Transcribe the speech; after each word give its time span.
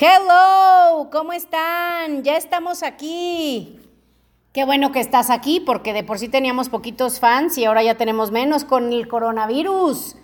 Hello, 0.00 1.08
¿cómo 1.10 1.32
están? 1.32 2.22
Ya 2.22 2.36
estamos 2.36 2.84
aquí. 2.84 3.80
Qué 4.52 4.64
bueno 4.64 4.92
que 4.92 5.00
estás 5.00 5.28
aquí 5.28 5.58
porque 5.58 5.92
de 5.92 6.04
por 6.04 6.20
sí 6.20 6.28
teníamos 6.28 6.68
poquitos 6.68 7.18
fans 7.18 7.58
y 7.58 7.64
ahora 7.64 7.82
ya 7.82 7.96
tenemos 7.96 8.30
menos 8.30 8.64
con 8.64 8.92
el 8.92 9.08
coronavirus. 9.08 10.14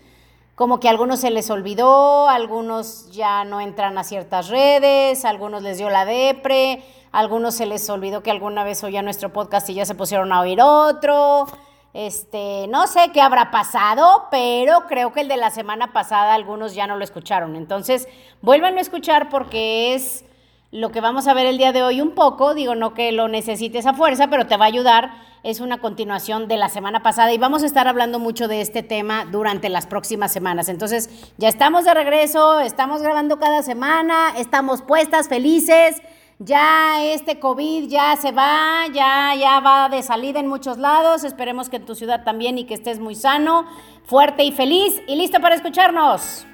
Como 0.54 0.78
que 0.78 0.86
a 0.86 0.92
algunos 0.92 1.18
se 1.18 1.30
les 1.30 1.50
olvidó, 1.50 2.28
algunos 2.28 3.10
ya 3.10 3.42
no 3.42 3.60
entran 3.60 3.98
a 3.98 4.04
ciertas 4.04 4.48
redes, 4.48 5.24
algunos 5.24 5.64
les 5.64 5.78
dio 5.78 5.90
la 5.90 6.04
depre, 6.04 6.84
algunos 7.10 7.56
se 7.56 7.66
les 7.66 7.90
olvidó 7.90 8.22
que 8.22 8.30
alguna 8.30 8.62
vez 8.62 8.84
oía 8.84 9.02
nuestro 9.02 9.32
podcast 9.32 9.68
y 9.70 9.74
ya 9.74 9.86
se 9.86 9.96
pusieron 9.96 10.32
a 10.32 10.40
oír 10.40 10.60
otro. 10.62 11.46
Este, 11.94 12.66
no 12.68 12.88
sé 12.88 13.12
qué 13.12 13.20
habrá 13.20 13.52
pasado, 13.52 14.26
pero 14.28 14.86
creo 14.88 15.12
que 15.12 15.20
el 15.20 15.28
de 15.28 15.36
la 15.36 15.50
semana 15.50 15.92
pasada 15.92 16.34
algunos 16.34 16.74
ya 16.74 16.88
no 16.88 16.96
lo 16.96 17.04
escucharon. 17.04 17.54
Entonces, 17.54 18.08
vuelvan 18.42 18.76
a 18.78 18.80
escuchar 18.80 19.28
porque 19.28 19.94
es 19.94 20.24
lo 20.72 20.90
que 20.90 21.00
vamos 21.00 21.28
a 21.28 21.34
ver 21.34 21.46
el 21.46 21.56
día 21.56 21.70
de 21.70 21.84
hoy 21.84 22.00
un 22.00 22.10
poco. 22.10 22.52
Digo, 22.52 22.74
no 22.74 22.94
que 22.94 23.12
lo 23.12 23.28
necesites 23.28 23.86
a 23.86 23.94
fuerza, 23.94 24.26
pero 24.26 24.48
te 24.48 24.56
va 24.56 24.64
a 24.64 24.68
ayudar. 24.68 25.12
Es 25.44 25.60
una 25.60 25.78
continuación 25.78 26.48
de 26.48 26.56
la 26.56 26.68
semana 26.68 27.00
pasada 27.00 27.32
y 27.32 27.38
vamos 27.38 27.62
a 27.62 27.66
estar 27.66 27.86
hablando 27.86 28.18
mucho 28.18 28.48
de 28.48 28.60
este 28.60 28.82
tema 28.82 29.24
durante 29.30 29.68
las 29.68 29.86
próximas 29.86 30.32
semanas. 30.32 30.68
Entonces, 30.68 31.30
ya 31.36 31.48
estamos 31.48 31.84
de 31.84 31.94
regreso, 31.94 32.58
estamos 32.58 33.02
grabando 33.02 33.38
cada 33.38 33.62
semana, 33.62 34.34
estamos 34.36 34.82
puestas, 34.82 35.28
felices 35.28 36.02
ya 36.38 37.04
este 37.04 37.38
COVID 37.38 37.88
ya 37.88 38.16
se 38.16 38.32
va, 38.32 38.86
ya, 38.92 39.34
ya 39.38 39.60
va 39.60 39.88
de 39.88 40.02
salida 40.02 40.40
en 40.40 40.48
muchos 40.48 40.78
lados. 40.78 41.24
Esperemos 41.24 41.68
que 41.68 41.76
en 41.76 41.86
tu 41.86 41.94
ciudad 41.94 42.24
también 42.24 42.58
y 42.58 42.64
que 42.64 42.74
estés 42.74 42.98
muy 42.98 43.14
sano, 43.14 43.66
fuerte 44.04 44.44
y 44.44 44.52
feliz 44.52 45.00
y 45.06 45.16
listo 45.16 45.40
para 45.40 45.54
escucharnos. 45.54 46.46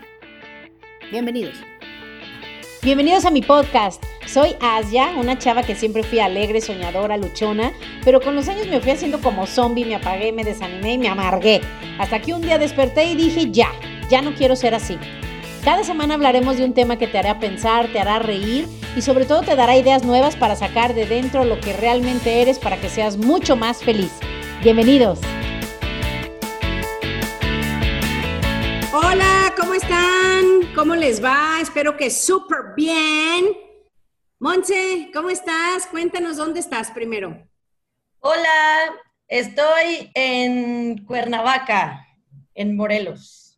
Bienvenidos. 1.10 1.54
Bienvenidos 2.82 3.26
a 3.26 3.30
mi 3.30 3.42
podcast. 3.42 4.02
Soy 4.26 4.54
Asia, 4.60 5.12
una 5.18 5.36
chava 5.36 5.62
que 5.62 5.74
siempre 5.74 6.02
fui 6.02 6.20
alegre, 6.20 6.60
soñadora, 6.60 7.16
luchona, 7.16 7.72
pero 8.04 8.20
con 8.20 8.36
los 8.36 8.48
años 8.48 8.68
me 8.68 8.80
fui 8.80 8.92
haciendo 8.92 9.20
como 9.20 9.46
zombie, 9.46 9.84
me 9.84 9.96
apagué, 9.96 10.32
me 10.32 10.44
desanimé 10.44 10.94
y 10.94 10.98
me 10.98 11.08
amargué. 11.08 11.60
Hasta 11.98 12.20
que 12.20 12.32
un 12.32 12.40
día 12.40 12.56
desperté 12.58 13.04
y 13.04 13.16
dije, 13.16 13.50
ya, 13.50 13.68
ya 14.08 14.22
no 14.22 14.34
quiero 14.34 14.56
ser 14.56 14.74
así. 14.74 14.96
Cada 15.64 15.84
semana 15.84 16.14
hablaremos 16.14 16.56
de 16.56 16.64
un 16.64 16.72
tema 16.72 16.96
que 16.96 17.06
te 17.06 17.18
hará 17.18 17.38
pensar, 17.38 17.92
te 17.92 18.00
hará 18.00 18.18
reír 18.18 18.66
y 18.96 19.02
sobre 19.02 19.26
todo 19.26 19.42
te 19.42 19.56
dará 19.56 19.76
ideas 19.76 20.04
nuevas 20.04 20.34
para 20.34 20.56
sacar 20.56 20.94
de 20.94 21.04
dentro 21.04 21.44
lo 21.44 21.60
que 21.60 21.74
realmente 21.74 22.40
eres 22.40 22.58
para 22.58 22.80
que 22.80 22.88
seas 22.88 23.18
mucho 23.18 23.56
más 23.56 23.84
feliz. 23.84 24.10
Bienvenidos. 24.62 25.20
Hola, 28.90 29.54
¿cómo 29.54 29.74
están? 29.74 30.72
¿Cómo 30.74 30.96
les 30.96 31.22
va? 31.22 31.58
Espero 31.60 31.94
que 31.94 32.08
súper 32.08 32.74
bien. 32.74 33.54
Monse, 34.38 35.10
¿cómo 35.12 35.28
estás? 35.28 35.86
Cuéntanos 35.90 36.38
dónde 36.38 36.60
estás 36.60 36.90
primero. 36.90 37.36
Hola, 38.20 38.94
estoy 39.28 40.10
en 40.14 41.04
Cuernavaca, 41.04 42.06
en 42.54 42.76
Morelos. 42.76 43.49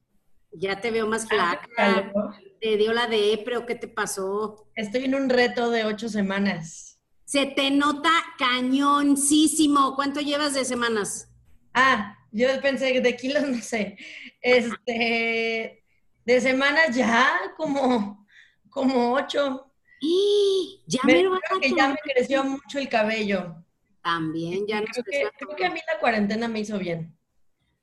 Ya 0.53 0.81
te 0.81 0.91
veo 0.91 1.06
más 1.06 1.27
flaca. 1.27 2.12
¿Te 2.61 2.77
dio 2.77 2.92
la 2.92 3.06
depre 3.06 3.56
o 3.56 3.67
qué 3.67 3.75
te 3.75 3.89
pasó? 3.89 4.69
Estoy 4.75 5.05
en 5.05 5.14
un 5.14 5.28
reto 5.28 5.70
de 5.70 5.84
ocho 5.84 6.09
semanas. 6.09 7.00
Se 7.25 7.47
te 7.47 7.70
nota 7.70 8.11
cañoncísimo. 8.39 9.97
¿Cuánto 9.97 10.20
llevas 10.20 10.55
de 10.55 10.64
semanas? 10.64 11.33
Ah, 11.72 12.19
yo 12.31 12.48
pensé 12.61 12.92
que 12.92 13.00
de 13.00 13.17
kilos 13.17 13.42
no 13.48 13.61
sé. 13.62 13.97
Este, 14.41 15.84
de 16.25 16.41
semanas 16.41 16.94
ya 16.94 17.53
como, 17.56 18.27
como 18.69 19.14
ocho. 19.14 19.72
¡Y! 20.00 20.81
Ya 20.87 21.00
me, 21.05 21.12
creo 21.14 21.61
que 21.61 21.72
ya 21.75 21.89
me 21.89 21.97
creció 22.03 22.44
mucho 22.44 22.78
el 22.78 22.89
cabello. 22.89 23.56
También, 24.03 24.66
ya 24.66 24.83
creo, 24.83 25.05
que, 25.05 25.31
creo 25.39 25.56
que 25.56 25.64
a 25.64 25.70
mí 25.70 25.81
la 25.91 25.98
cuarentena 26.00 26.48
me 26.48 26.61
hizo 26.61 26.78
bien. 26.78 27.16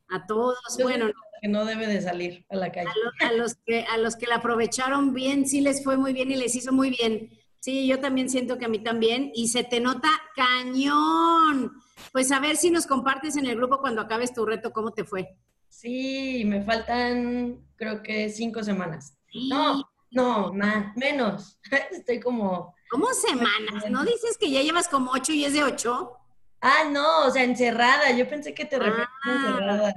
A 0.09 0.27
todos, 0.27 0.59
bueno 0.79 1.09
que 1.39 1.47
no 1.47 1.65
debe 1.65 1.87
de 1.87 2.01
salir 2.01 2.45
a 2.49 2.55
la 2.55 2.71
calle. 2.71 2.89
A, 3.21 3.31
los 3.33 3.55
que, 3.55 3.83
a 3.83 3.97
los 3.97 4.15
que 4.15 4.27
la 4.27 4.35
aprovecharon 4.35 5.13
bien, 5.13 5.47
sí 5.47 5.61
les 5.61 5.83
fue 5.83 5.97
muy 5.97 6.13
bien 6.13 6.31
y 6.31 6.35
les 6.35 6.55
hizo 6.55 6.71
muy 6.71 6.89
bien. 6.89 7.29
Sí, 7.59 7.87
yo 7.87 7.99
también 7.99 8.29
siento 8.29 8.57
que 8.57 8.65
a 8.65 8.69
mí 8.69 8.79
también. 8.79 9.31
Y 9.33 9.49
se 9.49 9.63
te 9.63 9.79
nota 9.79 10.09
cañón. 10.35 11.73
Pues 12.11 12.31
a 12.31 12.39
ver 12.39 12.57
si 12.57 12.71
nos 12.71 12.87
compartes 12.87 13.35
en 13.35 13.45
el 13.45 13.55
grupo 13.55 13.79
cuando 13.79 14.01
acabes 14.01 14.33
tu 14.33 14.45
reto 14.45 14.71
cómo 14.71 14.91
te 14.91 15.03
fue. 15.03 15.35
Sí, 15.67 16.43
me 16.45 16.63
faltan 16.63 17.59
creo 17.75 18.03
que 18.03 18.29
cinco 18.29 18.63
semanas. 18.63 19.17
No, 19.49 19.89
no, 20.11 20.53
más, 20.53 20.95
menos. 20.95 21.59
Estoy 21.91 22.19
como... 22.19 22.75
¿Cómo 22.89 23.07
semanas? 23.13 23.89
¿No 23.89 24.03
dices 24.03 24.37
que 24.39 24.49
ya 24.49 24.61
llevas 24.61 24.87
como 24.87 25.11
ocho 25.11 25.31
y 25.31 25.45
es 25.45 25.53
de 25.53 25.63
ocho? 25.63 26.17
Ah, 26.59 26.85
no, 26.89 27.25
o 27.25 27.29
sea, 27.29 27.43
encerrada. 27.43 28.11
Yo 28.11 28.27
pensé 28.27 28.53
que 28.53 28.65
te 28.65 28.79
referías 28.79 29.07
a 29.07 29.29
ah. 29.29 29.35
encerrada. 29.35 29.93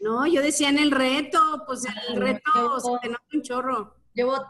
No, 0.00 0.26
yo 0.26 0.40
decía 0.40 0.70
en 0.70 0.78
el 0.78 0.90
reto, 0.90 1.38
pues 1.66 1.84
el 2.08 2.16
reto 2.16 2.80
se 2.80 2.90
te 3.02 3.08
nota 3.08 3.24
un 3.32 3.42
chorro. 3.42 3.96
Llevo 4.14 4.42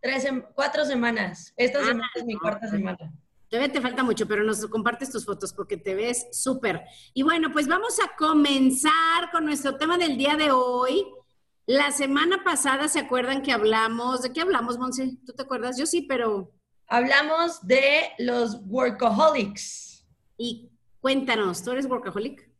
tres, 0.00 0.26
cuatro 0.54 0.84
semanas. 0.84 1.52
Esta 1.56 1.80
ah, 1.80 1.84
semana 1.84 2.10
es 2.14 2.24
mi 2.24 2.36
cuarta 2.36 2.68
semana. 2.68 3.12
Todavía 3.48 3.72
te 3.72 3.80
falta 3.80 4.02
mucho, 4.02 4.26
pero 4.26 4.44
nos 4.44 4.64
compartes 4.66 5.10
tus 5.10 5.26
fotos 5.26 5.52
porque 5.52 5.76
te 5.76 5.94
ves 5.94 6.28
súper. 6.32 6.84
Y 7.12 7.22
bueno, 7.22 7.52
pues 7.52 7.68
vamos 7.68 7.98
a 8.00 8.16
comenzar 8.16 9.30
con 9.30 9.44
nuestro 9.44 9.76
tema 9.76 9.98
del 9.98 10.16
día 10.16 10.36
de 10.36 10.50
hoy. 10.50 11.04
La 11.66 11.90
semana 11.90 12.42
pasada, 12.44 12.88
¿se 12.88 13.00
acuerdan 13.00 13.42
que 13.42 13.52
hablamos? 13.52 14.22
¿De 14.22 14.32
qué 14.32 14.40
hablamos, 14.40 14.78
Monse? 14.78 15.18
¿Tú 15.26 15.32
te 15.32 15.42
acuerdas? 15.42 15.76
Yo 15.78 15.84
sí, 15.84 16.02
pero... 16.02 16.50
Hablamos 16.86 17.66
de 17.66 18.12
los 18.18 18.60
workaholics. 18.66 20.06
Y 20.38 20.70
cuéntanos, 21.00 21.62
¿tú 21.62 21.72
eres 21.72 21.86
workaholic? 21.86 22.50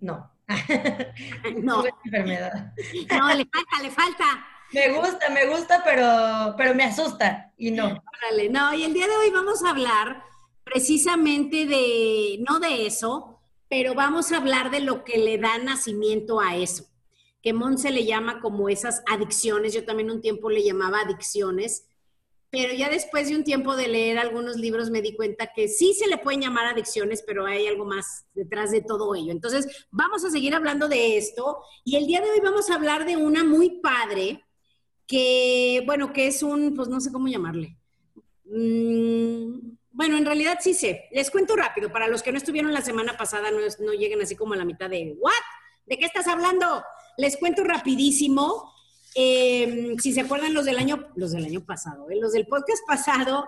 No. 0.00 0.35
no. 1.62 1.84
enfermedad. 2.04 2.72
No, 3.10 3.34
le 3.34 3.46
falta, 3.46 3.82
le 3.82 3.90
falta. 3.90 4.46
Me 4.72 4.88
gusta, 4.90 5.28
me 5.30 5.46
gusta, 5.46 5.82
pero, 5.84 6.54
pero 6.56 6.74
me 6.74 6.84
asusta 6.84 7.52
y 7.56 7.70
no. 7.70 8.02
no, 8.50 8.74
y 8.74 8.84
el 8.84 8.92
día 8.92 9.06
de 9.06 9.16
hoy 9.16 9.30
vamos 9.30 9.62
a 9.64 9.70
hablar 9.70 10.24
precisamente 10.64 11.66
de, 11.66 12.44
no 12.48 12.58
de 12.58 12.86
eso, 12.86 13.40
pero 13.68 13.94
vamos 13.94 14.32
a 14.32 14.38
hablar 14.38 14.70
de 14.70 14.80
lo 14.80 15.04
que 15.04 15.18
le 15.18 15.38
da 15.38 15.58
nacimiento 15.58 16.40
a 16.40 16.56
eso, 16.56 16.86
que 17.42 17.52
Monse 17.52 17.90
le 17.90 18.04
llama 18.04 18.40
como 18.40 18.68
esas 18.68 19.02
adicciones, 19.10 19.72
yo 19.72 19.84
también 19.84 20.10
un 20.10 20.20
tiempo 20.20 20.50
le 20.50 20.64
llamaba 20.64 21.00
adicciones, 21.00 21.86
pero 22.50 22.72
ya 22.74 22.88
después 22.88 23.28
de 23.28 23.36
un 23.36 23.44
tiempo 23.44 23.76
de 23.76 23.88
leer 23.88 24.18
algunos 24.18 24.56
libros 24.56 24.90
me 24.90 25.02
di 25.02 25.14
cuenta 25.14 25.50
que 25.54 25.68
sí 25.68 25.94
se 25.94 26.06
le 26.06 26.18
pueden 26.18 26.40
llamar 26.40 26.66
adicciones, 26.66 27.22
pero 27.26 27.46
hay 27.46 27.66
algo 27.66 27.84
más 27.84 28.26
detrás 28.34 28.70
de 28.70 28.82
todo 28.82 29.14
ello. 29.14 29.32
Entonces, 29.32 29.86
vamos 29.90 30.24
a 30.24 30.30
seguir 30.30 30.54
hablando 30.54 30.88
de 30.88 31.16
esto 31.16 31.58
y 31.84 31.96
el 31.96 32.06
día 32.06 32.20
de 32.20 32.30
hoy 32.30 32.40
vamos 32.40 32.70
a 32.70 32.74
hablar 32.74 33.04
de 33.04 33.16
una 33.16 33.44
muy 33.44 33.80
padre 33.80 34.44
que, 35.06 35.82
bueno, 35.86 36.12
que 36.12 36.28
es 36.28 36.42
un, 36.42 36.74
pues 36.74 36.88
no 36.88 37.00
sé 37.00 37.12
cómo 37.12 37.28
llamarle. 37.28 37.76
Mm, 38.44 39.76
bueno, 39.90 40.16
en 40.16 40.24
realidad 40.24 40.58
sí 40.60 40.74
sé. 40.74 41.08
Les 41.10 41.30
cuento 41.30 41.56
rápido, 41.56 41.90
para 41.90 42.08
los 42.08 42.22
que 42.22 42.30
no 42.30 42.38
estuvieron 42.38 42.72
la 42.72 42.82
semana 42.82 43.16
pasada, 43.16 43.50
no, 43.50 43.58
no 43.80 43.92
lleguen 43.92 44.22
así 44.22 44.36
como 44.36 44.54
a 44.54 44.56
la 44.56 44.64
mitad 44.64 44.90
de, 44.90 45.16
¿what? 45.18 45.32
¿De 45.86 45.98
qué 45.98 46.04
estás 46.04 46.26
hablando? 46.28 46.84
Les 47.16 47.36
cuento 47.36 47.64
rapidísimo 47.64 48.72
Em, 49.18 49.96
si 49.96 50.12
se 50.12 50.20
acuerdan 50.20 50.52
los 50.52 50.66
del 50.66 50.76
año, 50.76 51.08
los 51.14 51.32
del 51.32 51.46
año 51.46 51.64
pasado, 51.64 52.10
¿eh? 52.10 52.16
los 52.16 52.32
del 52.32 52.46
podcast 52.46 52.86
pasado, 52.86 53.46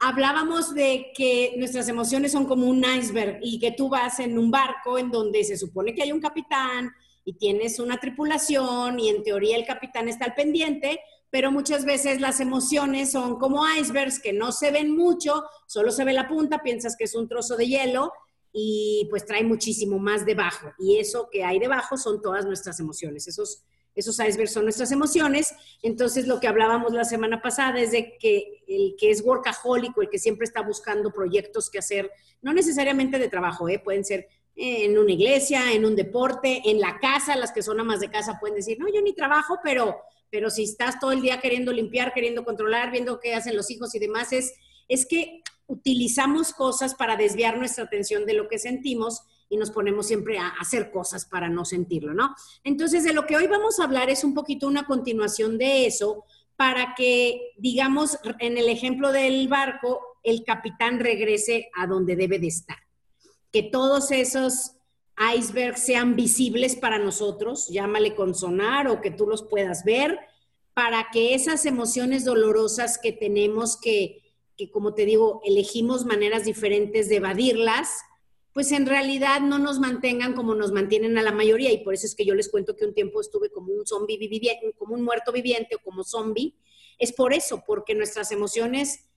hablábamos 0.00 0.74
de 0.74 1.12
que 1.16 1.54
nuestras 1.58 1.88
emociones 1.88 2.32
son 2.32 2.44
como 2.44 2.66
un 2.66 2.84
iceberg 2.84 3.38
y 3.40 3.60
que 3.60 3.70
tú 3.70 3.88
vas 3.88 4.18
en 4.18 4.36
un 4.36 4.50
barco 4.50 4.98
en 4.98 5.12
donde 5.12 5.44
se 5.44 5.56
supone 5.56 5.94
que 5.94 6.02
hay 6.02 6.10
un 6.10 6.18
capitán 6.18 6.90
y 7.24 7.34
tienes 7.34 7.78
una 7.78 8.00
tripulación 8.00 8.98
y 8.98 9.08
en 9.08 9.22
teoría 9.22 9.56
el 9.56 9.64
capitán 9.64 10.08
está 10.08 10.24
al 10.24 10.34
pendiente, 10.34 10.98
pero 11.30 11.52
muchas 11.52 11.84
veces 11.84 12.20
las 12.20 12.40
emociones 12.40 13.12
son 13.12 13.38
como 13.38 13.62
icebergs 13.78 14.18
que 14.18 14.32
no 14.32 14.50
se 14.50 14.72
ven 14.72 14.90
mucho, 14.90 15.44
solo 15.68 15.92
se 15.92 16.02
ve 16.02 16.14
la 16.14 16.26
punta, 16.26 16.64
piensas 16.64 16.96
que 16.96 17.04
es 17.04 17.14
un 17.14 17.28
trozo 17.28 17.56
de 17.56 17.68
hielo 17.68 18.12
y 18.52 19.06
pues 19.08 19.24
trae 19.24 19.44
muchísimo 19.44 20.00
más 20.00 20.26
debajo. 20.26 20.72
Y 20.80 20.98
eso 20.98 21.28
que 21.30 21.44
hay 21.44 21.60
debajo 21.60 21.96
son 21.96 22.20
todas 22.20 22.44
nuestras 22.44 22.80
emociones, 22.80 23.28
esos 23.28 23.62
esos 23.96 24.20
icebergs 24.20 24.52
son 24.52 24.64
nuestras 24.64 24.92
emociones. 24.92 25.54
Entonces, 25.82 26.28
lo 26.28 26.38
que 26.38 26.46
hablábamos 26.46 26.92
la 26.92 27.04
semana 27.04 27.40
pasada 27.40 27.80
es 27.80 27.90
de 27.90 28.16
que 28.18 28.62
el 28.68 28.94
que 28.98 29.10
es 29.10 29.24
workaholic 29.24 29.96
el 29.98 30.10
que 30.10 30.18
siempre 30.18 30.44
está 30.44 30.60
buscando 30.60 31.10
proyectos 31.10 31.70
que 31.70 31.78
hacer, 31.78 32.10
no 32.42 32.52
necesariamente 32.52 33.18
de 33.18 33.28
trabajo, 33.28 33.68
¿eh? 33.68 33.78
pueden 33.78 34.04
ser 34.04 34.28
en 34.54 34.98
una 34.98 35.12
iglesia, 35.12 35.72
en 35.72 35.84
un 35.84 35.96
deporte, 35.96 36.62
en 36.64 36.80
la 36.80 36.98
casa, 36.98 37.36
las 37.36 37.52
que 37.52 37.62
son 37.62 37.80
amas 37.80 38.00
de 38.00 38.10
casa 38.10 38.38
pueden 38.40 38.56
decir, 38.56 38.78
no, 38.78 38.86
yo 38.92 39.02
ni 39.02 39.14
trabajo, 39.14 39.58
pero, 39.62 39.96
pero 40.30 40.48
si 40.50 40.64
estás 40.64 40.98
todo 40.98 41.12
el 41.12 41.20
día 41.20 41.40
queriendo 41.40 41.72
limpiar, 41.72 42.14
queriendo 42.14 42.44
controlar, 42.44 42.90
viendo 42.90 43.20
qué 43.20 43.34
hacen 43.34 43.56
los 43.56 43.70
hijos 43.70 43.94
y 43.94 43.98
demás, 43.98 44.32
es, 44.32 44.54
es 44.88 45.06
que 45.06 45.42
utilizamos 45.66 46.52
cosas 46.52 46.94
para 46.94 47.16
desviar 47.16 47.58
nuestra 47.58 47.84
atención 47.84 48.24
de 48.24 48.34
lo 48.34 48.48
que 48.48 48.58
sentimos 48.58 49.22
y 49.48 49.56
nos 49.56 49.70
ponemos 49.70 50.06
siempre 50.06 50.38
a 50.38 50.48
hacer 50.48 50.90
cosas 50.90 51.24
para 51.24 51.48
no 51.48 51.64
sentirlo, 51.64 52.14
¿no? 52.14 52.34
Entonces, 52.64 53.04
de 53.04 53.12
lo 53.12 53.26
que 53.26 53.36
hoy 53.36 53.46
vamos 53.46 53.78
a 53.78 53.84
hablar 53.84 54.10
es 54.10 54.24
un 54.24 54.34
poquito 54.34 54.66
una 54.66 54.86
continuación 54.86 55.58
de 55.58 55.86
eso, 55.86 56.24
para 56.56 56.94
que, 56.96 57.52
digamos, 57.58 58.18
en 58.40 58.56
el 58.56 58.68
ejemplo 58.68 59.12
del 59.12 59.46
barco, 59.48 60.00
el 60.22 60.42
capitán 60.42 60.98
regrese 60.98 61.70
a 61.76 61.86
donde 61.86 62.16
debe 62.16 62.38
de 62.38 62.48
estar. 62.48 62.78
Que 63.52 63.62
todos 63.62 64.10
esos 64.10 64.72
icebergs 65.34 65.80
sean 65.80 66.16
visibles 66.16 66.76
para 66.76 66.98
nosotros, 66.98 67.68
llámale 67.68 68.14
con 68.14 68.34
sonar 68.34 68.88
o 68.88 69.00
que 69.00 69.10
tú 69.10 69.26
los 69.26 69.42
puedas 69.42 69.84
ver, 69.84 70.18
para 70.74 71.08
que 71.12 71.34
esas 71.34 71.64
emociones 71.64 72.24
dolorosas 72.24 72.98
que 72.98 73.12
tenemos 73.12 73.78
que, 73.78 74.22
que 74.56 74.70
como 74.70 74.94
te 74.94 75.04
digo, 75.04 75.40
elegimos 75.44 76.04
maneras 76.04 76.44
diferentes 76.44 77.08
de 77.08 77.16
evadirlas, 77.16 78.00
pues 78.56 78.72
en 78.72 78.86
realidad 78.86 79.42
no 79.42 79.58
nos 79.58 79.78
mantengan 79.80 80.32
como 80.32 80.54
nos 80.54 80.72
mantienen 80.72 81.18
a 81.18 81.22
la 81.22 81.30
mayoría. 81.30 81.70
Y 81.72 81.84
por 81.84 81.92
eso 81.92 82.06
es 82.06 82.14
que 82.14 82.24
yo 82.24 82.34
les 82.34 82.48
cuento 82.48 82.74
que 82.74 82.86
un 82.86 82.94
tiempo 82.94 83.20
estuve 83.20 83.50
como 83.50 83.70
un 83.70 83.86
zombie 83.86 84.16
viviente, 84.16 84.72
como 84.78 84.94
un 84.94 85.02
muerto 85.02 85.30
viviente 85.30 85.76
o 85.76 85.78
como 85.80 86.04
zombie. 86.04 86.54
Es 86.98 87.12
por 87.12 87.34
eso, 87.34 87.62
porque 87.66 87.94
nuestras 87.94 88.32
emociones 88.32 89.10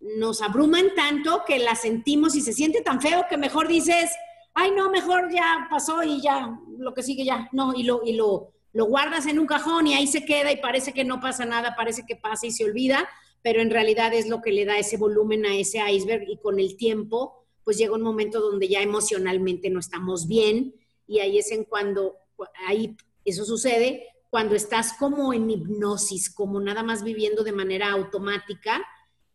nos 0.00 0.40
abruman 0.40 0.94
tanto 0.94 1.42
que 1.46 1.58
las 1.58 1.82
sentimos 1.82 2.34
y 2.36 2.40
se 2.40 2.54
siente 2.54 2.80
tan 2.80 3.02
feo 3.02 3.26
que 3.28 3.36
mejor 3.36 3.68
dices, 3.68 4.10
ay 4.54 4.70
no, 4.74 4.90
mejor 4.90 5.30
ya 5.30 5.66
pasó 5.68 6.02
y 6.02 6.22
ya, 6.22 6.58
lo 6.78 6.94
que 6.94 7.02
sigue 7.02 7.26
ya, 7.26 7.50
no, 7.52 7.74
y 7.74 7.82
lo, 7.82 8.00
y 8.02 8.14
lo, 8.14 8.54
lo 8.72 8.86
guardas 8.86 9.26
en 9.26 9.38
un 9.38 9.46
cajón 9.46 9.88
y 9.88 9.92
ahí 9.92 10.06
se 10.06 10.24
queda 10.24 10.50
y 10.52 10.56
parece 10.56 10.94
que 10.94 11.04
no 11.04 11.20
pasa 11.20 11.44
nada, 11.44 11.76
parece 11.76 12.06
que 12.06 12.16
pasa 12.16 12.46
y 12.46 12.50
se 12.50 12.64
olvida, 12.64 13.06
pero 13.42 13.60
en 13.60 13.68
realidad 13.68 14.14
es 14.14 14.26
lo 14.26 14.40
que 14.40 14.52
le 14.52 14.64
da 14.64 14.78
ese 14.78 14.96
volumen 14.96 15.44
a 15.44 15.54
ese 15.54 15.80
iceberg 15.86 16.30
y 16.30 16.38
con 16.38 16.58
el 16.58 16.78
tiempo 16.78 17.45
pues 17.66 17.78
llega 17.78 17.96
un 17.96 18.02
momento 18.02 18.40
donde 18.40 18.68
ya 18.68 18.80
emocionalmente 18.80 19.70
no 19.70 19.80
estamos 19.80 20.28
bien 20.28 20.76
y 21.04 21.18
ahí 21.18 21.36
es 21.36 21.50
en 21.50 21.64
cuando, 21.64 22.14
ahí 22.68 22.96
eso 23.24 23.44
sucede 23.44 24.06
cuando 24.30 24.54
estás 24.54 24.92
como 24.92 25.34
en 25.34 25.50
hipnosis, 25.50 26.32
como 26.32 26.60
nada 26.60 26.84
más 26.84 27.02
viviendo 27.02 27.42
de 27.42 27.50
manera 27.50 27.90
automática, 27.90 28.86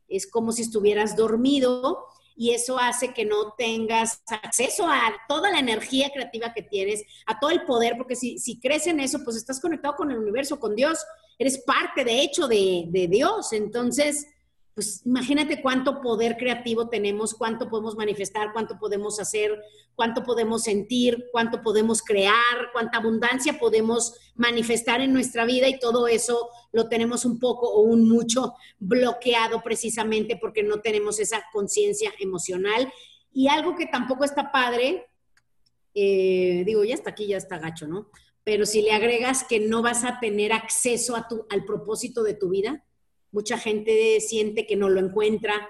es 0.07 0.31
como 0.31 0.53
si 0.53 0.61
estuvieras 0.61 1.17
dormido 1.17 2.05
y 2.37 2.51
eso 2.51 2.79
hace 2.79 3.13
que 3.13 3.25
no 3.25 3.51
tengas 3.57 4.23
acceso 4.27 4.87
a 4.87 5.13
toda 5.27 5.51
la 5.51 5.59
energía 5.59 6.09
creativa 6.09 6.53
que 6.53 6.63
tienes, 6.63 7.03
a 7.25 7.37
todo 7.37 7.51
el 7.51 7.65
poder, 7.65 7.97
porque 7.97 8.15
si, 8.15 8.39
si 8.39 8.61
crees 8.61 8.87
en 8.87 9.01
eso, 9.01 9.19
pues 9.25 9.35
estás 9.35 9.59
conectado 9.59 9.95
con 9.97 10.09
el 10.09 10.19
universo, 10.19 10.57
con 10.57 10.73
Dios, 10.73 11.05
eres 11.37 11.57
parte 11.65 12.05
de 12.05 12.21
hecho 12.21 12.47
de, 12.47 12.85
de 12.87 13.09
Dios, 13.09 13.51
entonces 13.51 14.25
pues 14.73 15.05
imagínate 15.05 15.61
cuánto 15.61 16.01
poder 16.01 16.37
creativo 16.37 16.87
tenemos, 16.87 17.33
cuánto 17.33 17.67
podemos 17.67 17.95
manifestar, 17.95 18.53
cuánto 18.53 18.79
podemos 18.79 19.19
hacer, 19.19 19.61
cuánto 19.95 20.23
podemos 20.23 20.63
sentir, 20.63 21.25
cuánto 21.31 21.61
podemos 21.61 22.01
crear, 22.01 22.71
cuánta 22.71 22.99
abundancia 22.99 23.59
podemos 23.59 24.13
manifestar 24.35 25.01
en 25.01 25.11
nuestra 25.11 25.45
vida 25.45 25.67
y 25.67 25.79
todo 25.79 26.07
eso 26.07 26.49
lo 26.71 26.87
tenemos 26.87 27.25
un 27.25 27.37
poco 27.37 27.69
o 27.69 27.81
un 27.81 28.07
mucho 28.07 28.53
bloqueado 28.79 29.61
precisamente 29.61 30.37
porque 30.37 30.63
no 30.63 30.79
tenemos 30.79 31.19
esa 31.19 31.43
conciencia 31.51 32.11
emocional. 32.19 32.91
Y 33.33 33.49
algo 33.49 33.75
que 33.75 33.87
tampoco 33.87 34.23
está 34.23 34.51
padre, 34.51 35.07
eh, 35.93 36.63
digo, 36.65 36.85
ya 36.85 36.93
está 36.93 37.09
aquí, 37.09 37.27
ya 37.27 37.37
está 37.37 37.57
gacho, 37.59 37.87
¿no? 37.87 38.09
Pero 38.43 38.65
si 38.65 38.81
le 38.81 38.93
agregas 38.93 39.43
que 39.43 39.59
no 39.59 39.81
vas 39.81 40.03
a 40.03 40.19
tener 40.19 40.53
acceso 40.53 41.15
a 41.15 41.27
tu, 41.27 41.45
al 41.49 41.65
propósito 41.65 42.23
de 42.23 42.33
tu 42.33 42.49
vida, 42.49 42.83
Mucha 43.31 43.57
gente 43.57 44.19
siente 44.19 44.65
que 44.67 44.75
no 44.75 44.89
lo 44.89 44.99
encuentra, 44.99 45.69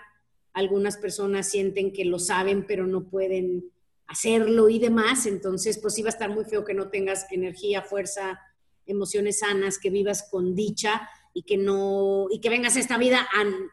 algunas 0.54 0.98
personas 0.98 1.50
sienten 1.50 1.94
que 1.94 2.06
lo 2.06 2.19
saben 2.19 2.66
pero 2.68 2.88
no 2.88 3.10
pueden 3.10 3.72
hacerlo 4.08 4.68
y 4.68 4.78
demás, 4.80 5.25
entonces 5.25 5.80
pues 5.80 5.98
iba 5.98 6.10
a 6.10 6.12
estar 6.12 6.30
muy 6.30 6.44
feo 6.44 6.66
que 6.66 6.74
no 6.74 6.90
tengas 6.90 7.25
energía, 7.31 7.81
fuerza, 7.81 8.40
emociones 8.86 9.40
sanas, 9.40 9.80
que 9.80 9.90
vivas 9.90 10.28
con 10.30 10.54
dicha 10.54 11.08
y 11.34 11.44
que 11.44 11.56
no 11.56 12.28
y 12.30 12.42
que 12.42 12.50
vengas 12.50 12.75
a 12.75 12.81
esta 12.81 12.98
vida 12.98 13.25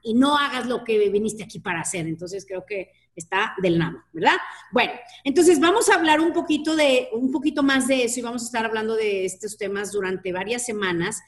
y 0.05 0.15
no 0.15 0.37
hagas 0.37 0.67
lo 0.69 0.85
que 0.85 1.09
viniste 1.11 1.43
aquí 1.43 1.59
para 1.59 1.81
hacer. 1.81 2.07
Entonces 2.07 2.47
creo 2.47 2.65
que 2.65 2.93
está 3.17 3.55
del 3.61 3.79
nada, 3.79 4.07
¿verdad? 4.13 4.37
Bueno, 4.71 4.93
entonces 5.25 5.59
vamos 5.59 5.89
a 5.89 5.97
hablar 5.97 6.21
un 6.21 6.33
poquito 6.33 6.77
de 6.77 7.09
un 7.13 7.33
poquito 7.33 7.65
más 7.65 7.89
de 7.89 8.05
eso 8.05 8.21
y 8.21 8.23
vamos 8.23 8.43
a 8.43 8.47
estar 8.47 8.65
hablando 8.65 8.95
de 8.95 9.25
estos 9.25 9.59
temas 9.59 9.91
durante 9.91 10.33
varias 10.33 10.65
semanas 10.65 11.21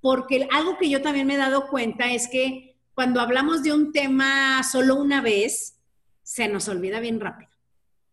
porque 0.00 0.48
algo 0.52 0.78
que 0.78 0.88
yo 0.88 1.02
también 1.02 1.26
me 1.26 1.34
he 1.34 1.38
dado 1.38 1.68
cuenta 1.68 2.12
es 2.12 2.28
que 2.28 2.76
cuando 2.94 3.20
hablamos 3.20 3.62
de 3.62 3.72
un 3.72 3.92
tema 3.92 4.62
solo 4.62 4.96
una 4.96 5.20
vez, 5.20 5.80
se 6.22 6.48
nos 6.48 6.68
olvida 6.68 7.00
bien 7.00 7.20
rápido. 7.20 7.50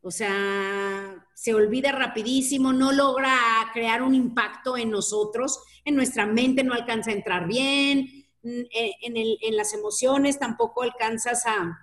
O 0.02 0.12
sea, 0.12 1.26
se 1.34 1.54
olvida 1.54 1.92
rapidísimo, 1.92 2.74
no 2.74 2.92
logra 2.92 3.38
crear 3.74 4.02
un 4.02 4.14
impacto 4.14 4.78
en 4.78 4.92
nosotros, 4.92 5.60
en 5.86 5.96
nuestra 5.96 6.26
mente 6.26 6.64
no 6.64 6.74
alcanza 6.74 7.12
a 7.12 7.14
entrar 7.14 7.48
bien, 7.48 8.24
en, 8.44 9.56
las 9.58 9.74
emociones 9.74 10.38
tampoco 10.38 10.84
alcanzas 10.84 11.46
a 11.46 11.78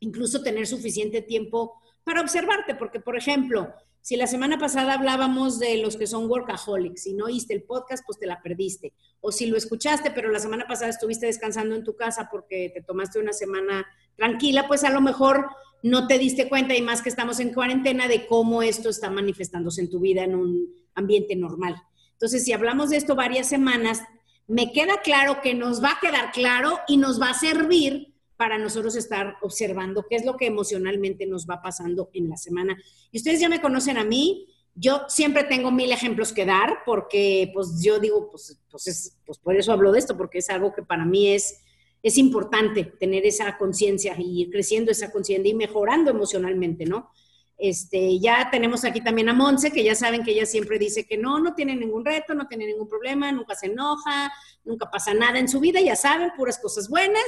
incluso 0.00 0.42
tener 0.42 0.66
suficiente 0.66 1.22
tiempo 1.22 1.80
para 2.04 2.20
observarte, 2.20 2.74
porque 2.74 3.00
por 3.00 3.16
ejemplo, 3.16 3.72
si 4.02 4.16
la 4.16 4.26
semana 4.26 4.58
pasada 4.58 4.94
hablábamos 4.94 5.60
de 5.60 5.76
los 5.76 5.96
que 5.96 6.08
son 6.08 6.28
workaholics 6.28 7.06
y 7.06 7.14
no 7.14 7.26
oíste 7.26 7.54
el 7.54 7.62
podcast, 7.62 8.04
pues 8.04 8.18
te 8.18 8.26
la 8.26 8.42
perdiste. 8.42 8.94
O 9.20 9.30
si 9.30 9.46
lo 9.46 9.56
escuchaste, 9.56 10.10
pero 10.10 10.28
la 10.30 10.40
semana 10.40 10.66
pasada 10.66 10.90
estuviste 10.90 11.26
descansando 11.26 11.76
en 11.76 11.84
tu 11.84 11.94
casa 11.94 12.28
porque 12.30 12.72
te 12.74 12.82
tomaste 12.82 13.20
una 13.20 13.32
semana 13.32 13.86
tranquila, 14.16 14.66
pues 14.66 14.82
a 14.82 14.90
lo 14.90 15.00
mejor 15.00 15.46
no 15.84 16.08
te 16.08 16.18
diste 16.18 16.48
cuenta 16.48 16.74
y 16.74 16.82
más 16.82 17.00
que 17.00 17.08
estamos 17.08 17.38
en 17.38 17.54
cuarentena 17.54 18.08
de 18.08 18.26
cómo 18.26 18.62
esto 18.62 18.88
está 18.88 19.08
manifestándose 19.08 19.80
en 19.80 19.90
tu 19.90 20.00
vida 20.00 20.24
en 20.24 20.34
un 20.34 20.74
ambiente 20.96 21.36
normal. 21.36 21.76
Entonces, 22.12 22.44
si 22.44 22.52
hablamos 22.52 22.90
de 22.90 22.96
esto 22.96 23.14
varias 23.14 23.48
semanas, 23.48 24.02
me 24.48 24.72
queda 24.72 25.00
claro 25.02 25.40
que 25.42 25.54
nos 25.54 25.82
va 25.82 25.92
a 25.92 26.00
quedar 26.00 26.32
claro 26.32 26.80
y 26.88 26.96
nos 26.96 27.20
va 27.20 27.30
a 27.30 27.34
servir 27.34 28.11
para 28.42 28.58
nosotros 28.58 28.96
estar 28.96 29.36
observando 29.40 30.04
qué 30.10 30.16
es 30.16 30.24
lo 30.24 30.36
que 30.36 30.46
emocionalmente 30.46 31.26
nos 31.26 31.46
va 31.48 31.62
pasando 31.62 32.10
en 32.12 32.28
la 32.28 32.36
semana. 32.36 32.76
Y 33.12 33.18
ustedes 33.18 33.38
ya 33.38 33.48
me 33.48 33.60
conocen 33.60 33.98
a 33.98 34.04
mí, 34.04 34.48
yo 34.74 35.02
siempre 35.06 35.44
tengo 35.44 35.70
mil 35.70 35.92
ejemplos 35.92 36.32
que 36.32 36.44
dar 36.44 36.78
porque 36.84 37.52
pues 37.54 37.80
yo 37.80 38.00
digo, 38.00 38.28
pues, 38.32 38.58
pues, 38.68 39.16
pues 39.24 39.38
por 39.38 39.54
eso 39.54 39.70
hablo 39.70 39.92
de 39.92 40.00
esto, 40.00 40.16
porque 40.16 40.38
es 40.38 40.50
algo 40.50 40.74
que 40.74 40.82
para 40.82 41.04
mí 41.04 41.28
es, 41.28 41.60
es 42.02 42.18
importante 42.18 42.82
tener 42.82 43.24
esa 43.26 43.56
conciencia 43.58 44.16
y 44.18 44.40
ir 44.40 44.50
creciendo 44.50 44.90
esa 44.90 45.12
conciencia 45.12 45.48
y 45.48 45.54
mejorando 45.54 46.10
emocionalmente, 46.10 46.84
¿no? 46.84 47.10
Este, 47.56 48.18
ya 48.18 48.48
tenemos 48.50 48.84
aquí 48.84 49.02
también 49.02 49.28
a 49.28 49.34
Monse, 49.34 49.70
que 49.70 49.84
ya 49.84 49.94
saben 49.94 50.24
que 50.24 50.32
ella 50.32 50.46
siempre 50.46 50.80
dice 50.80 51.06
que 51.06 51.16
no, 51.16 51.38
no 51.38 51.54
tiene 51.54 51.76
ningún 51.76 52.04
reto, 52.04 52.34
no 52.34 52.48
tiene 52.48 52.66
ningún 52.66 52.88
problema, 52.88 53.30
nunca 53.30 53.54
se 53.54 53.66
enoja, 53.66 54.32
nunca 54.64 54.90
pasa 54.90 55.14
nada 55.14 55.38
en 55.38 55.46
su 55.46 55.60
vida, 55.60 55.80
ya 55.80 55.94
saben, 55.94 56.32
puras 56.36 56.58
cosas 56.58 56.88
buenas 56.88 57.22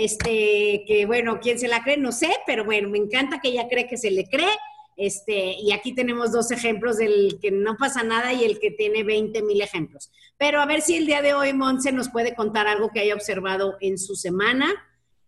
este, 0.00 0.84
que 0.86 1.04
bueno, 1.04 1.40
quién 1.42 1.58
se 1.58 1.68
la 1.68 1.82
cree, 1.82 1.98
no 1.98 2.10
sé, 2.10 2.30
pero 2.46 2.64
bueno, 2.64 2.88
me 2.88 2.96
encanta 2.96 3.38
que 3.38 3.48
ella 3.48 3.68
cree 3.68 3.86
que 3.86 3.98
se 3.98 4.10
le 4.10 4.24
cree. 4.24 4.48
Este, 4.96 5.56
y 5.60 5.72
aquí 5.72 5.94
tenemos 5.94 6.32
dos 6.32 6.50
ejemplos 6.50 6.96
del 6.96 7.38
que 7.40 7.50
no 7.50 7.76
pasa 7.76 8.02
nada 8.02 8.32
y 8.32 8.44
el 8.44 8.58
que 8.58 8.70
tiene 8.70 9.04
20 9.04 9.42
mil 9.42 9.60
ejemplos. 9.60 10.10
Pero 10.38 10.60
a 10.60 10.66
ver 10.66 10.80
si 10.80 10.96
el 10.96 11.06
día 11.06 11.20
de 11.20 11.34
hoy 11.34 11.52
Monse 11.52 11.92
nos 11.92 12.08
puede 12.08 12.34
contar 12.34 12.66
algo 12.66 12.88
que 12.88 13.00
haya 13.00 13.14
observado 13.14 13.76
en 13.80 13.98
su 13.98 14.14
semana 14.14 14.72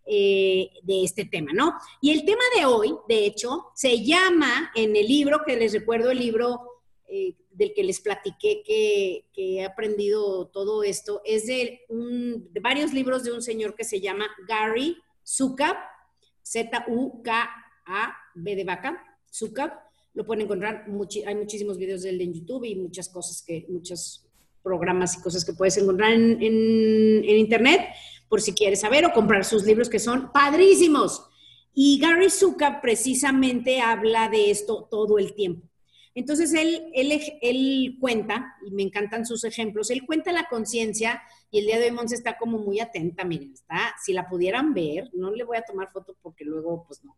eh, 0.06 0.70
de 0.82 1.04
este 1.04 1.26
tema, 1.26 1.52
¿no? 1.52 1.74
Y 2.00 2.10
el 2.10 2.24
tema 2.24 2.42
de 2.56 2.64
hoy, 2.64 2.94
de 3.08 3.26
hecho, 3.26 3.66
se 3.74 4.02
llama 4.02 4.72
en 4.74 4.96
el 4.96 5.06
libro, 5.06 5.42
que 5.46 5.56
les 5.56 5.74
recuerdo 5.74 6.10
el 6.10 6.18
libro 6.18 6.60
eh, 7.08 7.34
del 7.54 7.74
que 7.74 7.84
les 7.84 8.00
platiqué 8.00 8.62
que, 8.64 9.24
he 9.34 9.64
aprendido 9.64 10.48
todo 10.48 10.82
esto, 10.82 11.22
es 11.24 11.46
de, 11.46 11.82
varios 12.60 12.92
libros 12.92 13.24
de 13.24 13.32
un 13.32 13.42
señor 13.42 13.74
que 13.74 13.84
se 13.84 14.00
llama 14.00 14.26
Gary 14.48 14.96
Zukav, 15.26 15.76
Z-U-K-A-B 16.42 17.76
de 18.56 18.64
vaca, 18.64 19.02
Zukav. 19.32 19.72
Lo 20.14 20.26
pueden 20.26 20.44
encontrar, 20.44 20.84
hay 21.26 21.34
muchísimos 21.34 21.78
videos 21.78 22.02
de 22.02 22.10
él 22.10 22.20
en 22.20 22.34
YouTube 22.34 22.64
y 22.64 22.74
muchas 22.74 23.08
cosas 23.08 23.42
que, 23.42 23.64
muchos 23.68 24.26
programas 24.62 25.16
y 25.16 25.22
cosas 25.22 25.44
que 25.44 25.54
puedes 25.54 25.76
encontrar 25.76 26.12
en, 26.12 26.40
en 26.40 27.36
internet 27.38 27.88
por 28.28 28.40
si 28.40 28.52
quieres 28.52 28.80
saber 28.80 29.04
o 29.04 29.12
comprar 29.12 29.44
sus 29.44 29.64
libros 29.64 29.88
que 29.88 29.98
son 29.98 30.32
padrísimos. 30.32 31.26
Y 31.74 31.98
Gary 31.98 32.30
Zukav 32.30 32.80
precisamente 32.80 33.80
habla 33.80 34.28
de 34.28 34.50
esto 34.50 34.86
todo 34.90 35.18
el 35.18 35.34
tiempo. 35.34 35.71
Entonces 36.14 36.52
él, 36.52 36.90
él, 36.92 37.20
él 37.40 37.96
cuenta, 38.00 38.54
y 38.66 38.70
me 38.70 38.82
encantan 38.82 39.24
sus 39.24 39.44
ejemplos, 39.44 39.90
él 39.90 40.04
cuenta 40.04 40.30
la 40.32 40.46
conciencia 40.50 41.22
y 41.50 41.60
el 41.60 41.66
día 41.66 41.78
de 41.78 41.86
hoy 41.86 41.92
Monse 41.92 42.14
está 42.14 42.36
como 42.36 42.58
muy 42.58 42.80
atenta, 42.80 43.24
miren, 43.24 43.52
está, 43.52 43.94
si 44.02 44.12
la 44.12 44.28
pudieran 44.28 44.74
ver, 44.74 45.08
no 45.14 45.30
le 45.30 45.44
voy 45.44 45.56
a 45.56 45.62
tomar 45.62 45.90
foto 45.90 46.14
porque 46.20 46.44
luego 46.44 46.84
pues 46.86 47.02
no, 47.02 47.16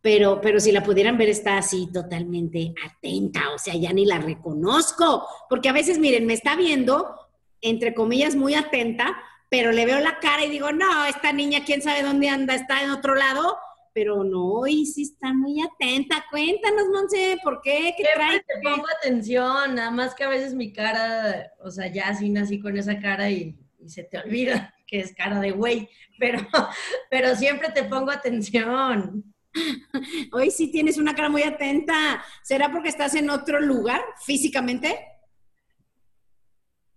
pero, 0.00 0.40
pero 0.40 0.60
si 0.60 0.72
la 0.72 0.82
pudieran 0.82 1.18
ver 1.18 1.28
está 1.28 1.58
así 1.58 1.88
totalmente 1.92 2.74
atenta, 2.86 3.52
o 3.54 3.58
sea, 3.58 3.74
ya 3.74 3.92
ni 3.92 4.04
la 4.04 4.18
reconozco, 4.18 5.26
porque 5.48 5.68
a 5.68 5.72
veces, 5.72 5.98
miren, 5.98 6.26
me 6.26 6.34
está 6.34 6.54
viendo, 6.54 7.14
entre 7.60 7.94
comillas, 7.94 8.36
muy 8.36 8.54
atenta, 8.54 9.16
pero 9.48 9.72
le 9.72 9.86
veo 9.86 9.98
la 10.00 10.18
cara 10.20 10.44
y 10.44 10.50
digo, 10.50 10.70
no, 10.72 11.04
esta 11.06 11.32
niña, 11.32 11.64
quién 11.64 11.82
sabe 11.82 12.02
dónde 12.02 12.28
anda, 12.28 12.54
está 12.54 12.82
en 12.82 12.90
otro 12.90 13.14
lado, 13.14 13.56
pero 13.98 14.22
no, 14.22 14.64
y 14.64 14.86
sí 14.86 15.02
está 15.02 15.34
muy 15.34 15.60
atenta. 15.60 16.24
Cuéntanos, 16.30 16.86
Monse, 16.88 17.36
¿por 17.42 17.60
qué? 17.60 17.94
¿Qué 17.96 18.04
trae? 18.14 18.38
Te 18.38 18.60
pongo 18.62 18.86
atención, 18.96 19.74
nada 19.74 19.90
más 19.90 20.14
que 20.14 20.22
a 20.22 20.28
veces 20.28 20.54
mi 20.54 20.72
cara, 20.72 21.50
o 21.58 21.68
sea, 21.68 21.88
ya 21.88 22.06
así 22.06 22.30
nací 22.30 22.60
con 22.60 22.76
esa 22.76 23.00
cara 23.00 23.28
y, 23.28 23.58
se 23.86 24.04
te 24.04 24.18
olvida 24.18 24.72
que 24.86 25.00
es 25.00 25.12
cara 25.16 25.40
de 25.40 25.50
güey, 25.50 25.88
pero, 26.16 26.38
pero 27.10 27.34
siempre 27.34 27.70
te 27.72 27.82
pongo 27.82 28.12
atención. 28.12 29.34
Hoy 30.32 30.52
sí 30.52 30.70
tienes 30.70 30.96
una 30.96 31.16
cara 31.16 31.28
muy 31.28 31.42
atenta. 31.42 32.24
¿Será 32.44 32.70
porque 32.70 32.90
estás 32.90 33.16
en 33.16 33.30
otro 33.30 33.58
lugar 33.58 34.00
físicamente? 34.24 34.96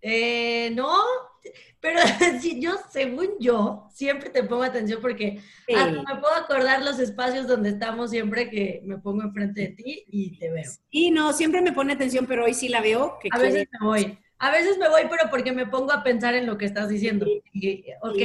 Eh, 0.01 0.69
no, 0.75 1.01
pero 1.79 1.99
yo, 2.59 2.77
según 2.91 3.29
yo, 3.39 3.87
siempre 3.93 4.29
te 4.29 4.43
pongo 4.43 4.63
atención 4.63 5.01
porque 5.01 5.41
hasta 5.75 5.91
me 5.91 6.19
puedo 6.19 6.35
acordar 6.35 6.83
los 6.83 6.99
espacios 6.99 7.47
donde 7.47 7.69
estamos 7.69 8.11
siempre 8.11 8.49
que 8.49 8.81
me 8.83 8.97
pongo 8.97 9.23
enfrente 9.23 9.61
de 9.61 9.67
ti 9.69 10.03
y 10.07 10.37
te 10.37 10.51
veo. 10.51 10.69
Y 10.89 11.11
no, 11.11 11.33
siempre 11.33 11.61
me 11.61 11.71
pone 11.71 11.93
atención, 11.93 12.25
pero 12.25 12.45
hoy 12.45 12.53
sí 12.53 12.69
la 12.69 12.81
veo. 12.81 13.17
a 13.31 13.37
veces 13.37 13.67
me 13.79 13.85
voy. 13.85 14.17
A 14.37 14.49
veces 14.49 14.77
me 14.79 14.89
voy, 14.89 15.03
pero 15.09 15.29
porque 15.29 15.51
me 15.51 15.67
pongo 15.67 15.91
a 15.91 16.03
pensar 16.03 16.33
en 16.33 16.47
lo 16.47 16.57
que 16.57 16.65
estás 16.65 16.89
diciendo. 16.89 17.27
ok, 18.01 18.17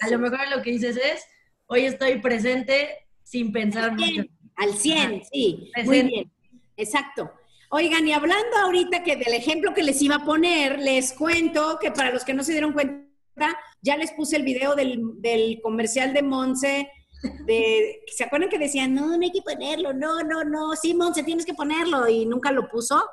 a 0.00 0.10
lo 0.10 0.18
mejor 0.18 0.40
lo 0.48 0.62
que 0.62 0.70
dices 0.70 0.96
es, 0.96 1.24
hoy 1.66 1.84
estoy 1.84 2.20
presente 2.20 3.06
sin 3.22 3.52
pensar 3.52 3.92
mucho. 3.92 4.24
Al 4.56 4.72
100, 4.72 5.24
sí. 5.30 5.70
Muy 5.84 6.02
bien. 6.02 6.32
Exacto. 6.76 7.30
Oigan, 7.70 8.08
y 8.08 8.12
hablando 8.12 8.56
ahorita 8.56 9.02
que 9.02 9.16
del 9.16 9.34
ejemplo 9.34 9.74
que 9.74 9.82
les 9.82 10.00
iba 10.00 10.16
a 10.16 10.24
poner, 10.24 10.78
les 10.78 11.12
cuento 11.12 11.78
que 11.78 11.90
para 11.90 12.10
los 12.10 12.24
que 12.24 12.32
no 12.32 12.42
se 12.42 12.52
dieron 12.52 12.72
cuenta, 12.72 13.04
ya 13.82 13.96
les 13.98 14.10
puse 14.12 14.36
el 14.36 14.42
video 14.42 14.74
del, 14.74 15.60
comercial 15.62 16.14
de 16.14 16.22
Monse. 16.22 16.90
De, 17.44 18.00
¿Se 18.06 18.24
acuerdan 18.24 18.48
que 18.48 18.58
decían, 18.58 18.94
no, 18.94 19.08
no 19.08 19.22
hay 19.22 19.32
que 19.32 19.42
ponerlo? 19.42 19.92
No, 19.92 20.22
no, 20.22 20.44
no, 20.44 20.74
sí, 20.76 20.94
Monse, 20.94 21.24
tienes 21.24 21.44
que 21.44 21.52
ponerlo. 21.52 22.08
Y 22.08 22.24
nunca 22.24 22.52
lo 22.52 22.68
puso. 22.70 23.04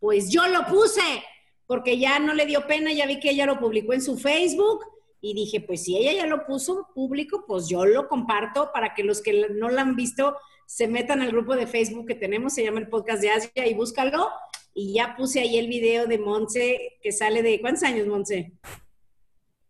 Pues 0.00 0.28
yo 0.30 0.48
lo 0.48 0.66
puse, 0.66 1.22
porque 1.66 1.96
ya 1.96 2.18
no 2.18 2.34
le 2.34 2.46
dio 2.46 2.66
pena, 2.66 2.92
ya 2.92 3.06
vi 3.06 3.20
que 3.20 3.30
ella 3.30 3.46
lo 3.46 3.60
publicó 3.60 3.92
en 3.92 4.02
su 4.02 4.18
Facebook. 4.18 4.80
Y 5.20 5.34
dije, 5.34 5.60
pues 5.60 5.84
si 5.84 5.96
ella 5.96 6.14
ya 6.14 6.26
lo 6.26 6.46
puso 6.46 6.88
público, 6.94 7.44
pues 7.46 7.68
yo 7.68 7.86
lo 7.86 8.08
comparto 8.08 8.70
para 8.72 8.92
que 8.92 9.04
los 9.04 9.22
que 9.22 9.50
no 9.50 9.68
lo 9.68 9.80
han 9.80 9.94
visto 9.94 10.36
se 10.70 10.86
metan 10.86 11.20
al 11.20 11.32
grupo 11.32 11.56
de 11.56 11.66
Facebook 11.66 12.06
que 12.06 12.14
tenemos, 12.14 12.54
se 12.54 12.62
llama 12.62 12.78
el 12.78 12.88
podcast 12.88 13.20
de 13.20 13.30
Asia 13.30 13.66
y 13.66 13.74
búscalo. 13.74 14.28
Y 14.72 14.94
ya 14.94 15.16
puse 15.16 15.40
ahí 15.40 15.58
el 15.58 15.66
video 15.66 16.06
de 16.06 16.16
Monse 16.16 16.96
que 17.02 17.10
sale 17.10 17.42
de, 17.42 17.60
¿cuántos 17.60 17.82
años, 17.82 18.06
Monse? 18.06 18.52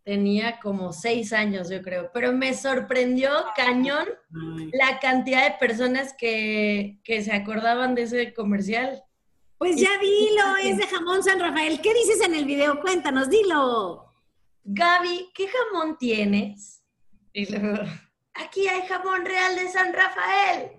Tenía 0.04 0.60
como 0.60 0.92
seis 0.92 1.32
años, 1.32 1.70
yo 1.70 1.80
creo, 1.80 2.10
pero 2.12 2.34
me 2.34 2.52
sorprendió 2.52 3.30
cañón 3.56 4.08
la 4.74 4.98
cantidad 5.00 5.44
de 5.44 5.58
personas 5.58 6.12
que, 6.18 7.00
que 7.02 7.24
se 7.24 7.32
acordaban 7.32 7.94
de 7.94 8.02
ese 8.02 8.34
comercial. 8.34 9.02
Pues 9.56 9.80
ya 9.80 9.98
dilo, 9.98 10.56
es 10.62 10.76
de 10.76 10.86
jamón 10.86 11.22
San 11.22 11.40
Rafael. 11.40 11.80
¿Qué 11.80 11.94
dices 11.94 12.20
en 12.20 12.34
el 12.34 12.44
video? 12.44 12.78
Cuéntanos, 12.82 13.30
dilo. 13.30 14.04
Gaby, 14.64 15.30
¿qué 15.34 15.48
jamón 15.48 15.96
tienes? 15.96 16.84
Y 17.32 17.50
luego, 17.50 17.84
aquí 18.42 18.68
hay 18.68 18.86
jamón 18.86 19.24
real 19.24 19.56
de 19.56 19.68
San 19.68 19.92
Rafael. 19.92 20.72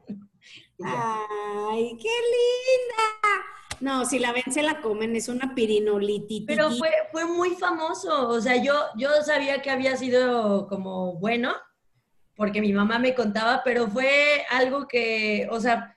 Ay, 0.83 1.97
qué 2.01 2.09
linda. 2.09 3.45
No, 3.79 4.05
si 4.05 4.19
la 4.19 4.31
ven 4.31 4.51
se 4.51 4.61
la 4.61 4.81
comen, 4.81 5.15
es 5.15 5.27
una 5.27 5.55
pirinolitita. 5.55 6.45
Pero 6.47 6.71
fue, 6.71 6.91
fue 7.11 7.25
muy 7.25 7.51
famoso, 7.55 8.29
o 8.29 8.39
sea, 8.39 8.55
yo, 8.57 8.75
yo 8.95 9.09
sabía 9.23 9.61
que 9.61 9.71
había 9.71 9.97
sido 9.97 10.67
como 10.67 11.13
bueno, 11.13 11.53
porque 12.35 12.61
mi 12.61 12.73
mamá 12.73 12.99
me 12.99 13.15
contaba, 13.15 13.61
pero 13.63 13.87
fue 13.87 14.45
algo 14.49 14.87
que, 14.87 15.47
o 15.51 15.59
sea, 15.59 15.95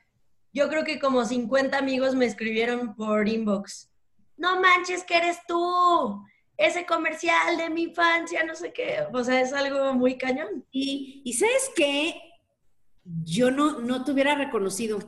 yo 0.52 0.68
creo 0.68 0.85
que 0.85 0.99
como 0.99 1.25
50 1.25 1.76
amigos 1.76 2.14
me 2.14 2.26
escribieron 2.26 2.94
por 2.94 3.28
inbox. 3.28 3.90
No 4.37 4.61
manches 4.61 5.04
que 5.04 5.16
eres 5.16 5.38
tú 5.47 6.25
ese 6.56 6.87
comercial 6.87 7.56
de 7.56 7.70
mi 7.70 7.84
infancia, 7.84 8.44
no 8.44 8.54
sé 8.54 8.73
qué, 8.73 8.99
o 9.12 9.25
sea, 9.25 9.40
es 9.40 9.52
algo 9.52 9.92
muy 9.94 10.16
cañón. 10.16 10.64
Y, 10.70 11.23
y 11.25 11.32
¿sabes 11.32 11.70
qué? 11.75 12.14
Yo 13.25 13.50
no, 13.50 13.80
no 13.80 14.04
te 14.04 14.12
hubiera 14.12 14.34
reconocido. 14.34 14.99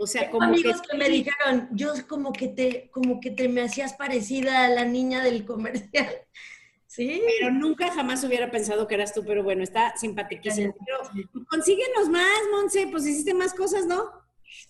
O 0.00 0.06
sea, 0.06 0.30
como 0.30 0.46
amigos 0.46 0.80
que, 0.80 0.96
me 0.96 1.08
dijeron, 1.08 1.68
yo 1.72 1.92
como 2.06 2.32
que 2.32 2.48
te, 2.48 2.88
como 2.90 3.20
que 3.20 3.32
te 3.32 3.48
me 3.48 3.62
hacías 3.62 3.94
parecida 3.94 4.64
a 4.64 4.68
la 4.68 4.84
niña 4.84 5.22
del 5.22 5.44
comercial. 5.44 6.08
Sí. 6.90 7.22
Pero 7.38 7.52
nunca 7.52 7.92
jamás 7.92 8.24
hubiera 8.24 8.50
pensado 8.50 8.88
que 8.88 8.94
eras 8.94 9.12
tú, 9.12 9.22
pero 9.22 9.44
bueno, 9.44 9.62
está 9.62 9.96
simpaticísimo. 9.96 10.74
Pero 10.84 11.46
consíguenos 11.48 12.08
más, 12.08 12.38
Monse, 12.50 12.88
pues 12.90 13.06
hiciste 13.06 13.34
más 13.34 13.52
cosas, 13.52 13.86
¿no? 13.86 14.10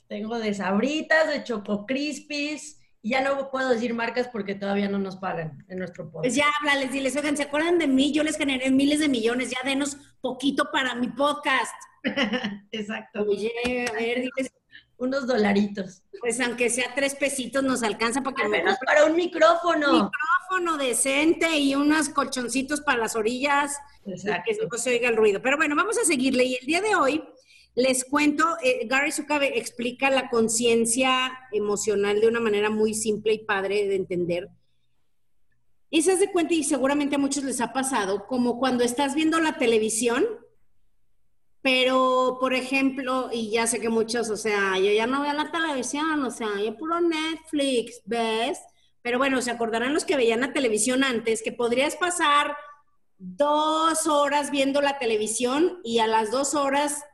Tengo 0.09 0.39
de 0.39 0.53
sabritas, 0.53 1.29
de 1.29 1.45
choco 1.45 1.87
crispies, 1.87 2.78
ya 3.03 3.21
no 3.23 3.51
puedo 3.51 3.71
decir 3.71 3.95
marcas 3.95 4.29
porque 4.29 4.55
todavía 4.55 4.89
no 4.89 4.99
nos 4.99 5.17
pagan 5.17 5.65
en 5.69 5.79
nuestro 5.79 6.05
podcast. 6.05 6.25
Pues 6.25 6.35
ya 6.35 6.47
háblales, 6.59 6.93
diles, 6.93 7.17
oigan, 7.17 7.37
¿se 7.37 7.45
acuerdan 7.45 7.79
de 7.79 7.87
mí? 7.87 8.13
Yo 8.13 8.23
les 8.25 8.37
generé 8.37 8.71
miles 8.71 9.01
de 9.01 9.09
millones, 9.09 9.51
ya 9.51 9.59
denos 9.65 9.97
poquito 10.21 10.71
para 10.73 10.95
mi 10.95 11.09
podcast. 11.09 11.75
Exacto. 12.73 13.23
Oye, 13.23 13.53
a 13.89 13.93
ver, 13.93 14.21
diles. 14.21 14.53
Unos 14.97 15.29
dolaritos. 15.29 16.03
Pues 16.19 16.41
aunque 16.41 16.71
sea 16.71 16.93
tres 16.93 17.15
pesitos 17.15 17.63
nos 17.63 17.85
alcanza 17.85 18.21
para 18.21 18.35
que... 18.35 18.43
Al 18.43 18.51
menos 18.51 18.77
para 18.85 19.05
un 19.05 19.15
micrófono. 19.15 19.91
Un 19.91 20.11
micrófono 20.11 20.77
decente 20.77 21.57
y 21.57 21.77
unos 21.77 22.09
colchoncitos 22.09 22.81
para 22.81 22.99
las 22.99 23.15
orillas. 23.15 23.79
Exacto. 24.05 24.43
Que 24.45 24.67
no 24.67 24.77
se 24.77 24.91
oiga 24.91 25.09
el 25.09 25.17
ruido. 25.17 25.41
Pero 25.41 25.57
bueno, 25.57 25.77
vamos 25.77 25.97
a 25.99 26.05
seguirle. 26.05 26.47
Y 26.47 26.57
el 26.57 26.67
día 26.67 26.81
de 26.81 26.97
hoy 26.97 27.23
les 27.79 28.05
cuento, 28.05 28.45
eh, 28.61 28.89
Gary 28.89 29.13
Zukabe 29.13 29.57
explica 29.57 30.11
la 30.11 30.29
conciencia 30.29 31.31
emocional 31.53 32.21
de 32.21 32.27
una 32.27 32.41
manera 32.41 32.71
muy 32.71 32.93
simple 32.93 33.35
y 33.35 33.45
padre 33.45 33.87
de 33.87 33.95
entender. 33.95 34.49
Y 35.89 36.03
se 36.03 36.17
de 36.17 36.33
cuenta, 36.33 36.55
y 36.55 36.65
seguramente 36.65 37.15
a 37.15 37.21
muchos 37.21 37.45
les 37.45 37.61
ha 37.61 37.73
pasado, 37.73 38.27
como 38.27 38.59
cuando 38.59 38.83
estás 38.83 39.15
viendo 39.15 39.39
la 39.39 39.59
televisión, 39.59 40.27
pero, 41.63 42.39
por 42.41 42.53
ejemplo, 42.53 43.31
y 43.33 43.53
ya 43.53 43.69
sé 43.69 43.81
que 43.81 43.91
muchos, 43.91 44.29
o 44.29 44.37
sea, 44.37 44.77
yo 44.77 44.91
ya 44.91 45.07
no 45.07 45.23
veo 45.23 45.33
la 45.33 45.53
televisión, 45.53 46.25
o 46.25 46.33
sea, 46.33 46.49
yo 46.61 46.77
puro 46.77 47.01
Netflix, 47.01 48.03
¿ves? 48.07 48.59
Pero 49.03 49.19
bueno, 49.19 49.41
se 49.41 49.53
acordarán 49.53 49.95
los 49.95 50.05
que 50.05 50.17
veían 50.17 50.41
la 50.41 50.53
televisión 50.53 51.05
antes, 51.05 51.45
que 51.45 51.53
podrías 51.53 51.95
pasar 51.95 52.57
dos 53.19 54.09
horas 54.09 54.51
viendo 54.51 54.81
la 54.81 54.99
televisión 54.99 55.79
y 55.85 56.01
a 56.01 56.09
las 56.09 56.33
dos 56.33 56.57
horas 56.57 57.05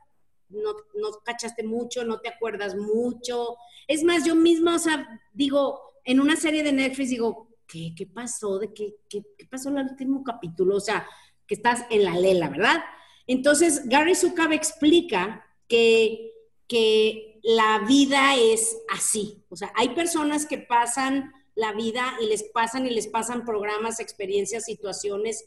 no, 0.55 0.73
no 0.95 1.11
cachaste 1.23 1.63
mucho, 1.63 2.03
no 2.03 2.19
te 2.19 2.29
acuerdas 2.29 2.75
mucho. 2.75 3.57
Es 3.87 4.03
más, 4.03 4.25
yo 4.25 4.35
misma, 4.35 4.75
o 4.75 4.79
sea, 4.79 5.21
digo, 5.33 5.79
en 6.03 6.19
una 6.19 6.35
serie 6.35 6.63
de 6.63 6.71
Netflix 6.71 7.09
digo, 7.09 7.49
¿qué, 7.67 7.93
qué 7.95 8.05
pasó? 8.05 8.59
¿De 8.59 8.73
qué, 8.73 8.95
qué, 9.09 9.23
pasó 9.49 9.69
en 9.69 9.79
el 9.79 9.89
último 9.89 10.23
capítulo? 10.23 10.75
O 10.77 10.79
sea, 10.79 11.07
que 11.47 11.55
estás 11.55 11.85
en 11.89 12.03
la 12.03 12.17
lela, 12.17 12.49
¿verdad? 12.49 12.83
Entonces, 13.27 13.87
Gary 13.87 14.15
Zukabe 14.15 14.55
explica 14.55 15.45
que, 15.67 16.31
que 16.67 17.39
la 17.43 17.83
vida 17.87 18.35
es 18.35 18.77
así. 18.89 19.43
O 19.49 19.55
sea, 19.55 19.71
hay 19.75 19.89
personas 19.89 20.45
que 20.45 20.57
pasan 20.57 21.31
la 21.55 21.73
vida 21.73 22.15
y 22.21 22.27
les 22.27 22.43
pasan 22.43 22.85
y 22.85 22.89
les 22.89 23.07
pasan 23.07 23.45
programas, 23.45 23.99
experiencias, 23.99 24.65
situaciones 24.65 25.45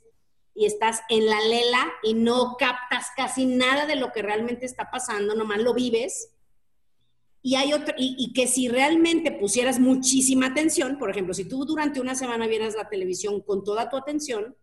y 0.58 0.66
estás 0.66 1.02
en 1.08 1.26
la 1.26 1.40
lela 1.40 1.92
y 2.02 2.14
no 2.14 2.56
captas 2.58 3.06
casi 3.16 3.46
nada 3.46 3.86
de 3.86 3.94
lo 3.94 4.10
que 4.10 4.22
realmente 4.22 4.66
está 4.66 4.90
pasando, 4.90 5.36
nomás 5.36 5.60
lo 5.60 5.72
vives. 5.72 6.30
Y 7.42 7.54
hay 7.54 7.72
otro, 7.72 7.94
y, 7.96 8.32
que 8.32 8.48
si 8.48 8.66
realmente 8.66 9.30
pusieras 9.30 9.78
muchísima 9.78 10.46
atención, 10.46 10.98
por 10.98 11.10
ejemplo, 11.10 11.32
si 11.32 11.44
tú 11.44 11.64
durante 11.64 12.00
una 12.00 12.16
semana 12.16 12.48
vieras 12.48 12.74
la 12.74 12.88
televisión 12.88 13.40
con 13.40 13.62
toda 13.62 13.88
tu 13.88 13.96
atención, 13.96 14.56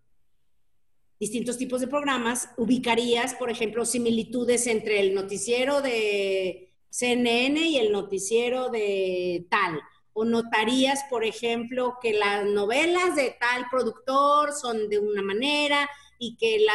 distintos 1.18 1.58
tipos 1.58 1.80
de 1.80 1.88
programas, 1.88 2.50
ubicarías, 2.58 3.34
por 3.34 3.50
ejemplo, 3.50 3.86
similitudes 3.86 4.68
entre 4.68 5.00
el 5.00 5.16
noticiero 5.16 5.82
de 5.82 6.74
CNN 6.90 7.70
y 7.70 7.78
el 7.78 7.94
noticiero 7.94 8.70
de 8.70 9.48
tal 9.50 9.80
o 10.17 10.24
notarías, 10.24 11.03
por 11.10 11.25
ejemplo, 11.25 11.98
que 12.01 12.13
las 12.13 12.45
novelas 12.45 13.17
de 13.17 13.36
tal 13.38 13.65
productor 13.69 14.53
son 14.53 14.88
de 14.88 14.98
una 14.98 15.22
manera 15.22 15.89
y 16.17 16.38
que 16.38 16.65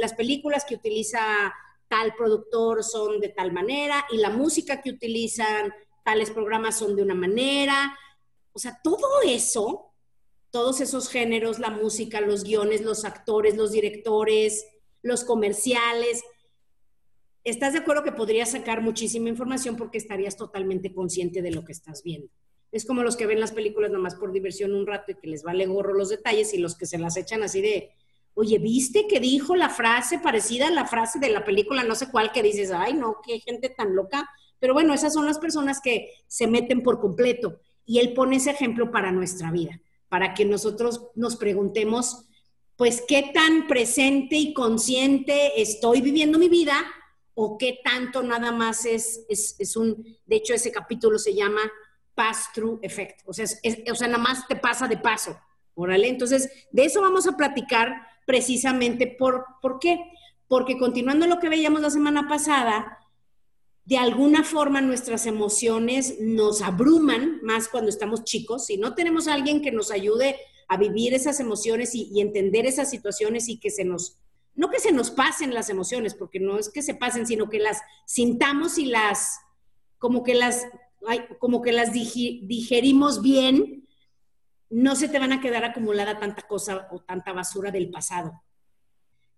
las 0.00 0.14
películas 0.14 0.64
que 0.64 0.76
utiliza 0.76 1.20
tal 1.88 2.14
productor 2.14 2.82
son 2.82 3.20
de 3.20 3.28
tal 3.28 3.52
manera 3.52 4.06
y 4.10 4.16
la 4.16 4.30
música 4.30 4.80
que 4.80 4.88
utilizan 4.88 5.74
tales 6.02 6.30
programas 6.30 6.78
son 6.78 6.96
de 6.96 7.02
una 7.02 7.14
manera. 7.14 7.94
O 8.54 8.58
sea, 8.58 8.80
todo 8.82 9.20
eso, 9.26 9.92
todos 10.50 10.80
esos 10.80 11.10
géneros, 11.10 11.58
la 11.58 11.68
música, 11.68 12.22
los 12.22 12.44
guiones, 12.44 12.80
los 12.80 13.04
actores, 13.04 13.58
los 13.58 13.72
directores, 13.72 14.64
los 15.02 15.24
comerciales, 15.24 16.24
¿estás 17.44 17.74
de 17.74 17.80
acuerdo 17.80 18.04
que 18.04 18.12
podrías 18.12 18.52
sacar 18.52 18.80
muchísima 18.80 19.28
información 19.28 19.76
porque 19.76 19.98
estarías 19.98 20.38
totalmente 20.38 20.94
consciente 20.94 21.42
de 21.42 21.50
lo 21.50 21.62
que 21.62 21.72
estás 21.72 22.02
viendo? 22.02 22.32
Es 22.72 22.84
como 22.84 23.02
los 23.02 23.16
que 23.16 23.26
ven 23.26 23.40
las 23.40 23.52
películas 23.52 23.90
nomás 23.90 24.14
por 24.14 24.32
diversión 24.32 24.74
un 24.74 24.86
rato 24.86 25.12
y 25.12 25.16
que 25.16 25.26
les 25.26 25.42
vale 25.42 25.66
gorro 25.66 25.94
los 25.94 26.08
detalles 26.08 26.54
y 26.54 26.58
los 26.58 26.76
que 26.76 26.86
se 26.86 26.98
las 26.98 27.16
echan 27.16 27.42
así 27.42 27.60
de, 27.60 27.90
oye, 28.34 28.58
¿viste 28.58 29.06
que 29.08 29.20
dijo 29.20 29.56
la 29.56 29.68
frase 29.68 30.18
parecida 30.18 30.68
a 30.68 30.70
la 30.70 30.86
frase 30.86 31.18
de 31.18 31.30
la 31.30 31.44
película 31.44 31.84
no 31.84 31.94
sé 31.94 32.10
cuál 32.10 32.32
que 32.32 32.42
dices, 32.42 32.70
ay, 32.70 32.94
no, 32.94 33.16
qué 33.24 33.40
gente 33.40 33.68
tan 33.68 33.94
loca? 33.96 34.28
Pero 34.60 34.74
bueno, 34.74 34.94
esas 34.94 35.14
son 35.14 35.26
las 35.26 35.38
personas 35.38 35.80
que 35.80 36.10
se 36.26 36.46
meten 36.46 36.82
por 36.82 37.00
completo. 37.00 37.60
Y 37.86 37.98
él 37.98 38.12
pone 38.12 38.36
ese 38.36 38.50
ejemplo 38.50 38.90
para 38.92 39.10
nuestra 39.10 39.50
vida, 39.50 39.80
para 40.08 40.34
que 40.34 40.44
nosotros 40.44 41.08
nos 41.16 41.36
preguntemos 41.36 42.26
pues 42.76 43.02
qué 43.06 43.30
tan 43.34 43.66
presente 43.66 44.36
y 44.36 44.54
consciente 44.54 45.60
estoy 45.60 46.00
viviendo 46.00 46.38
mi 46.38 46.48
vida 46.48 46.82
o 47.34 47.58
qué 47.58 47.78
tanto 47.84 48.22
nada 48.22 48.52
más 48.52 48.86
es, 48.86 49.26
es, 49.28 49.76
un, 49.76 50.16
de 50.24 50.36
hecho 50.36 50.54
ese 50.54 50.72
capítulo 50.72 51.18
se 51.18 51.34
llama 51.34 51.60
pass-through 52.14 52.80
effect, 52.82 53.22
o 53.26 53.32
sea, 53.32 53.46
o 53.90 53.94
sea, 53.94 54.08
nada 54.08 54.22
más 54.22 54.46
te 54.46 54.56
pasa 54.56 54.88
de 54.88 54.98
paso, 54.98 55.38
órale. 55.74 56.08
Entonces, 56.08 56.50
de 56.70 56.84
eso 56.84 57.00
vamos 57.00 57.26
a 57.26 57.36
platicar 57.36 58.06
precisamente 58.26 59.06
por, 59.06 59.44
¿por 59.62 59.78
qué? 59.78 59.98
Porque 60.48 60.78
continuando 60.78 61.26
lo 61.26 61.38
que 61.38 61.48
veíamos 61.48 61.80
la 61.80 61.90
semana 61.90 62.28
pasada, 62.28 62.98
de 63.84 63.96
alguna 63.96 64.44
forma 64.44 64.80
nuestras 64.80 65.26
emociones 65.26 66.20
nos 66.20 66.62
abruman 66.62 67.40
más 67.42 67.68
cuando 67.68 67.90
estamos 67.90 68.24
chicos. 68.24 68.66
Si 68.66 68.76
no 68.76 68.94
tenemos 68.94 69.26
alguien 69.26 69.62
que 69.62 69.72
nos 69.72 69.90
ayude 69.90 70.36
a 70.68 70.76
vivir 70.76 71.14
esas 71.14 71.40
emociones 71.40 71.94
y, 71.96 72.20
entender 72.20 72.66
esas 72.66 72.88
situaciones 72.88 73.48
y 73.48 73.58
que 73.58 73.70
se 73.70 73.84
nos, 73.84 74.18
no 74.54 74.70
que 74.70 74.78
se 74.78 74.92
nos 74.92 75.10
pasen 75.10 75.52
las 75.52 75.70
emociones, 75.70 76.14
porque 76.14 76.38
no 76.38 76.58
es 76.58 76.68
que 76.68 76.82
se 76.82 76.94
pasen, 76.94 77.26
sino 77.26 77.50
que 77.50 77.58
las 77.58 77.80
sintamos 78.06 78.78
y 78.78 78.84
las, 78.84 79.40
como 79.98 80.22
que 80.22 80.34
las, 80.34 80.66
como 81.38 81.62
que 81.62 81.72
las 81.72 81.92
digerimos 81.92 83.22
bien, 83.22 83.88
no 84.68 84.94
se 84.94 85.08
te 85.08 85.18
van 85.18 85.32
a 85.32 85.40
quedar 85.40 85.64
acumulada 85.64 86.18
tanta 86.18 86.42
cosa 86.42 86.88
o 86.90 87.00
tanta 87.00 87.32
basura 87.32 87.70
del 87.70 87.90
pasado 87.90 88.42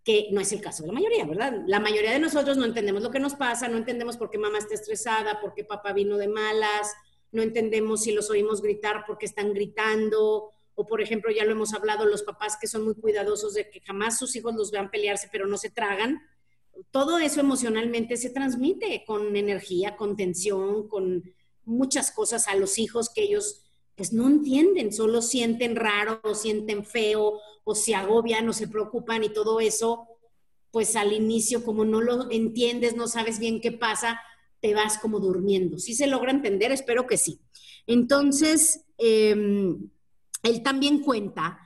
que 0.05 0.29
no 0.33 0.41
es 0.41 0.53
el 0.53 0.61
caso 0.61 0.83
de 0.83 0.89
la 0.89 0.95
mayoría, 0.95 1.25
¿verdad? 1.25 1.63
La 1.67 1.79
mayoría 1.79 2.11
de 2.11 2.19
nosotros 2.19 2.57
no 2.57 2.65
entendemos 2.65 3.03
lo 3.03 3.11
que 3.11 3.21
nos 3.21 3.35
pasa, 3.35 3.69
no 3.69 3.77
entendemos 3.77 4.17
por 4.17 4.31
qué 4.31 4.39
mamá 4.39 4.59
está 4.59 4.75
estresada, 4.75 5.41
por 5.41 5.55
qué 5.55 5.65
papá 5.65 5.93
vino 5.93 6.17
de 6.17 6.29
malas, 6.29 6.93
no 7.31 7.43
entendemos 7.43 8.03
si 8.03 8.13
los 8.13 8.29
oímos 8.29 8.63
gritar 8.63 9.05
porque 9.07 9.27
están 9.27 9.55
gritando, 9.55 10.51
o 10.75 10.87
por 10.87 11.01
ejemplo, 11.01 11.31
ya 11.31 11.45
lo 11.45 11.53
hemos 11.53 11.73
hablado, 11.73 12.07
los 12.07 12.23
papás 12.23 12.57
que 12.61 12.67
son 12.67 12.85
muy 12.85 12.95
cuidadosos 12.95 13.55
de 13.55 13.71
que 13.71 13.81
jamás 13.81 14.19
sus 14.19 14.35
hijos 14.35 14.55
los 14.55 14.71
vean 14.71 14.91
pelearse, 14.91 15.29
pero 15.31 15.47
no 15.47 15.57
se 15.57 15.71
tragan. 15.71 16.21
Todo 16.91 17.19
eso 17.19 17.41
emocionalmente 17.41 18.17
se 18.17 18.31
transmite 18.31 19.05
con 19.07 19.37
energía, 19.37 19.97
con 19.97 20.17
tensión, 20.17 20.89
con 20.89 21.23
muchas 21.65 22.11
cosas 22.11 22.49
a 22.49 22.57
los 22.57 22.79
hijos 22.79 23.11
que 23.11 23.23
ellos 23.23 23.63
pues 23.97 24.13
no 24.13 24.27
entienden, 24.27 24.93
solo 24.93 25.23
sienten 25.23 25.77
raro 25.77 26.21
o 26.25 26.35
sienten 26.35 26.85
feo 26.85 27.41
o 27.65 27.75
se 27.75 27.95
agobian 27.95 28.49
o 28.49 28.53
se 28.53 28.69
preocupan 28.69 29.23
y 29.25 29.29
todo 29.29 29.61
eso, 29.61 30.09
pues 30.71 30.97
al 30.97 31.13
inicio 31.13 31.63
como 31.65 31.85
no 31.85 32.01
lo 32.01 32.31
entiendes, 32.31 32.97
no 32.97 33.07
sabes 33.07 33.39
bien 33.39 33.61
qué 33.61 33.73
pasa, 33.73 34.21
te 34.61 34.75
vas 34.75 34.99
como 34.99 35.21
durmiendo. 35.21 35.79
¿Sí 35.79 35.95
se 35.95 36.07
logra 36.07 36.31
entender? 36.31 36.73
Espero 36.73 37.07
que 37.07 37.19
sí. 37.19 37.41
Entonces, 37.87 38.85
eh, 38.99 39.77
él 40.43 40.63
también 40.63 41.01
cuenta 41.01 41.59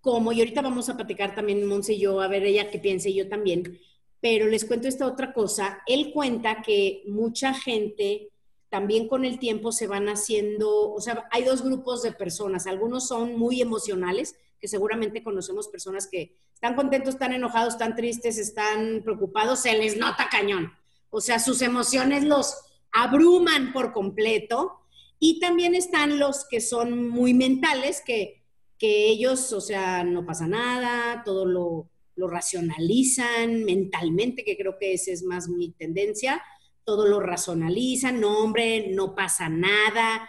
como, 0.00 0.32
y 0.32 0.40
ahorita 0.40 0.60
vamos 0.60 0.88
a 0.88 0.96
platicar 0.96 1.34
también 1.34 1.66
Monse 1.66 1.94
y 1.94 2.00
yo, 2.00 2.20
a 2.20 2.28
ver 2.28 2.44
ella 2.44 2.70
qué 2.70 2.78
piensa 2.78 3.08
y 3.08 3.14
yo 3.14 3.28
también, 3.28 3.78
pero 4.20 4.46
les 4.46 4.64
cuento 4.64 4.86
esta 4.86 5.06
otra 5.06 5.32
cosa. 5.32 5.82
Él 5.86 6.12
cuenta 6.12 6.62
que 6.62 7.02
mucha 7.06 7.54
gente 7.54 8.30
también 8.74 9.06
con 9.06 9.24
el 9.24 9.38
tiempo 9.38 9.70
se 9.70 9.86
van 9.86 10.08
haciendo, 10.08 10.92
o 10.92 11.00
sea, 11.00 11.28
hay 11.30 11.44
dos 11.44 11.62
grupos 11.62 12.02
de 12.02 12.10
personas. 12.10 12.66
Algunos 12.66 13.06
son 13.06 13.38
muy 13.38 13.62
emocionales, 13.62 14.34
que 14.58 14.66
seguramente 14.66 15.22
conocemos 15.22 15.68
personas 15.68 16.08
que 16.10 16.36
están 16.52 16.74
contentos, 16.74 17.14
están 17.14 17.32
enojados, 17.32 17.74
están 17.74 17.94
tristes, 17.94 18.36
están 18.36 19.02
preocupados, 19.04 19.60
se 19.60 19.78
les 19.78 19.96
nota 19.96 20.28
cañón. 20.28 20.72
O 21.10 21.20
sea, 21.20 21.38
sus 21.38 21.62
emociones 21.62 22.24
los 22.24 22.56
abruman 22.90 23.72
por 23.72 23.92
completo 23.92 24.80
y 25.20 25.38
también 25.38 25.76
están 25.76 26.18
los 26.18 26.44
que 26.44 26.60
son 26.60 27.08
muy 27.08 27.32
mentales, 27.32 28.02
que, 28.04 28.42
ellos, 28.80 29.52
o 29.52 29.60
sea, 29.60 30.02
no 30.02 30.26
pasa 30.26 30.48
nada, 30.48 31.22
todo 31.24 31.46
lo, 31.46 31.90
racionalizan 32.16 33.62
mentalmente, 33.62 34.42
que 34.44 34.56
creo 34.56 34.78
que 34.80 34.94
esa 34.94 35.12
es 35.12 35.22
más 35.22 35.48
mi 35.48 35.70
tendencia, 35.70 36.42
todo 36.84 37.06
lo 37.06 37.20
racionalizan, 37.20 38.20
no 38.20 38.38
hombre, 38.38 38.88
no 38.92 39.14
pasa 39.14 39.48
nada. 39.48 40.28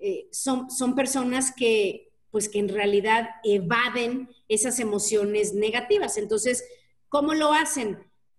Eh, 0.00 0.28
son, 0.30 0.70
son 0.70 0.94
personas 0.94 1.52
que, 1.52 2.12
pues 2.30 2.48
que 2.48 2.58
en 2.58 2.68
realidad 2.68 3.28
evaden 3.44 4.28
esas 4.48 4.78
emociones 4.80 5.54
negativas. 5.54 6.16
Entonces, 6.18 6.64
¿cómo 7.08 7.34
lo 7.34 7.52
hacen? 7.52 7.98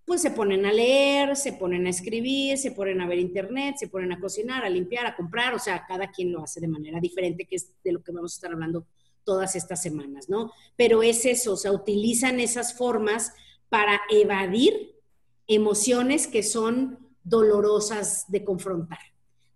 pues 0.10 0.24
se 0.24 0.32
ponen 0.32 0.66
a 0.66 0.74
leer, 0.74 1.36
se 1.36 1.54
ponen 1.54 1.86
a 1.86 1.92
escribir, 1.92 2.58
se 2.58 2.72
ponen 2.72 3.00
a 3.00 3.08
ver 3.08 3.20
internet, 3.20 3.76
se 3.78 3.90
ponen 3.90 4.12
a 4.12 4.20
cocinar, 4.20 4.66
a 4.66 4.70
limpiar, 4.70 5.06
a 5.06 5.16
comprar, 5.16 5.54
o 5.54 5.60
sea, 5.60 5.86
cada 5.88 6.10
quien 6.10 6.32
lo 6.32 6.42
hace 6.42 6.60
de 6.60 6.68
manera 6.68 7.00
diferente, 7.00 7.46
que 7.46 7.58
es 7.58 7.76
de 7.84 7.92
lo 7.92 8.02
que 8.02 8.12
vamos 8.12 8.34
a 8.34 8.38
estar 8.38 8.52
hablando 8.52 8.88
todas 9.24 9.56
estas 9.56 9.84
semanas, 9.84 10.28
¿no? 10.28 10.52
Pero 10.76 11.04
es 11.04 11.28
eso, 11.28 11.54
o 11.54 11.58
sea, 11.58 11.72
utilizan 11.72 12.40
esas 12.40 12.76
formas 12.76 13.34
para 13.70 14.02
evadir 14.10 14.96
emociones 15.46 16.26
que 16.26 16.42
son 16.42 16.98
dolorosas 17.30 18.26
de 18.28 18.44
confrontar, 18.44 19.00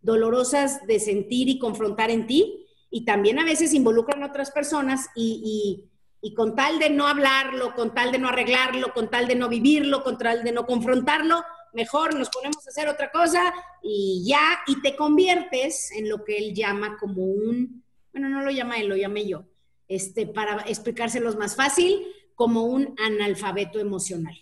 dolorosas 0.01 0.85
de 0.85 0.99
sentir 0.99 1.49
y 1.49 1.59
confrontar 1.59 2.11
en 2.11 2.27
ti, 2.27 2.65
y 2.89 3.05
también 3.05 3.39
a 3.39 3.45
veces 3.45 3.73
involucran 3.73 4.21
a 4.21 4.27
otras 4.27 4.51
personas 4.51 5.09
y, 5.15 5.89
y 6.21 6.33
con 6.33 6.55
tal 6.55 6.79
de 6.79 6.89
no 6.89 7.07
hablarlo, 7.07 7.75
con 7.75 7.93
tal 7.93 8.13
de 8.13 8.17
no 8.17 8.29
arreglarlo, 8.29 8.93
con 8.93 9.09
tal 9.09 9.27
de 9.27 9.35
no 9.35 9.49
vivirlo, 9.49 10.03
con 10.03 10.17
tal 10.17 10.41
de 10.41 10.53
no 10.53 10.65
confrontarlo, 10.65 11.43
mejor 11.73 12.15
nos 12.15 12.29
ponemos 12.29 12.65
a 12.65 12.69
hacer 12.69 12.87
otra 12.87 13.11
cosa 13.11 13.53
y 13.81 14.23
ya, 14.25 14.59
y 14.65 14.81
te 14.81 14.95
conviertes 14.95 15.91
en 15.91 16.07
lo 16.07 16.23
que 16.23 16.37
él 16.37 16.53
llama 16.53 16.97
como 16.97 17.23
un, 17.23 17.83
bueno, 18.13 18.29
no 18.29 18.41
lo 18.41 18.51
llama 18.51 18.77
él, 18.77 18.87
lo 18.87 18.95
llamé 18.95 19.27
yo, 19.27 19.43
este, 19.89 20.25
para 20.25 20.63
explicárselos 20.67 21.35
más 21.35 21.57
fácil, 21.57 22.07
como 22.35 22.63
un 22.63 22.95
analfabeto 23.05 23.79
emocional, 23.79 24.35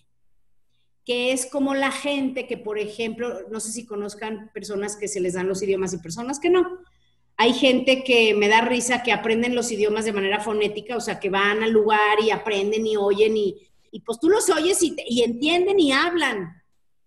que 1.05 1.31
es 1.31 1.45
como 1.45 1.73
la 1.73 1.91
gente 1.91 2.47
que, 2.47 2.57
por 2.57 2.77
ejemplo, 2.77 3.47
no 3.49 3.59
sé 3.59 3.71
si 3.71 3.85
conozcan 3.85 4.51
personas 4.53 4.95
que 4.95 5.07
se 5.07 5.19
les 5.19 5.33
dan 5.33 5.47
los 5.47 5.63
idiomas 5.63 5.93
y 5.93 5.97
personas 5.97 6.39
que 6.39 6.49
no. 6.49 6.79
Hay 7.37 7.53
gente 7.53 8.03
que 8.03 8.35
me 8.35 8.47
da 8.47 8.61
risa 8.61 9.01
que 9.01 9.11
aprenden 9.11 9.55
los 9.55 9.71
idiomas 9.71 10.05
de 10.05 10.13
manera 10.13 10.39
fonética, 10.39 10.95
o 10.95 11.01
sea, 11.01 11.19
que 11.19 11.29
van 11.29 11.63
al 11.63 11.71
lugar 11.71 12.19
y 12.23 12.29
aprenden 12.29 12.85
y 12.85 12.97
oyen 12.97 13.35
y, 13.35 13.67
y 13.91 14.01
pues 14.01 14.19
tú 14.19 14.29
los 14.29 14.49
oyes 14.49 14.81
y, 14.83 14.95
y 15.07 15.23
entienden 15.23 15.79
y 15.79 15.91
hablan, 15.91 16.61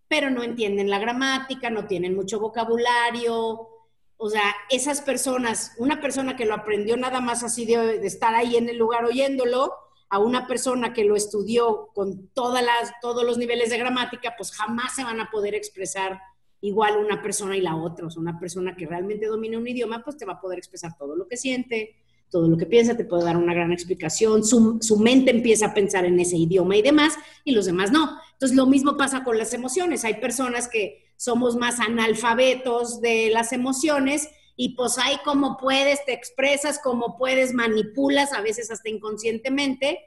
pero 0.09 0.31
no 0.31 0.43
entienden 0.43 0.91
la 0.91 0.99
gramática, 0.99 1.71
no 1.71 1.87
tienen 1.87 2.17
mucho 2.17 2.41
vocabulario. 2.41 3.69
O 4.17 4.31
sea, 4.31 4.55
esas 4.71 5.03
personas, 5.03 5.73
una 5.79 6.01
persona 6.01 6.35
que 6.35 6.47
lo 6.47 6.55
aprendió 6.55 6.97
nada 6.97 7.21
más 7.21 7.45
así 7.45 7.65
de 7.65 8.05
estar 8.05 8.35
ahí 8.35 8.57
en 8.57 8.69
el 8.69 8.79
lugar 8.79 9.05
oyéndolo, 9.05 9.73
a 10.09 10.19
una 10.19 10.47
persona 10.47 10.93
que 10.93 11.05
lo 11.05 11.17
estudió 11.17 11.89
con 11.95 12.29
todas 12.29 12.65
las, 12.65 12.93
todos 13.01 13.25
los 13.25 13.39
niveles 13.39 13.71
de 13.71 13.79
gramática, 13.79 14.35
pues 14.37 14.53
jamás 14.53 14.95
se 14.95 15.05
van 15.05 15.21
a 15.21 15.31
poder 15.31 15.55
expresar 15.55 16.21
igual 16.61 16.97
una 16.97 17.21
persona 17.23 17.57
y 17.57 17.61
la 17.61 17.77
otra. 17.77 18.07
O 18.07 18.11
sea, 18.11 18.23
una 18.23 18.39
persona 18.39 18.77
que 18.77 18.87
realmente 18.87 19.27
domina 19.27 19.59
un 19.59 19.69
idioma, 19.69 20.03
pues 20.05 20.17
te 20.17 20.25
va 20.25 20.35
a 20.35 20.41
poder 20.41 20.59
expresar 20.59 20.97
todo 20.97 21.17
lo 21.17 21.27
que 21.27 21.37
siente, 21.37 21.97
todo 22.31 22.49
lo 22.49 22.57
que 22.57 22.67
piensa, 22.67 22.97
te 22.97 23.05
puede 23.05 23.25
dar 23.25 23.37
una 23.37 23.55
gran 23.55 23.73
explicación, 23.73 24.45
su, 24.45 24.79
su, 24.81 24.99
mente 24.99 25.31
empieza 25.31 25.67
a 25.67 25.75
pensar 25.75 26.05
en 26.05 26.19
ese 26.19 26.37
idioma 26.37 26.77
y 26.77 26.83
demás, 26.83 27.15
y 27.45 27.53
los 27.53 27.67
demás 27.67 27.93
no. 27.93 28.19
Entonces, 28.33 28.57
lo 28.57 28.67
mismo 28.67 28.97
pasa 28.97 29.23
con 29.23 29.39
las 29.39 29.55
emociones. 29.55 30.05
Hay 30.05 30.15
personas 30.15 30.69
que 30.69 31.05
somos 31.17 31.57
más 31.57 31.81
analfabetos 31.81 33.01
de 33.01 33.31
las 33.31 33.53
emociones 33.53 34.29
y 34.57 34.77
pues 34.77 34.99
hay 34.99 35.17
como 35.25 35.57
puedes, 35.57 36.05
te 36.05 36.13
expresas, 36.13 36.79
como 36.79 37.17
puedes, 37.17 37.53
manipulas, 37.53 38.33
a 38.33 38.41
veces 38.41 38.71
hasta 38.71 38.89
inconscientemente, 38.89 40.01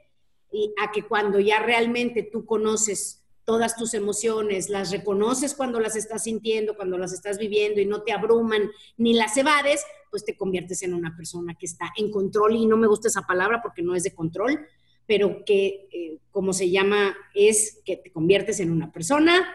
y 0.50 0.72
a 0.82 0.90
que 0.90 1.02
cuando 1.02 1.38
ya 1.38 1.58
realmente 1.60 2.22
tú 2.22 2.46
conoces 2.46 3.22
todas 3.44 3.76
tus 3.76 3.94
emociones, 3.94 4.68
las 4.68 4.90
reconoces 4.90 5.54
cuando 5.54 5.80
las 5.80 5.96
estás 5.96 6.24
sintiendo, 6.24 6.76
cuando 6.76 6.98
las 6.98 7.12
estás 7.12 7.38
viviendo 7.38 7.80
y 7.80 7.86
no 7.86 8.02
te 8.02 8.12
abruman 8.12 8.70
ni 8.96 9.14
las 9.14 9.36
evades, 9.36 9.84
pues 10.10 10.24
te 10.24 10.36
conviertes 10.36 10.82
en 10.82 10.94
una 10.94 11.16
persona 11.16 11.54
que 11.58 11.66
está 11.66 11.90
en 11.96 12.10
control. 12.10 12.56
Y 12.56 12.66
no 12.66 12.76
me 12.76 12.86
gusta 12.86 13.08
esa 13.08 13.22
palabra 13.22 13.60
porque 13.62 13.82
no 13.82 13.94
es 13.94 14.02
de 14.02 14.14
control, 14.14 14.66
pero 15.06 15.44
que, 15.46 15.88
eh, 15.90 16.18
como 16.30 16.52
se 16.52 16.70
llama, 16.70 17.16
es 17.34 17.80
que 17.84 17.96
te 17.96 18.12
conviertes 18.12 18.60
en 18.60 18.70
una 18.70 18.92
persona 18.92 19.48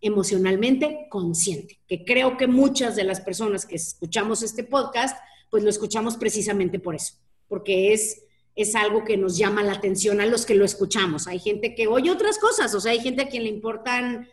emocionalmente 0.00 1.06
consciente, 1.10 1.80
que 1.88 2.04
creo 2.04 2.36
que 2.36 2.46
muchas 2.46 2.96
de 2.96 3.04
las 3.04 3.20
personas 3.20 3.66
que 3.66 3.76
escuchamos 3.76 4.42
este 4.42 4.64
podcast, 4.64 5.18
pues 5.50 5.62
lo 5.62 5.70
escuchamos 5.70 6.16
precisamente 6.16 6.78
por 6.78 6.94
eso, 6.94 7.14
porque 7.48 7.92
es 7.92 8.22
es 8.58 8.74
algo 8.74 9.04
que 9.04 9.16
nos 9.16 9.38
llama 9.38 9.62
la 9.62 9.74
atención 9.74 10.20
a 10.20 10.26
los 10.26 10.44
que 10.44 10.56
lo 10.56 10.64
escuchamos. 10.64 11.28
Hay 11.28 11.38
gente 11.38 11.76
que 11.76 11.86
oye 11.86 12.10
otras 12.10 12.40
cosas, 12.40 12.74
o 12.74 12.80
sea, 12.80 12.90
hay 12.90 12.98
gente 12.98 13.22
a 13.22 13.28
quien 13.28 13.44
le 13.44 13.50
importan. 13.50 14.28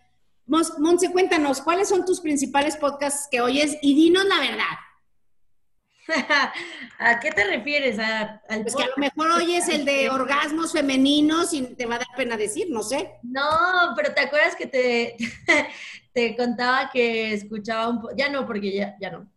Monse, 0.47 1.11
cuéntanos, 1.11 1.61
¿cuáles 1.61 1.89
son 1.89 2.05
tus 2.05 2.21
principales 2.21 2.75
podcasts 2.75 3.27
que 3.29 3.39
oyes? 3.39 3.77
Y 3.83 3.93
dinos 3.93 4.25
la 4.25 4.39
verdad. 4.39 4.75
¿A 6.99 7.19
qué 7.19 7.31
te 7.31 7.43
refieres? 7.45 7.97
¿A, 7.99 8.41
pues 8.47 8.75
que 8.75 8.83
a 8.83 8.87
lo 8.87 8.97
mejor 8.97 9.31
oyes 9.31 9.67
el 9.69 9.85
de 9.85 10.09
orgasmos 10.09 10.71
femeninos 10.71 11.53
y 11.53 11.63
te 11.75 11.85
va 11.85 11.95
a 11.95 11.99
dar 11.99 12.07
pena 12.15 12.37
decir, 12.37 12.67
no 12.69 12.83
sé. 12.83 13.11
No, 13.23 13.93
pero 13.95 14.13
¿te 14.13 14.21
acuerdas 14.21 14.55
que 14.55 14.67
te, 14.67 15.17
te 16.13 16.35
contaba 16.35 16.89
que 16.91 17.33
escuchaba 17.33 17.89
un... 17.89 18.01
Ya 18.15 18.29
no, 18.29 18.45
porque 18.45 18.71
ya, 18.71 18.95
ya 18.99 19.11
no. 19.11 19.31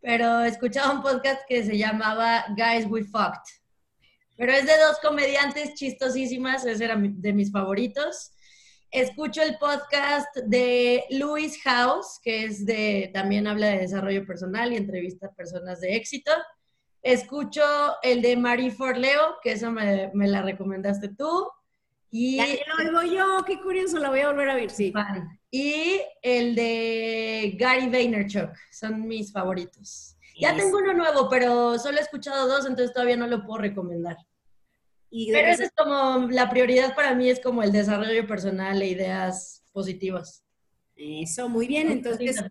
Pero 0.00 0.42
escuchaba 0.42 0.92
un 0.92 1.02
podcast 1.02 1.42
que 1.48 1.64
se 1.64 1.78
llamaba 1.78 2.44
Guys 2.56 2.86
We 2.88 3.04
Fucked 3.04 3.52
Pero 4.36 4.52
es 4.52 4.66
de 4.66 4.76
dos 4.78 4.98
comediantes 5.00 5.74
chistosísimas, 5.74 6.64
ese 6.64 6.84
era 6.84 6.96
de 6.98 7.32
mis 7.32 7.52
favoritos. 7.52 8.32
Escucho 8.92 9.40
el 9.40 9.56
podcast 9.56 10.36
de 10.44 11.04
Louis 11.08 11.62
House, 11.62 12.20
que 12.22 12.44
es 12.44 12.66
de, 12.66 13.10
también 13.14 13.46
habla 13.46 13.68
de 13.68 13.78
desarrollo 13.78 14.26
personal 14.26 14.70
y 14.70 14.76
entrevista 14.76 15.28
a 15.28 15.32
personas 15.32 15.80
de 15.80 15.96
éxito. 15.96 16.30
Escucho 17.00 17.62
el 18.02 18.20
de 18.20 18.36
Marie 18.36 18.70
Forleo, 18.70 19.38
que 19.42 19.56
me, 19.70 20.10
me 20.12 20.28
la 20.28 20.42
recomendaste 20.42 21.08
tú. 21.08 21.48
Y 22.10 22.36
lo 22.36 23.00
oigo 23.00 23.14
yo, 23.14 23.44
qué 23.46 23.58
curioso, 23.62 23.98
la 23.98 24.10
voy 24.10 24.20
a 24.20 24.28
volver 24.28 24.50
a 24.50 24.56
ver, 24.56 24.70
sí. 24.70 24.92
Y 25.50 26.02
el 26.20 26.54
de 26.54 27.56
Gary 27.58 27.88
Vaynerchuk, 27.88 28.50
son 28.70 29.08
mis 29.08 29.32
favoritos. 29.32 30.18
Ya 30.38 30.54
tengo 30.54 30.76
uno 30.76 30.92
nuevo, 30.92 31.30
pero 31.30 31.78
solo 31.78 31.96
he 31.96 32.02
escuchado 32.02 32.46
dos, 32.46 32.66
entonces 32.66 32.92
todavía 32.92 33.16
no 33.16 33.26
lo 33.26 33.42
puedo 33.46 33.62
recomendar. 33.62 34.18
Pero 35.30 35.48
esa 35.48 35.64
es 35.64 35.72
como, 35.76 36.28
la 36.30 36.48
prioridad 36.48 36.94
para 36.94 37.14
mí 37.14 37.28
es 37.28 37.40
como 37.40 37.62
el 37.62 37.72
desarrollo 37.72 38.26
personal 38.26 38.80
e 38.80 38.88
ideas 38.88 39.62
positivas. 39.72 40.42
Eso, 40.96 41.48
muy 41.48 41.66
bien. 41.66 41.90
Entonces, 41.90 42.42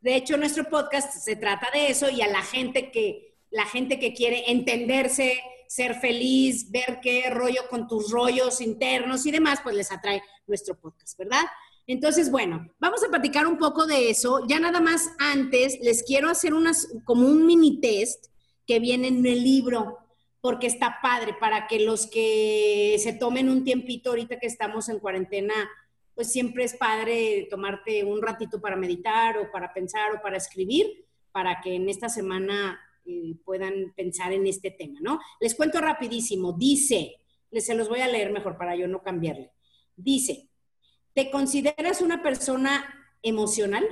de 0.00 0.16
hecho, 0.16 0.36
nuestro 0.36 0.64
podcast 0.64 1.14
se 1.14 1.36
trata 1.36 1.68
de 1.72 1.88
eso 1.88 2.10
y 2.10 2.20
a 2.22 2.28
la 2.28 2.42
gente 2.42 2.90
que, 2.90 3.36
la 3.50 3.66
gente 3.66 3.98
que 3.98 4.12
quiere 4.12 4.50
entenderse, 4.50 5.40
ser 5.68 5.94
feliz, 5.94 6.70
ver 6.70 6.98
qué 7.02 7.30
rollo 7.30 7.62
con 7.70 7.86
tus 7.86 8.10
rollos 8.10 8.60
internos 8.60 9.24
y 9.24 9.30
demás, 9.30 9.60
pues 9.62 9.74
les 9.74 9.90
atrae 9.90 10.22
nuestro 10.46 10.78
podcast, 10.78 11.16
¿verdad? 11.18 11.44
Entonces, 11.86 12.30
bueno, 12.30 12.68
vamos 12.78 13.02
a 13.02 13.08
platicar 13.08 13.46
un 13.46 13.58
poco 13.58 13.86
de 13.86 14.10
eso. 14.10 14.46
Ya 14.46 14.60
nada 14.60 14.80
más 14.80 15.10
antes 15.18 15.78
les 15.80 16.02
quiero 16.02 16.28
hacer 16.28 16.52
unas, 16.54 16.88
como 17.04 17.26
un 17.26 17.46
mini 17.46 17.80
test 17.80 18.26
que 18.66 18.80
viene 18.80 19.08
en 19.08 19.24
el 19.26 19.42
libro, 19.42 19.98
porque 20.42 20.66
está 20.66 20.98
padre 21.00 21.34
para 21.38 21.68
que 21.68 21.78
los 21.78 22.08
que 22.08 22.96
se 22.98 23.12
tomen 23.12 23.48
un 23.48 23.62
tiempito 23.62 24.10
ahorita 24.10 24.40
que 24.40 24.48
estamos 24.48 24.88
en 24.88 24.98
cuarentena, 24.98 25.54
pues 26.16 26.32
siempre 26.32 26.64
es 26.64 26.76
padre 26.76 27.46
tomarte 27.48 28.04
un 28.04 28.20
ratito 28.20 28.60
para 28.60 28.74
meditar 28.74 29.38
o 29.38 29.52
para 29.52 29.72
pensar 29.72 30.12
o 30.12 30.20
para 30.20 30.36
escribir, 30.36 31.06
para 31.30 31.60
que 31.60 31.76
en 31.76 31.88
esta 31.88 32.08
semana 32.08 32.78
eh, 33.06 33.36
puedan 33.44 33.92
pensar 33.94 34.32
en 34.32 34.48
este 34.48 34.72
tema, 34.72 34.98
¿no? 35.00 35.20
Les 35.40 35.54
cuento 35.54 35.80
rapidísimo. 35.80 36.52
Dice, 36.52 37.20
les 37.52 37.64
se 37.64 37.76
los 37.76 37.88
voy 37.88 38.00
a 38.00 38.08
leer 38.08 38.32
mejor 38.32 38.58
para 38.58 38.74
yo 38.74 38.88
no 38.88 39.00
cambiarle. 39.00 39.52
Dice, 39.94 40.48
¿te 41.14 41.30
consideras 41.30 42.02
una 42.02 42.20
persona 42.20 43.14
emocional? 43.22 43.84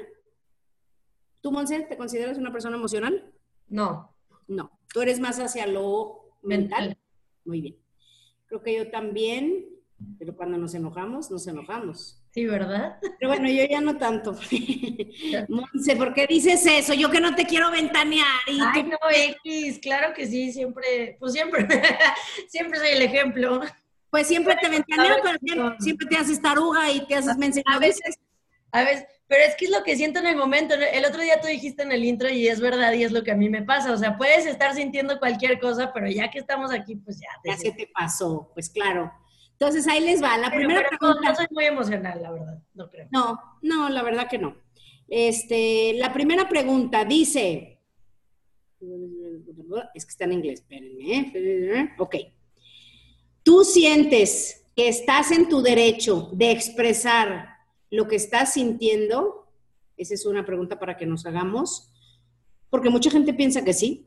¿Tú, 1.41 1.53
Monse, 1.53 1.79
te 1.83 1.97
consideras 1.97 2.39
una 2.39 2.51
persona 2.51 2.77
emocional? 2.77 3.33
No. 3.69 4.17
No. 4.49 4.81
¿Tú 4.93 5.01
eres 5.01 5.21
más 5.21 5.39
hacia 5.39 5.69
lo 5.69 6.20
mental? 6.43 6.97
Muy 7.45 7.61
bien. 7.61 7.77
Creo 8.47 8.63
que 8.63 8.77
yo 8.77 8.91
también, 8.91 9.65
pero 10.19 10.37
cuando 10.37 10.59
nos 10.59 10.75
enojamos, 10.75 11.31
nos 11.31 11.47
enojamos. 11.47 12.21
Sí, 12.33 12.47
¿verdad? 12.47 12.99
Pero 13.19 13.29
bueno, 13.31 13.49
yo 13.49 13.65
ya 13.69 13.81
no 13.81 13.97
tanto. 13.99 14.33
Monse, 15.49 15.97
¿por 15.97 16.15
qué 16.15 16.27
dices 16.29 16.65
eso? 16.65 16.95
Yo 16.95 17.11
que 17.11 17.21
no 17.21 17.35
te 17.35 17.45
quiero 17.45 17.71
ventanear. 17.71 18.27
Ay, 18.47 18.85
no, 18.85 18.99
X, 19.45 19.81
claro 19.81 20.15
que 20.15 20.27
sí, 20.27 20.53
siempre, 20.53 21.17
pues 21.19 21.33
siempre, 21.33 21.67
siempre 22.49 22.79
soy 22.79 22.91
el 22.91 23.03
ejemplo. 23.03 23.61
Pues 24.11 24.27
siempre 24.27 24.57
te 24.61 24.69
ventaneo, 24.69 25.17
pero 25.23 25.77
siempre, 25.79 26.07
te 26.09 26.17
haces 26.17 26.41
taruga 26.41 26.91
y 26.91 27.07
te 27.07 27.15
haces 27.17 27.37
mensaje. 27.37 27.65
A 27.67 27.79
veces, 27.79 28.19
a 28.73 28.83
veces, 28.83 29.07
pero 29.31 29.45
es 29.45 29.55
que 29.55 29.67
es 29.67 29.71
lo 29.71 29.85
que 29.85 29.97
siento 29.97 30.19
en 30.19 30.27
el 30.27 30.37
momento. 30.37 30.75
El 30.75 31.05
otro 31.05 31.23
día 31.23 31.41
tú 31.41 31.47
dijiste 31.47 31.85
en 31.85 31.93
el 31.93 32.05
intro 32.05 32.29
y 32.29 32.49
es 32.49 32.61
verdad 32.61 32.93
y 32.95 33.05
es 33.05 33.13
lo 33.13 33.23
que 33.23 33.31
a 33.31 33.37
mí 33.37 33.49
me 33.49 33.63
pasa. 33.63 33.93
O 33.93 33.97
sea, 33.97 34.19
puedes 34.19 34.45
estar 34.45 34.75
sintiendo 34.75 35.21
cualquier 35.21 35.61
cosa, 35.61 35.93
pero 35.95 36.09
ya 36.11 36.29
que 36.33 36.41
estamos 36.41 36.73
aquí, 36.73 36.97
pues 36.97 37.21
ya. 37.21 37.29
Ya 37.45 37.57
se 37.57 37.71
te 37.71 37.87
pasó, 37.95 38.51
pues 38.55 38.69
claro. 38.69 39.13
Entonces 39.53 39.87
ahí 39.87 40.01
les 40.01 40.21
va. 40.21 40.37
La 40.37 40.51
primera 40.51 40.89
pregunta. 40.89 41.31
No, 41.31 41.37
soy 41.37 41.47
muy 41.53 41.65
emocional, 41.65 42.21
la 42.21 42.33
verdad, 42.33 42.59
no 42.75 42.91
creo. 42.91 43.07
No, 43.13 43.39
no, 43.63 43.89
la 43.89 44.03
verdad 44.03 44.29
que 44.29 44.39
no. 44.39 44.57
Este, 45.07 45.93
la 45.95 46.13
primera 46.13 46.49
pregunta 46.49 47.05
dice. 47.05 47.79
Es 49.95 50.07
que 50.07 50.11
está 50.11 50.25
en 50.25 50.33
inglés, 50.33 50.65
espérenme. 50.69 51.95
Ok. 51.99 52.17
¿Tú 53.45 53.63
sientes 53.63 54.67
que 54.75 54.89
estás 54.89 55.31
en 55.31 55.49
tu 55.49 55.63
derecho 55.63 56.31
de 56.33 56.51
expresar 56.51 57.50
lo 57.91 58.09
que 58.09 58.17
estás 58.17 58.55
sintiendo? 58.55 59.47
Esa 59.97 60.15
es 60.15 60.27
una 60.27 60.47
pregunta 60.47 60.79
para 60.79 60.97
que 60.97 61.07
nos 61.07 61.27
hagamos. 61.27 61.93
Porque 62.71 62.91
mucha 62.91 63.11
gente 63.11 63.35
piensa 63.35 63.65
que 63.65 63.73
sí 63.73 64.07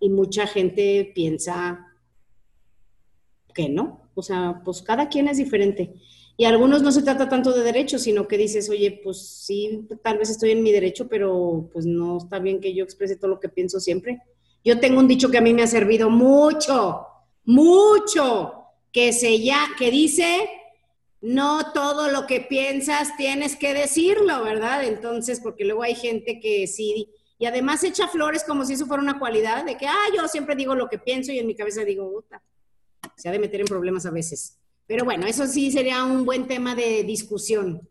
y 0.00 0.10
mucha 0.10 0.46
gente 0.46 1.12
piensa 1.14 1.86
que 3.54 3.68
no. 3.68 4.10
O 4.14 4.22
sea, 4.22 4.60
pues 4.64 4.82
cada 4.82 5.08
quien 5.08 5.28
es 5.28 5.38
diferente. 5.38 5.94
Y 6.36 6.44
a 6.44 6.50
algunos 6.50 6.82
no 6.82 6.92
se 6.92 7.02
trata 7.02 7.28
tanto 7.28 7.52
de 7.52 7.64
derechos, 7.64 8.02
sino 8.02 8.28
que 8.28 8.38
dices, 8.38 8.68
oye, 8.70 9.00
pues 9.02 9.18
sí, 9.18 9.86
tal 10.02 10.18
vez 10.18 10.30
estoy 10.30 10.52
en 10.52 10.62
mi 10.62 10.70
derecho, 10.70 11.08
pero 11.08 11.68
pues 11.72 11.84
no 11.84 12.18
está 12.18 12.38
bien 12.38 12.60
que 12.60 12.74
yo 12.74 12.84
exprese 12.84 13.16
todo 13.16 13.30
lo 13.30 13.40
que 13.40 13.48
pienso 13.48 13.80
siempre. 13.80 14.22
Yo 14.64 14.78
tengo 14.78 15.00
un 15.00 15.08
dicho 15.08 15.30
que 15.30 15.38
a 15.38 15.40
mí 15.40 15.52
me 15.52 15.62
ha 15.62 15.66
servido 15.66 16.10
mucho, 16.10 17.06
mucho, 17.44 18.54
que, 18.92 19.12
se 19.12 19.40
ya, 19.40 19.66
que 19.76 19.90
dice, 19.90 20.48
no 21.20 21.72
todo 21.72 22.10
lo 22.10 22.26
que 22.26 22.40
piensas 22.40 23.16
tienes 23.16 23.56
que 23.56 23.74
decirlo, 23.74 24.42
¿verdad? 24.44 24.84
Entonces, 24.84 25.40
porque 25.40 25.64
luego 25.64 25.82
hay 25.82 25.94
gente 25.94 26.40
que 26.40 26.66
sí, 26.66 27.10
y 27.38 27.46
además 27.46 27.84
echa 27.84 28.08
flores 28.08 28.44
como 28.44 28.64
si 28.64 28.74
eso 28.74 28.86
fuera 28.86 29.02
una 29.02 29.18
cualidad, 29.18 29.64
de 29.64 29.76
que, 29.76 29.86
ah, 29.86 30.06
yo 30.16 30.26
siempre 30.28 30.56
digo 30.56 30.74
lo 30.74 30.88
que 30.88 30.98
pienso 30.98 31.32
y 31.32 31.38
en 31.38 31.46
mi 31.46 31.54
cabeza 31.54 31.84
digo, 31.84 32.10
puta, 32.10 32.42
se 33.16 33.28
ha 33.28 33.32
de 33.32 33.38
meter 33.38 33.60
en 33.60 33.66
problemas 33.66 34.06
a 34.06 34.10
veces. 34.10 34.58
Pero 34.86 35.04
bueno, 35.04 35.26
eso 35.26 35.46
sí 35.46 35.70
sería 35.70 36.04
un 36.04 36.24
buen 36.24 36.46
tema 36.46 36.74
de 36.74 37.04
discusión 37.04 37.88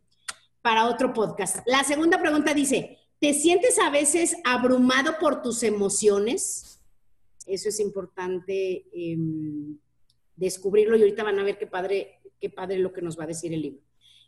para 0.61 0.87
otro 0.87 1.13
podcast. 1.13 1.65
La 1.65 1.83
segunda 1.83 2.19
pregunta 2.19 2.53
dice, 2.53 2.97
¿te 3.19 3.33
sientes 3.33 3.77
a 3.79 3.89
veces 3.89 4.35
abrumado 4.43 5.17
por 5.19 5.41
tus 5.41 5.63
emociones? 5.63 6.79
Eso 7.45 7.69
es 7.69 7.79
importante 7.79 8.85
em, 8.93 9.77
descubrirlo 10.35 10.97
y 10.97 11.01
ahorita 11.01 11.23
van 11.23 11.39
a 11.39 11.43
ver 11.43 11.57
qué 11.57 11.67
padre, 11.67 12.16
qué 12.39 12.49
padre 12.49 12.79
lo 12.79 12.93
que 12.93 13.01
nos 13.01 13.19
va 13.19 13.23
a 13.23 13.27
decir 13.27 13.53
el 13.53 13.61
libro. 13.61 13.81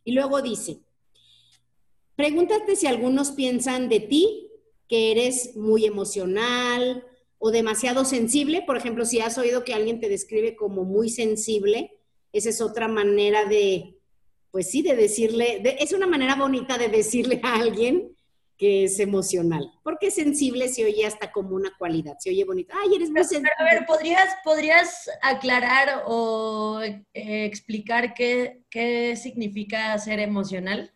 Y 0.04 0.13
luego 0.13 0.41
dice, 0.41 0.80
pregúntate 2.15 2.76
si 2.76 2.88
algunos 2.88 3.32
piensan 3.32 3.89
de 3.89 4.00
ti 4.00 4.50
que 4.88 5.12
eres 5.12 5.56
muy 5.56 5.86
emocional, 5.86 7.06
o 7.39 7.52
demasiado 7.52 8.06
sensible. 8.06 8.62
Por 8.62 8.78
ejemplo, 8.78 9.06
si 9.06 9.22
has 9.22 9.38
oído 9.38 9.63
que 9.63 9.74
alguien 9.74 10.00
te 10.00 10.10
describe 10.10 10.56
como 10.56 10.84
muy 10.84 11.10
sensible, 11.10 11.98
esa 12.32 12.50
es 12.50 12.62
otra 12.62 12.88
manera 12.88 13.45
de, 13.45 13.98
pues 14.52 14.69
sí, 14.69 14.84
de 14.84 14.95
decirle, 14.95 15.63
es 15.80 15.93
una 15.93 16.06
manera 16.06 16.36
bonita 16.36 16.78
de 16.78 16.89
decirle 16.89 17.39
a 17.43 17.56
alguien 17.56 18.09
que 18.60 18.84
es 18.84 19.00
emocional, 19.00 19.72
porque 19.84 20.12
sensible 20.12 20.67
se 20.67 20.84
oye 20.84 21.06
hasta 21.06 21.32
como 21.32 21.56
una 21.56 21.72
cualidad, 21.78 22.17
se 22.19 22.30
oye 22.30 22.43
bonito. 22.43 22.76
Ay, 22.78 22.95
eres 22.95 23.10
muy 23.10 23.24
sensible. 23.24 23.50
a 23.58 23.63
ver, 23.63 23.86
¿podrías, 23.86 24.36
¿podrías 24.43 25.10
aclarar 25.22 26.04
o 26.06 26.82
eh, 26.82 27.06
explicar 27.45 28.13
qué, 28.13 28.65
qué 28.69 29.15
significa 29.15 29.98
ser 29.98 30.19
emocional? 30.19 30.93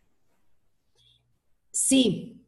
Sí, 1.71 2.45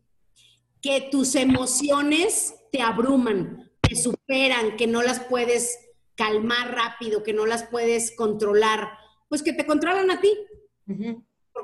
que 0.81 1.07
tus 1.09 1.35
emociones 1.35 2.53
te 2.73 2.81
abruman, 2.81 3.71
te 3.79 3.95
superan, 3.95 4.75
que 4.75 4.85
no 4.85 5.01
las 5.01 5.21
puedes 5.21 5.79
calmar 6.15 6.75
rápido, 6.75 7.23
que 7.23 7.31
no 7.31 7.45
las 7.45 7.63
puedes 7.63 8.13
controlar, 8.17 8.89
pues 9.29 9.41
que 9.43 9.53
te 9.53 9.65
controlan 9.65 10.11
a 10.11 10.19
ti. 10.19 10.31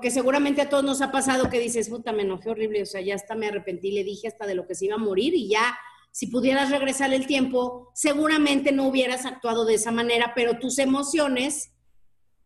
Porque 0.01 0.09
seguramente 0.09 0.63
a 0.63 0.67
todos 0.67 0.83
nos 0.83 0.99
ha 1.03 1.11
pasado 1.11 1.47
que 1.47 1.59
dices, 1.59 1.87
puta, 1.87 2.11
me 2.11 2.23
enojé 2.23 2.49
horrible, 2.49 2.81
o 2.81 2.87
sea, 2.87 3.01
ya 3.01 3.13
hasta 3.13 3.35
me 3.35 3.45
arrepentí, 3.45 3.91
le 3.91 4.03
dije 4.03 4.27
hasta 4.27 4.47
de 4.47 4.55
lo 4.55 4.65
que 4.65 4.73
se 4.73 4.85
iba 4.85 4.95
a 4.95 4.97
morir 4.97 5.35
y 5.35 5.47
ya, 5.47 5.77
si 6.11 6.25
pudieras 6.25 6.71
regresar 6.71 7.13
el 7.13 7.27
tiempo, 7.27 7.91
seguramente 7.93 8.71
no 8.71 8.87
hubieras 8.87 9.27
actuado 9.27 9.63
de 9.63 9.75
esa 9.75 9.91
manera, 9.91 10.33
pero 10.35 10.57
tus 10.57 10.79
emociones 10.79 11.71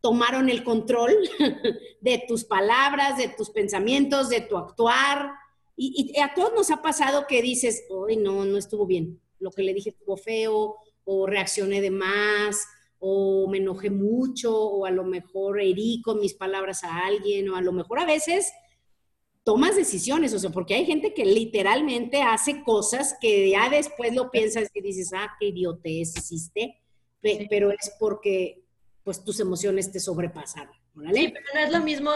tomaron 0.02 0.50
el 0.50 0.64
control 0.64 1.16
de 2.02 2.24
tus 2.28 2.44
palabras, 2.44 3.16
de 3.16 3.28
tus 3.28 3.48
pensamientos, 3.48 4.28
de 4.28 4.42
tu 4.42 4.58
actuar. 4.58 5.30
Y, 5.78 6.12
y 6.14 6.20
a 6.20 6.34
todos 6.34 6.52
nos 6.52 6.70
ha 6.70 6.82
pasado 6.82 7.26
que 7.26 7.40
dices, 7.40 7.84
hoy 7.88 8.18
no, 8.18 8.44
no 8.44 8.58
estuvo 8.58 8.86
bien 8.86 9.18
lo 9.38 9.50
que 9.50 9.62
le 9.62 9.72
dije 9.72 9.90
estuvo 9.90 10.18
feo, 10.18 10.76
o 11.04 11.26
reaccioné 11.26 11.80
de 11.80 11.90
más, 11.90 12.66
o 13.08 13.48
me 13.48 13.58
enojé 13.58 13.88
mucho, 13.88 14.52
o 14.52 14.84
a 14.84 14.90
lo 14.90 15.04
mejor 15.04 15.60
herí 15.60 16.02
con 16.02 16.18
mis 16.18 16.34
palabras 16.34 16.82
a 16.82 17.06
alguien, 17.06 17.48
o 17.48 17.54
a 17.54 17.60
lo 17.60 17.72
mejor 17.72 18.00
a 18.00 18.04
veces 18.04 18.52
tomas 19.44 19.76
decisiones, 19.76 20.34
o 20.34 20.40
sea, 20.40 20.50
porque 20.50 20.74
hay 20.74 20.84
gente 20.84 21.14
que 21.14 21.24
literalmente 21.24 22.20
hace 22.20 22.64
cosas 22.64 23.16
que 23.20 23.48
ya 23.50 23.70
después 23.70 24.12
lo 24.12 24.28
piensas 24.32 24.68
y 24.74 24.80
dices, 24.80 25.12
ah, 25.14 25.30
qué 25.38 25.46
idiotez 25.46 26.16
hiciste, 26.16 26.82
pero 27.48 27.70
es 27.70 27.92
porque 28.00 28.64
pues 29.04 29.22
tus 29.22 29.38
emociones 29.38 29.92
te 29.92 30.00
sobrepasaron. 30.00 30.74
Sí, 31.14 31.32
pero 31.32 31.46
no 31.54 31.60
es 31.60 31.72
lo 31.72 31.80
mismo, 31.80 32.10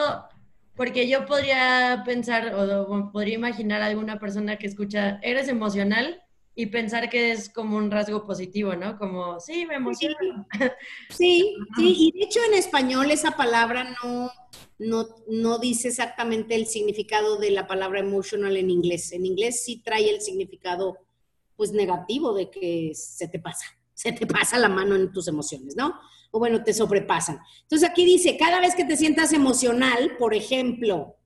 porque 0.75 1.09
yo 1.09 1.25
podría 1.25 2.03
pensar 2.05 2.53
o 2.53 3.13
podría 3.13 3.37
imaginar 3.37 3.81
a 3.81 3.87
alguna 3.87 4.19
persona 4.19 4.57
que 4.57 4.67
escucha, 4.67 5.21
eres 5.23 5.47
emocional, 5.47 6.21
y 6.55 6.67
pensar 6.67 7.09
que 7.09 7.33
es 7.33 7.49
como 7.49 7.77
un 7.77 7.91
rasgo 7.91 8.27
positivo, 8.27 8.75
¿no? 8.75 8.99
Como, 8.99 9.39
sí, 9.41 9.67
me 9.67 9.77
emociona. 9.77 10.17
Sí, 11.09 11.57
sí, 11.77 11.95
y 11.99 12.13
de 12.13 12.25
hecho 12.25 12.41
en 12.47 12.55
español 12.55 13.11
esa 13.11 13.33
palabra 13.33 13.97
no, 14.03 14.31
no, 14.79 15.07
no 15.29 15.59
dice 15.59 15.89
exactamente 15.89 16.55
el 16.55 16.67
significado 16.67 17.37
de 17.37 17.51
la 17.51 17.67
palabra 17.67 18.01
emotional 18.01 18.57
en 18.57 18.71
inglés. 18.71 19.13
En 19.13 19.27
inglés 19.27 19.63
sí 19.65 19.83
trae 19.85 20.11
el 20.11 20.21
significado, 20.21 20.99
pues, 21.57 21.73
negativo 21.73 22.35
de 22.35 22.51
que 22.51 22.93
se 22.95 23.29
te 23.29 23.39
pasa, 23.39 23.65
se 23.95 24.13
te 24.13 24.27
pasa 24.27 24.59
la 24.59 24.69
mano 24.69 24.97
en 24.97 25.13
tus 25.13 25.29
emociones, 25.29 25.77
¿no? 25.77 25.95
O 26.33 26.39
bueno, 26.39 26.63
te 26.63 26.73
sobrepasan. 26.73 27.41
Entonces 27.63 27.89
aquí 27.89 28.05
dice, 28.05 28.37
cada 28.37 28.61
vez 28.61 28.75
que 28.75 28.85
te 28.85 28.97
sientas 28.97 29.33
emocional, 29.33 30.17
por 30.19 30.33
ejemplo, 30.33 31.17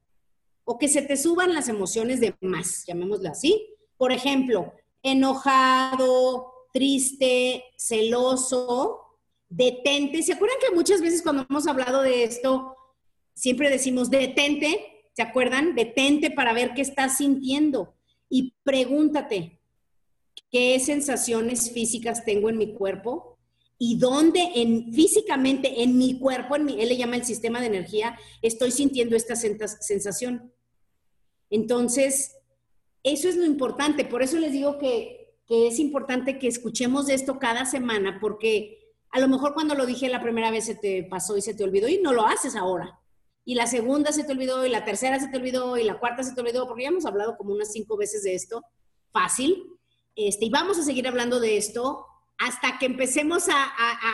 o 0.65 0.79
que 0.79 0.89
se 0.89 1.03
te 1.03 1.17
suban 1.17 1.53
las 1.53 1.69
emociones 1.69 2.21
de 2.21 2.35
más, 2.41 2.85
llamémoslo 2.87 3.29
así. 3.29 3.69
Por 3.99 4.13
ejemplo, 4.13 4.73
enojado, 5.05 6.53
triste, 6.73 7.63
celoso, 7.79 9.01
detente. 9.49 10.25
¿Se 10.25 10.33
acuerdan 10.33 10.59
que 10.61 10.75
muchas 10.75 11.01
veces 11.01 11.23
cuando 11.23 11.47
hemos 11.49 11.69
hablado 11.69 12.03
de 12.03 12.25
esto, 12.25 12.75
siempre 13.35 13.71
decimos 13.71 14.11
detente? 14.11 15.05
¿Se 15.13 15.23
acuerdan? 15.23 15.77
Detente 15.77 16.33
para 16.33 16.53
ver 16.53 16.75
qué 16.75 16.83
estás 16.83 17.19
sintiendo 17.19 17.95
y 18.29 18.55
pregúntate, 18.65 19.61
¿qué 20.51 20.81
sensaciones 20.81 21.71
físicas 21.71 22.25
tengo 22.25 22.49
en 22.49 22.59
mi 22.59 22.75
cuerpo? 22.75 23.39
¿Y 23.79 23.99
dónde 23.99 24.41
en, 24.55 24.93
físicamente 24.93 25.83
en 25.83 25.99
mi 25.99 26.19
cuerpo, 26.19 26.57
en 26.57 26.65
mi, 26.65 26.81
él 26.81 26.89
le 26.89 26.97
llama 26.97 27.17
el 27.17 27.25
sistema 27.25 27.61
de 27.61 27.67
energía, 27.67 28.19
estoy 28.43 28.71
sintiendo 28.71 29.15
esta 29.15 29.37
sensación? 29.37 30.53
Entonces, 31.51 32.37
eso 33.05 33.29
es 33.29 33.37
lo 33.37 33.45
importante. 33.45 34.05
Por 34.05 34.23
eso 34.23 34.39
les 34.39 34.53
digo 34.53 34.79
que, 34.79 35.21
es 35.47 35.79
importante 35.79 36.39
que 36.39 36.49
escuchemos 36.49 37.11
esto 37.11 37.39
cada 37.39 37.67
semana, 37.67 38.19
porque 38.19 38.95
a 39.11 39.21
lo 39.21 39.29
mejor 39.29 39.53
cuando 39.53 39.75
lo 39.75 39.85
dije 39.85 40.09
la 40.09 40.23
primera 40.23 40.51
vez 40.51 40.65
se 40.65 40.75
te 40.75 41.05
pasó 41.05 41.37
y 41.37 41.43
se 41.43 41.53
te 41.53 41.63
olvidó 41.63 41.87
y 41.87 41.99
no 41.99 42.15
lo 42.15 42.27
haces 42.27 42.57
ahora. 42.57 42.99
Y 43.45 43.55
la 43.55 43.67
segunda 43.67 44.11
se 44.11 44.25
te 44.25 44.33
olvidó 44.33 44.65
y 44.65 44.71
la 44.71 44.87
tercera 44.87 45.21
se 45.21 45.29
te 45.29 45.37
olvidó 45.37 45.77
y 45.77 45.85
la 45.85 46.01
cuarta 46.01 46.23
se 46.23 46.35
te 46.35 46.41
olvidó, 46.41 46.67
porque 46.67 46.85
ya 46.85 46.89
hemos 46.89 47.05
hablado 47.05 47.37
como 47.37 47.53
unas 47.53 47.73
cinco 47.73 47.99
veces 47.99 48.23
de 48.23 48.35
esto. 48.35 48.65
Fácil. 49.13 49.63
Este, 50.17 50.47
y 50.47 50.51
vamos 50.51 50.79
a 50.79 50.83
seguir 50.83 51.07
hablando 51.07 51.41
de 51.41 51.59
esto 51.59 52.07
hasta 52.39 52.79
que 52.79 52.87
empecemos 52.87 53.49
a, 53.51 53.65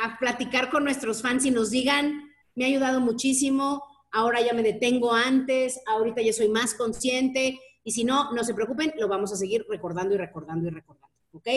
a 0.05 0.19
platicar 0.19 0.69
con 0.69 0.83
nuestros 0.83 1.23
fans 1.23 1.47
y 1.47 1.53
nos 1.53 1.71
digan, 1.71 2.29
me 2.57 2.65
ha 2.65 2.69
ayudado 2.69 3.01
muchísimo, 3.01 3.85
ahora 4.11 4.41
ya 4.41 4.53
me 4.53 4.63
detengo 4.63 5.13
antes, 5.13 5.81
ahorita 5.87 6.23
ya 6.23 6.33
soy 6.33 6.49
más 6.49 6.75
consciente, 6.75 7.59
y 7.85 7.93
si 7.93 8.05
no, 8.05 8.33
no 8.33 8.45
se 8.45 8.55
preocupen, 8.55 8.93
lo 8.99 9.09
vamos 9.09 9.33
a 9.33 9.37
seguir 9.37 9.65
recordando 9.69 10.15
y 10.15 10.19
recordando 10.19 10.69
y 10.69 10.71
recordando, 10.71 11.17
¿ok? 11.33 11.49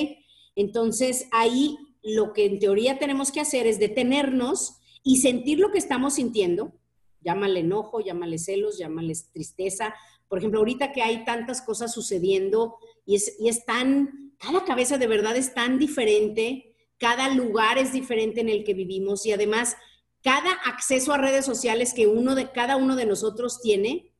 Entonces, 0.55 1.27
ahí 1.31 1.77
lo 2.01 2.33
que 2.33 2.45
en 2.45 2.59
teoría 2.59 2.99
tenemos 2.99 3.31
que 3.31 3.41
hacer 3.41 3.67
es 3.67 3.79
detenernos 3.79 4.77
y 5.03 5.17
sentir 5.17 5.59
lo 5.59 5.71
que 5.71 5.77
estamos 5.77 6.15
sintiendo, 6.15 6.73
llámale 7.21 7.61
enojo, 7.61 8.01
llámale 8.01 8.37
celos, 8.37 8.77
llámale 8.77 9.13
tristeza. 9.31 9.93
Por 10.27 10.39
ejemplo, 10.39 10.59
ahorita 10.59 10.91
que 10.91 11.01
hay 11.01 11.25
tantas 11.25 11.61
cosas 11.61 11.93
sucediendo 11.93 12.75
y 13.05 13.15
es, 13.15 13.35
y 13.39 13.49
es 13.49 13.65
tan, 13.65 14.33
cada 14.37 14.63
cabeza 14.65 14.97
de 14.97 15.07
verdad 15.07 15.35
es 15.35 15.53
tan 15.53 15.77
diferente, 15.79 16.75
cada 16.97 17.29
lugar 17.29 17.77
es 17.77 17.91
diferente 17.91 18.41
en 18.41 18.49
el 18.49 18.63
que 18.63 18.73
vivimos 18.73 19.25
y 19.25 19.31
además 19.31 19.75
cada 20.21 20.51
acceso 20.65 21.11
a 21.11 21.17
redes 21.17 21.45
sociales 21.45 21.93
que 21.93 22.07
uno 22.07 22.35
de 22.35 22.51
cada 22.51 22.77
uno 22.77 22.95
de 22.95 23.05
nosotros 23.05 23.61
tiene 23.61 24.12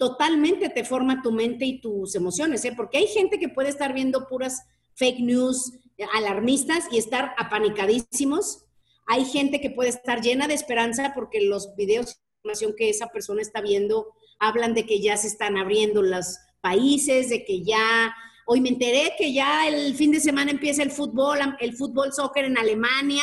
totalmente 0.00 0.70
te 0.70 0.82
forma 0.82 1.20
tu 1.20 1.30
mente 1.30 1.66
y 1.66 1.78
tus 1.78 2.14
emociones, 2.14 2.64
¿eh? 2.64 2.72
porque 2.74 2.96
hay 2.96 3.06
gente 3.06 3.38
que 3.38 3.50
puede 3.50 3.68
estar 3.68 3.92
viendo 3.92 4.26
puras 4.26 4.62
fake 4.94 5.20
news 5.20 5.74
alarmistas 6.14 6.84
y 6.90 6.96
estar 6.96 7.34
apanicadísimos. 7.36 8.64
Hay 9.06 9.26
gente 9.26 9.60
que 9.60 9.68
puede 9.68 9.90
estar 9.90 10.22
llena 10.22 10.48
de 10.48 10.54
esperanza 10.54 11.12
porque 11.14 11.42
los 11.42 11.76
videos 11.76 12.06
de 12.06 12.12
información 12.38 12.74
que 12.78 12.88
esa 12.88 13.08
persona 13.08 13.42
está 13.42 13.60
viendo 13.60 14.06
hablan 14.38 14.72
de 14.72 14.86
que 14.86 15.02
ya 15.02 15.18
se 15.18 15.26
están 15.26 15.58
abriendo 15.58 16.00
los 16.00 16.38
países, 16.62 17.28
de 17.28 17.44
que 17.44 17.62
ya 17.62 18.14
Hoy 18.52 18.60
me 18.60 18.70
enteré 18.70 19.12
que 19.16 19.32
ya 19.32 19.68
el 19.68 19.94
fin 19.94 20.10
de 20.10 20.18
semana 20.18 20.50
empieza 20.50 20.82
el 20.82 20.90
fútbol, 20.90 21.38
el 21.60 21.76
fútbol 21.76 22.12
soccer 22.12 22.46
en 22.46 22.58
Alemania 22.58 23.22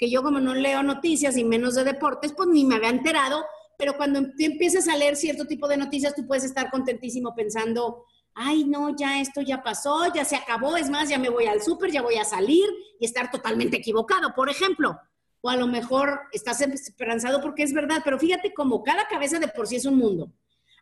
que 0.00 0.08
yo 0.08 0.22
como 0.22 0.40
no 0.40 0.54
leo 0.54 0.82
noticias 0.82 1.36
y 1.36 1.44
menos 1.44 1.74
de 1.74 1.84
deportes, 1.84 2.32
pues 2.32 2.48
ni 2.48 2.64
me 2.64 2.76
había 2.76 2.88
enterado, 2.88 3.44
pero 3.80 3.96
cuando 3.96 4.20
empiezas 4.38 4.86
a 4.88 4.96
leer 4.96 5.16
cierto 5.16 5.46
tipo 5.46 5.66
de 5.66 5.78
noticias, 5.78 6.14
tú 6.14 6.26
puedes 6.26 6.44
estar 6.44 6.70
contentísimo 6.70 7.34
pensando, 7.34 8.04
ay, 8.34 8.64
no, 8.64 8.94
ya 8.94 9.22
esto 9.22 9.40
ya 9.40 9.62
pasó, 9.62 10.12
ya 10.12 10.26
se 10.26 10.36
acabó, 10.36 10.76
es 10.76 10.90
más, 10.90 11.08
ya 11.08 11.18
me 11.18 11.30
voy 11.30 11.46
al 11.46 11.62
súper, 11.62 11.90
ya 11.90 12.02
voy 12.02 12.16
a 12.16 12.24
salir 12.24 12.66
y 13.00 13.06
estar 13.06 13.30
totalmente 13.30 13.78
equivocado, 13.78 14.34
por 14.36 14.50
ejemplo. 14.50 15.00
O 15.40 15.48
a 15.48 15.56
lo 15.56 15.66
mejor 15.66 16.20
estás 16.32 16.60
esperanzado 16.60 17.40
porque 17.40 17.62
es 17.62 17.72
verdad, 17.72 18.02
pero 18.04 18.18
fíjate 18.18 18.52
como 18.52 18.82
cada 18.82 19.08
cabeza 19.08 19.38
de 19.38 19.48
por 19.48 19.66
sí 19.66 19.76
es 19.76 19.86
un 19.86 19.96
mundo. 19.96 20.30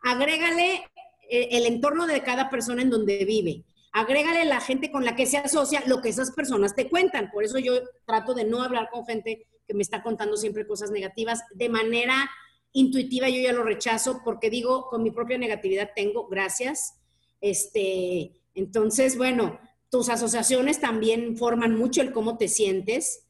Agrégale 0.02 0.84
eh, 1.30 1.48
el 1.52 1.66
entorno 1.66 2.08
de 2.08 2.20
cada 2.24 2.50
persona 2.50 2.82
en 2.82 2.90
donde 2.90 3.24
vive 3.24 3.64
agrégale 3.92 4.44
la 4.44 4.60
gente 4.60 4.90
con 4.90 5.04
la 5.04 5.16
que 5.16 5.26
se 5.26 5.38
asocia 5.38 5.82
lo 5.86 6.00
que 6.00 6.10
esas 6.10 6.30
personas 6.32 6.74
te 6.74 6.88
cuentan. 6.88 7.30
Por 7.30 7.44
eso 7.44 7.58
yo 7.58 7.74
trato 8.06 8.34
de 8.34 8.44
no 8.44 8.62
hablar 8.62 8.90
con 8.90 9.04
gente 9.04 9.46
que 9.66 9.74
me 9.74 9.82
está 9.82 10.02
contando 10.02 10.36
siempre 10.36 10.66
cosas 10.66 10.90
negativas. 10.90 11.42
De 11.54 11.68
manera 11.68 12.30
intuitiva 12.72 13.28
yo 13.28 13.40
ya 13.40 13.52
lo 13.52 13.62
rechazo 13.62 14.20
porque 14.24 14.50
digo, 14.50 14.88
con 14.88 15.02
mi 15.02 15.10
propia 15.10 15.38
negatividad 15.38 15.90
tengo, 15.94 16.28
gracias. 16.28 17.00
Este, 17.40 18.32
entonces, 18.54 19.16
bueno, 19.16 19.58
tus 19.90 20.08
asociaciones 20.08 20.80
también 20.80 21.36
forman 21.36 21.76
mucho 21.76 22.02
el 22.02 22.12
cómo 22.12 22.36
te 22.36 22.48
sientes 22.48 23.24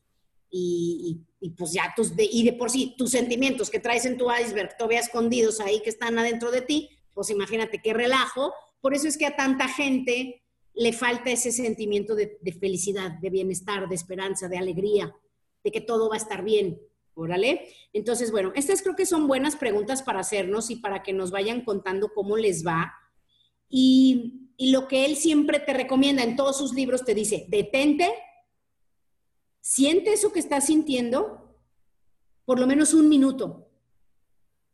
y, 0.50 1.20
pues 1.56 1.72
ya 1.72 1.92
tus, 1.94 2.16
de, 2.16 2.24
y 2.24 2.42
de 2.44 2.52
por 2.52 2.70
sí, 2.70 2.94
tus 2.96 3.10
sentimientos 3.10 3.70
que 3.70 3.80
traes 3.80 4.06
en 4.06 4.16
tu 4.16 4.26
iceberg 4.32 4.76
todavía 4.76 5.00
escondidos 5.00 5.60
ahí 5.60 5.80
que 5.82 5.90
están 5.90 6.18
adentro 6.18 6.50
de 6.50 6.62
ti, 6.62 6.90
pues 7.14 7.30
imagínate 7.30 7.80
qué 7.82 7.92
relajo. 7.92 8.52
Por 8.80 8.94
eso 8.94 9.08
es 9.08 9.16
que 9.16 9.26
a 9.26 9.36
tanta 9.36 9.68
gente 9.68 10.42
le 10.74 10.92
falta 10.92 11.30
ese 11.30 11.50
sentimiento 11.50 12.14
de, 12.14 12.38
felicidad, 12.60 13.10
de 13.20 13.30
bienestar, 13.30 13.88
de 13.88 13.94
esperanza, 13.96 14.48
de 14.48 14.58
alegría, 14.58 15.12
de 15.64 15.72
que 15.72 15.80
todo 15.80 16.08
va 16.08 16.14
a 16.14 16.18
estar 16.18 16.44
bien. 16.44 16.80
Órale. 17.18 17.68
Entonces, 17.92 18.30
bueno, 18.30 18.52
estas 18.54 18.82
creo 18.82 18.96
que 18.96 19.06
son 19.06 19.26
buenas 19.26 19.56
preguntas 19.56 20.02
para 20.02 20.20
hacernos 20.20 20.70
y 20.70 20.76
para 20.76 21.02
que 21.02 21.12
nos 21.12 21.30
vayan 21.30 21.64
contando 21.64 22.12
cómo 22.14 22.36
les 22.36 22.66
va. 22.66 22.94
Y, 23.68 24.52
y 24.56 24.70
lo 24.70 24.88
que 24.88 25.04
él 25.04 25.16
siempre 25.16 25.60
te 25.60 25.74
recomienda 25.74 26.22
en 26.22 26.36
todos 26.36 26.56
sus 26.58 26.74
libros 26.74 27.04
te 27.04 27.14
dice, 27.14 27.46
detente, 27.48 28.12
siente 29.60 30.12
eso 30.12 30.32
que 30.32 30.40
estás 30.40 30.66
sintiendo 30.66 31.58
por 32.44 32.58
lo 32.58 32.66
menos 32.66 32.94
un 32.94 33.08
minuto. 33.08 33.70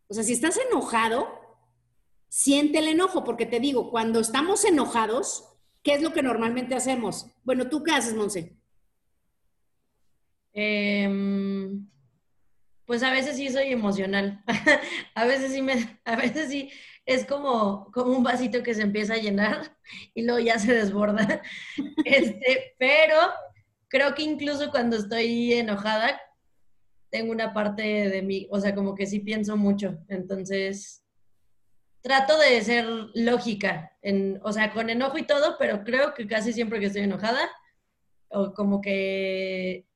O 0.06 0.14
sea, 0.14 0.22
si 0.22 0.32
estás 0.32 0.58
enojado, 0.70 1.26
siente 2.28 2.78
el 2.78 2.88
enojo, 2.88 3.24
porque 3.24 3.46
te 3.46 3.58
digo, 3.58 3.90
cuando 3.90 4.20
estamos 4.20 4.64
enojados, 4.64 5.54
¿Qué 5.84 5.92
es 5.92 6.02
lo 6.02 6.14
que 6.14 6.22
normalmente 6.22 6.74
hacemos? 6.74 7.26
Bueno, 7.44 7.68
¿tú 7.68 7.84
qué 7.84 7.92
haces, 7.92 8.14
Monse? 8.14 8.56
Em, 10.54 11.86
pues 12.86 13.02
a 13.02 13.10
veces 13.10 13.36
sí 13.36 13.48
soy 13.50 13.72
emocional. 13.72 14.42
a 15.14 15.24
veces 15.24 15.52
sí 15.52 15.62
me, 15.62 16.00
a 16.04 16.16
veces 16.16 16.48
sí 16.48 16.70
es 17.06 17.24
como, 17.24 17.90
como 17.92 18.16
un 18.16 18.22
vasito 18.22 18.62
que 18.62 18.74
se 18.74 18.82
empieza 18.82 19.14
a 19.14 19.18
llenar 19.18 19.76
y 20.14 20.22
luego 20.22 20.40
ya 20.40 20.58
se 20.58 20.72
desborda. 20.72 21.42
este, 22.04 22.74
pero 22.78 23.16
creo 23.88 24.14
que 24.14 24.22
incluso 24.22 24.70
cuando 24.70 24.96
estoy 24.96 25.52
enojada, 25.52 26.20
tengo 27.10 27.30
una 27.30 27.52
parte 27.54 27.82
de 27.82 28.22
mí, 28.22 28.48
o 28.50 28.58
sea, 28.58 28.74
como 28.74 28.94
que 28.94 29.06
sí 29.06 29.20
pienso 29.20 29.56
mucho. 29.56 29.98
Entonces, 30.08 31.04
trato 32.00 32.36
de 32.38 32.60
ser 32.62 32.86
lógica, 33.14 33.96
en, 34.02 34.40
o 34.42 34.52
sea, 34.52 34.72
con 34.72 34.90
enojo 34.90 35.16
y 35.16 35.22
todo, 35.22 35.56
pero 35.58 35.84
creo 35.84 36.12
que 36.12 36.26
casi 36.26 36.52
siempre 36.52 36.80
que 36.80 36.86
estoy 36.86 37.02
enojada, 37.02 37.48
o 38.28 38.52
como 38.52 38.80
que 38.80 39.86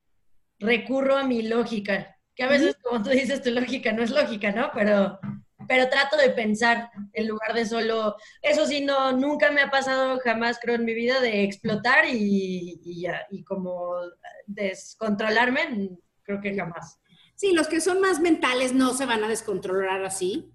recurro 0.59 1.17
a 1.17 1.23
mi 1.23 1.41
lógica, 1.41 2.18
que 2.39 2.45
a 2.45 2.47
veces, 2.47 2.77
como 2.81 3.03
tú 3.03 3.09
dices, 3.09 3.43
tu 3.43 3.51
lógica 3.51 3.91
no 3.91 4.01
es 4.01 4.11
lógica, 4.11 4.53
¿no? 4.53 4.71
Pero, 4.73 5.19
pero 5.67 5.89
trato 5.89 6.15
de 6.15 6.29
pensar 6.29 6.89
en 7.11 7.27
lugar 7.27 7.53
de 7.53 7.65
solo, 7.65 8.15
eso 8.41 8.65
sí, 8.65 8.79
no, 8.79 9.11
nunca 9.11 9.51
me 9.51 9.59
ha 9.59 9.69
pasado 9.69 10.17
jamás, 10.23 10.57
creo, 10.61 10.75
en 10.75 10.85
mi 10.85 10.93
vida 10.93 11.19
de 11.19 11.43
explotar 11.43 12.05
y, 12.05 12.79
y, 12.81 13.05
y 13.31 13.43
como 13.43 13.91
descontrolarme, 14.47 15.89
creo 16.23 16.39
que 16.39 16.55
jamás. 16.55 17.01
Sí, 17.35 17.51
los 17.51 17.67
que 17.67 17.81
son 17.81 17.99
más 17.99 18.21
mentales 18.21 18.71
no 18.71 18.93
se 18.93 19.05
van 19.05 19.21
a 19.25 19.27
descontrolar 19.27 20.05
así 20.05 20.53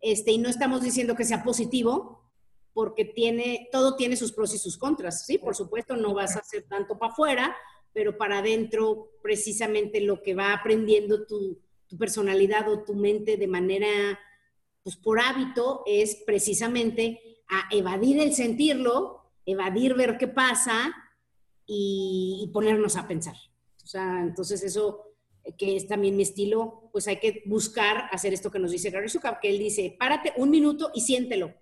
este, 0.00 0.32
y 0.32 0.38
no 0.38 0.48
estamos 0.48 0.82
diciendo 0.82 1.14
que 1.14 1.24
sea 1.24 1.44
positivo, 1.44 2.32
porque 2.72 3.04
tiene, 3.04 3.68
todo 3.70 3.94
tiene 3.94 4.16
sus 4.16 4.32
pros 4.32 4.52
y 4.54 4.58
sus 4.58 4.76
contras, 4.76 5.24
¿sí? 5.24 5.38
Por 5.38 5.54
supuesto, 5.54 5.94
no 5.96 6.14
vas 6.14 6.34
a 6.34 6.40
hacer 6.40 6.64
tanto 6.68 6.98
para 6.98 7.12
afuera, 7.12 7.56
pero 7.92 8.16
para 8.16 8.38
adentro, 8.38 9.10
precisamente 9.22 10.00
lo 10.00 10.22
que 10.22 10.34
va 10.34 10.52
aprendiendo 10.52 11.26
tu, 11.26 11.58
personalidad 11.98 12.70
o 12.70 12.84
tu 12.84 12.94
mente 12.94 13.36
de 13.36 13.46
manera, 13.46 14.18
pues 14.82 14.96
por 14.96 15.20
hábito, 15.20 15.82
es 15.84 16.16
precisamente 16.24 17.20
a 17.48 17.68
evadir 17.70 18.18
el 18.18 18.32
sentirlo 18.32 19.22
evadir, 19.46 19.94
ver 19.94 20.18
qué 20.18 20.28
pasa 20.28 20.94
y, 21.66 22.50
ponernos 22.52 22.96
a 22.96 23.06
pensar. 23.06 23.36
O 23.82 23.86
sea, 23.86 24.20
entonces 24.20 24.62
eso 24.62 25.04
que 25.58 25.74
es 25.74 25.88
también 25.88 26.16
mi 26.16 26.22
estilo, 26.22 26.88
pues 26.92 27.08
hay 27.08 27.18
que 27.18 27.42
buscar 27.46 28.08
hacer 28.12 28.32
esto 28.32 28.50
que 28.50 28.60
nos 28.60 28.70
dice 28.70 28.90
Gary 28.90 29.08
Zukav, 29.08 29.40
que 29.40 29.50
él 29.50 29.58
dice, 29.58 29.96
párate 29.98 30.32
un 30.36 30.50
minuto 30.50 30.92
y 30.94 31.00
siéntelo 31.00 31.52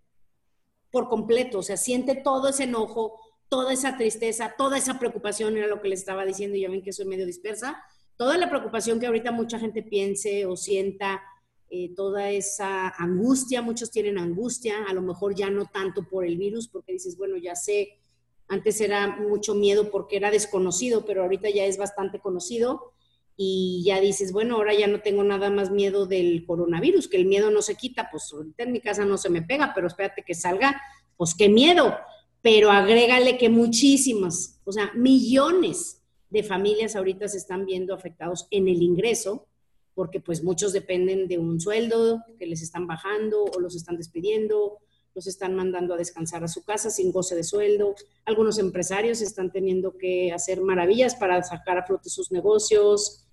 por 0.90 1.08
completo, 1.08 1.60
o 1.60 1.62
sea, 1.62 1.78
siente 1.78 2.16
todo 2.16 2.48
ese 2.48 2.64
enojo, 2.64 3.18
toda 3.50 3.72
esa 3.72 3.98
tristeza, 3.98 4.54
toda 4.56 4.78
esa 4.78 4.98
preocupación, 4.98 5.56
era 5.56 5.66
lo 5.66 5.82
que 5.82 5.88
les 5.88 6.00
estaba 6.00 6.24
diciendo, 6.24 6.56
ya 6.56 6.70
ven 6.70 6.82
que 6.82 6.92
soy 6.92 7.04
medio 7.04 7.26
dispersa, 7.26 7.82
toda 8.16 8.38
la 8.38 8.48
preocupación 8.48 9.00
que 9.00 9.06
ahorita 9.06 9.32
mucha 9.32 9.58
gente 9.58 9.82
piense 9.82 10.46
o 10.46 10.56
sienta, 10.56 11.20
eh, 11.68 11.92
toda 11.94 12.30
esa 12.30 12.88
angustia, 12.88 13.60
muchos 13.60 13.90
tienen 13.90 14.18
angustia, 14.18 14.84
a 14.88 14.94
lo 14.94 15.02
mejor 15.02 15.34
ya 15.34 15.50
no 15.50 15.66
tanto 15.66 16.08
por 16.08 16.24
el 16.24 16.36
virus, 16.36 16.68
porque 16.68 16.92
dices, 16.92 17.16
bueno, 17.16 17.36
ya 17.36 17.56
sé, 17.56 18.00
antes 18.48 18.80
era 18.80 19.16
mucho 19.16 19.54
miedo 19.54 19.90
porque 19.90 20.16
era 20.16 20.30
desconocido, 20.30 21.04
pero 21.04 21.22
ahorita 21.22 21.50
ya 21.50 21.64
es 21.66 21.76
bastante 21.76 22.20
conocido 22.20 22.92
y 23.36 23.82
ya 23.84 24.00
dices, 24.00 24.32
bueno, 24.32 24.56
ahora 24.56 24.74
ya 24.74 24.86
no 24.86 25.00
tengo 25.00 25.24
nada 25.24 25.50
más 25.50 25.70
miedo 25.70 26.06
del 26.06 26.44
coronavirus, 26.46 27.08
que 27.08 27.16
el 27.16 27.26
miedo 27.26 27.50
no 27.50 27.62
se 27.62 27.74
quita, 27.74 28.10
pues 28.10 28.32
ahorita 28.32 28.64
en 28.64 28.72
mi 28.72 28.80
casa 28.80 29.04
no 29.04 29.16
se 29.16 29.30
me 29.30 29.42
pega, 29.42 29.72
pero 29.74 29.86
espérate 29.86 30.22
que 30.24 30.34
salga, 30.34 30.80
pues 31.16 31.34
qué 31.34 31.48
miedo, 31.48 31.96
pero 32.42 32.70
agrégale 32.70 33.38
que 33.38 33.48
muchísimas, 33.48 34.60
o 34.64 34.72
sea, 34.72 34.92
millones 34.94 36.02
de 36.30 36.42
familias 36.42 36.96
ahorita 36.96 37.28
se 37.28 37.38
están 37.38 37.66
viendo 37.66 37.94
afectados 37.94 38.46
en 38.50 38.68
el 38.68 38.82
ingreso 38.82 39.46
porque 39.94 40.20
pues 40.20 40.42
muchos 40.42 40.72
dependen 40.72 41.28
de 41.28 41.38
un 41.38 41.60
sueldo 41.60 42.24
que 42.38 42.46
les 42.46 42.62
están 42.62 42.86
bajando 42.86 43.44
o 43.44 43.60
los 43.60 43.74
están 43.74 43.96
despidiendo, 43.96 44.78
los 45.14 45.26
están 45.26 45.54
mandando 45.54 45.94
a 45.94 45.96
descansar 45.96 46.44
a 46.44 46.48
su 46.48 46.64
casa 46.64 46.90
sin 46.90 47.12
goce 47.12 47.34
de 47.34 47.44
sueldo. 47.44 47.94
Algunos 48.24 48.58
empresarios 48.58 49.20
están 49.20 49.50
teniendo 49.50 49.98
que 49.98 50.32
hacer 50.32 50.60
maravillas 50.62 51.16
para 51.16 51.42
sacar 51.42 51.78
a 51.78 51.84
flote 51.84 52.08
sus 52.08 52.30
negocios, 52.30 53.26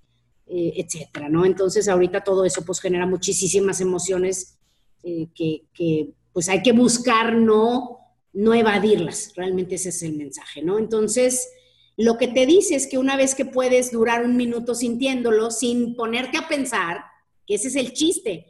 eh, 0.48 0.74
etcétera, 0.78 1.30
¿no? 1.30 1.46
Entonces 1.46 1.88
ahorita 1.88 2.24
todo 2.24 2.44
eso 2.46 2.64
pues 2.66 2.80
genera 2.80 3.06
muchísimas 3.06 3.80
emociones 3.80 4.58
eh, 5.04 5.28
que, 5.36 6.14
pues 6.34 6.50
hay 6.50 6.62
que 6.62 6.72
buscar 6.72 7.36
no, 7.36 8.00
no 8.34 8.54
evadirlas. 8.54 9.34
Realmente 9.36 9.76
ese 9.76 9.90
es 9.90 10.04
el 10.04 10.14
mensaje, 10.14 10.62
¿no? 10.62 10.78
Entonces 10.80 11.50
lo 11.96 12.18
que 12.18 12.28
te 12.28 12.46
dice 12.46 12.76
es 12.76 12.88
que 12.88 12.98
una 12.98 13.18
vez 13.18 13.34
que 13.34 13.46
puedes 13.46 13.92
durar 13.92 14.24
un 14.24 14.38
minuto 14.38 14.76
sintiéndolo, 14.76 15.50
sin 15.50 15.96
ponerte 15.96 16.38
a 16.38 16.48
pensar, 16.48 17.04
que 17.46 17.56
ese 17.56 17.70
es 17.70 17.76
el 17.76 17.94
chiste, 17.94 18.46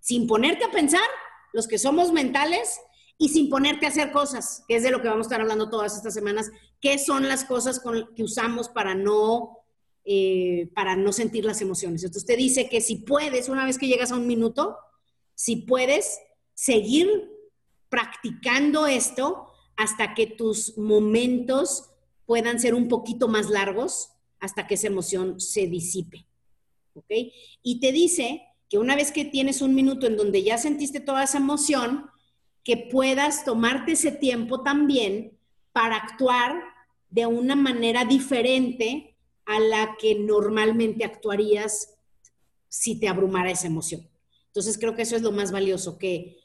sin 0.00 0.26
ponerte 0.26 0.64
a 0.64 0.70
pensar, 0.70 1.08
los 1.52 1.68
que 1.68 1.78
somos 1.78 2.12
mentales, 2.12 2.80
y 3.18 3.28
sin 3.30 3.50
ponerte 3.50 3.84
a 3.84 3.88
hacer 3.88 4.12
cosas, 4.12 4.64
que 4.68 4.76
es 4.76 4.84
de 4.84 4.92
lo 4.92 5.02
que 5.02 5.08
vamos 5.08 5.26
a 5.26 5.28
estar 5.28 5.40
hablando 5.40 5.68
todas 5.68 5.96
estas 5.96 6.14
semanas, 6.14 6.50
qué 6.80 6.98
son 6.98 7.28
las 7.28 7.44
cosas 7.44 7.82
que 8.14 8.22
usamos 8.22 8.68
para 8.68 8.94
no, 8.94 9.58
eh, 10.04 10.70
para 10.74 10.94
no 10.94 11.12
sentir 11.12 11.44
las 11.44 11.60
emociones. 11.60 12.04
Entonces 12.04 12.26
te 12.26 12.36
dice 12.36 12.68
que 12.68 12.80
si 12.80 12.96
puedes, 12.96 13.48
una 13.48 13.66
vez 13.66 13.76
que 13.76 13.88
llegas 13.88 14.12
a 14.12 14.16
un 14.16 14.28
minuto, 14.28 14.76
si 15.34 15.56
puedes 15.56 16.20
seguir 16.54 17.28
practicando 17.88 18.86
esto 18.86 19.48
hasta 19.76 20.14
que 20.14 20.26
tus 20.26 20.76
momentos 20.76 21.90
puedan 22.26 22.60
ser 22.60 22.74
un 22.74 22.88
poquito 22.88 23.28
más 23.28 23.48
largos 23.48 24.10
hasta 24.40 24.66
que 24.66 24.74
esa 24.74 24.88
emoción 24.88 25.40
se 25.40 25.66
disipe. 25.66 26.26
¿Ok? 26.94 27.10
Y 27.62 27.80
te 27.80 27.92
dice 27.92 28.42
que 28.68 28.78
una 28.78 28.96
vez 28.96 29.12
que 29.12 29.24
tienes 29.24 29.62
un 29.62 29.74
minuto 29.74 30.06
en 30.06 30.16
donde 30.16 30.42
ya 30.42 30.58
sentiste 30.58 31.00
toda 31.00 31.24
esa 31.24 31.38
emoción, 31.38 32.10
que 32.64 32.76
puedas 32.76 33.44
tomarte 33.44 33.92
ese 33.92 34.12
tiempo 34.12 34.62
también 34.62 35.38
para 35.72 35.96
actuar 35.96 36.60
de 37.08 37.24
una 37.24 37.56
manera 37.56 38.04
diferente 38.04 39.16
a 39.46 39.58
la 39.58 39.96
que 39.98 40.14
normalmente 40.16 41.04
actuarías 41.04 41.94
si 42.68 43.00
te 43.00 43.08
abrumara 43.08 43.50
esa 43.50 43.68
emoción. 43.68 44.06
Entonces 44.48 44.76
creo 44.76 44.94
que 44.94 45.02
eso 45.02 45.16
es 45.16 45.22
lo 45.22 45.32
más 45.32 45.50
valioso, 45.50 45.96
que, 45.98 46.36